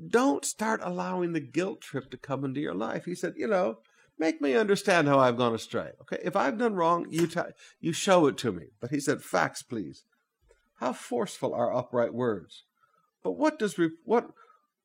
Don't 0.06 0.44
start 0.44 0.80
allowing 0.82 1.32
the 1.32 1.40
guilt 1.40 1.80
trip 1.80 2.10
to 2.10 2.16
come 2.16 2.44
into 2.44 2.60
your 2.60 2.74
life. 2.74 3.04
He 3.04 3.14
said, 3.14 3.34
you 3.36 3.48
know, 3.48 3.78
make 4.18 4.40
me 4.40 4.54
understand 4.54 5.08
how 5.08 5.18
I've 5.18 5.36
gone 5.36 5.54
astray. 5.54 5.90
Okay, 6.02 6.18
if 6.22 6.36
I've 6.36 6.58
done 6.58 6.74
wrong, 6.74 7.06
you 7.10 7.26
t- 7.26 7.40
you 7.80 7.92
show 7.92 8.26
it 8.26 8.36
to 8.38 8.52
me. 8.52 8.66
But 8.80 8.90
he 8.90 9.00
said, 9.00 9.22
facts, 9.22 9.62
please. 9.62 10.04
How 10.78 10.92
forceful 10.92 11.54
are 11.54 11.74
upright 11.74 12.14
words. 12.14 12.64
But 13.22 13.32
what 13.32 13.58
does 13.58 13.78
re- 13.78 13.90
what 14.04 14.30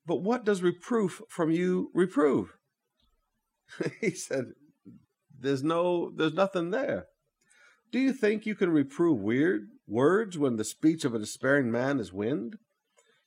but 0.06 0.22
what 0.22 0.44
does 0.44 0.62
reproof 0.62 1.22
from 1.30 1.52
you 1.52 1.91
reprove? 1.94 2.58
he 4.02 4.12
said, 4.12 4.54
there's 5.39 5.64
no 5.64 6.12
there's 6.16 6.34
nothing 6.34 6.72
there. 6.72 7.06
Do 7.91 8.00
you 8.00 8.12
think 8.12 8.46
you 8.46 8.56
can 8.56 8.72
reprove 8.72 9.20
weird 9.20 9.68
words 9.88 10.38
when 10.38 10.56
the 10.56 10.64
speech 10.64 11.06
of 11.06 11.14
a 11.14 11.20
despairing 11.20 11.72
man 11.72 12.00
is 12.00 12.12
wind? 12.12 12.58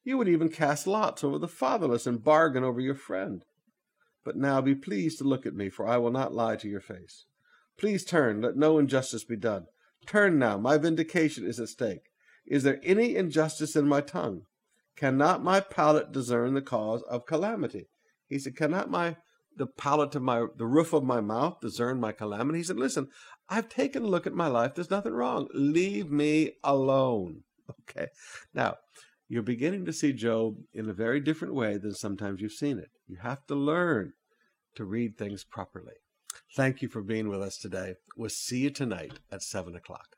You 0.03 0.19
would 0.19 0.29
even 0.29 0.49
cast 0.49 0.87
lots 0.87 1.23
over 1.23 1.39
the 1.39 1.49
fatherless 1.49 2.07
and 2.07 2.23
bargain 2.23 2.65
over 2.65 2.81
your 2.81 2.95
friend. 2.95 3.45
But 4.25 4.37
now 4.37 4.61
be 4.61 4.75
pleased 4.75 5.19
to 5.19 5.25
look 5.25 5.47
at 5.47 5.55
me, 5.55 5.69
for 5.69 5.87
I 5.87 5.99
will 5.99 6.11
not 6.11 6.35
lie 6.35 6.57
to 6.57 6.69
your 6.69 6.81
face. 6.81 7.27
Please 7.79 8.05
turn, 8.05 8.41
let 8.41 8.57
no 8.57 8.79
injustice 8.79 9.23
be 9.23 9.37
done. 9.37 9.67
Turn 10.07 10.39
now, 10.39 10.59
my 10.59 10.79
vindication 10.79 11.47
is 11.47 11.61
at 11.61 11.69
stake. 11.69 12.11
Is 12.47 12.63
there 12.63 12.81
any 12.83 13.17
injustice 13.17 13.77
in 13.77 13.89
my 13.89 14.01
tongue? 14.01 14.43
Cannot 14.97 15.43
my 15.43 15.61
palate 15.61 16.13
discern 16.13 16.55
the 16.55 16.63
cause 16.63 17.03
of 17.03 17.27
calamity? 17.27 17.89
He 18.29 18.39
said, 18.39 18.57
Cannot 18.57 18.91
my 18.91 19.17
the 19.57 19.67
palate 19.67 20.15
of 20.15 20.23
my 20.23 20.47
the 20.57 20.67
roof 20.67 20.93
of 20.93 21.03
my 21.05 21.21
mouth 21.21 21.61
discern 21.61 22.01
my 22.01 22.13
calamity? 22.13 22.59
He 22.59 22.65
said, 22.65 22.79
Listen, 22.79 23.09
I've 23.49 23.69
taken 23.69 24.05
a 24.05 24.09
look 24.09 24.27
at 24.27 24.35
my 24.35 24.47
life. 24.47 24.75
There's 24.75 24.91
nothing 24.91 25.13
wrong. 25.13 25.49
Leave 25.55 26.11
me 26.11 26.53
alone. 26.65 27.43
Okay. 27.91 28.07
Now, 28.55 28.77
you're 29.29 29.43
beginning 29.43 29.87
to 29.87 29.93
see 29.93 30.13
Job 30.13 30.57
in 30.73 30.89
a 30.89 30.93
very 30.93 31.19
different 31.19 31.55
way 31.55 31.79
than 31.79 31.95
sometimes 31.95 32.41
you've 32.41 32.53
seen 32.53 32.79
it. 32.79 32.91
You 33.09 33.17
have 33.23 33.45
to 33.47 33.57
learn 33.57 34.13
to 34.77 34.85
read 34.85 35.19
things 35.19 35.43
properly. 35.43 35.95
Thank 36.55 36.81
you 36.81 36.89
for 36.89 37.03
being 37.03 37.29
with 37.29 37.43
us 37.43 37.59
today. 37.59 37.95
We'll 38.17 38.31
see 38.31 38.59
you 38.59 38.71
tonight 38.71 39.19
at 39.33 39.43
7 39.43 39.75
o'clock. 39.75 40.16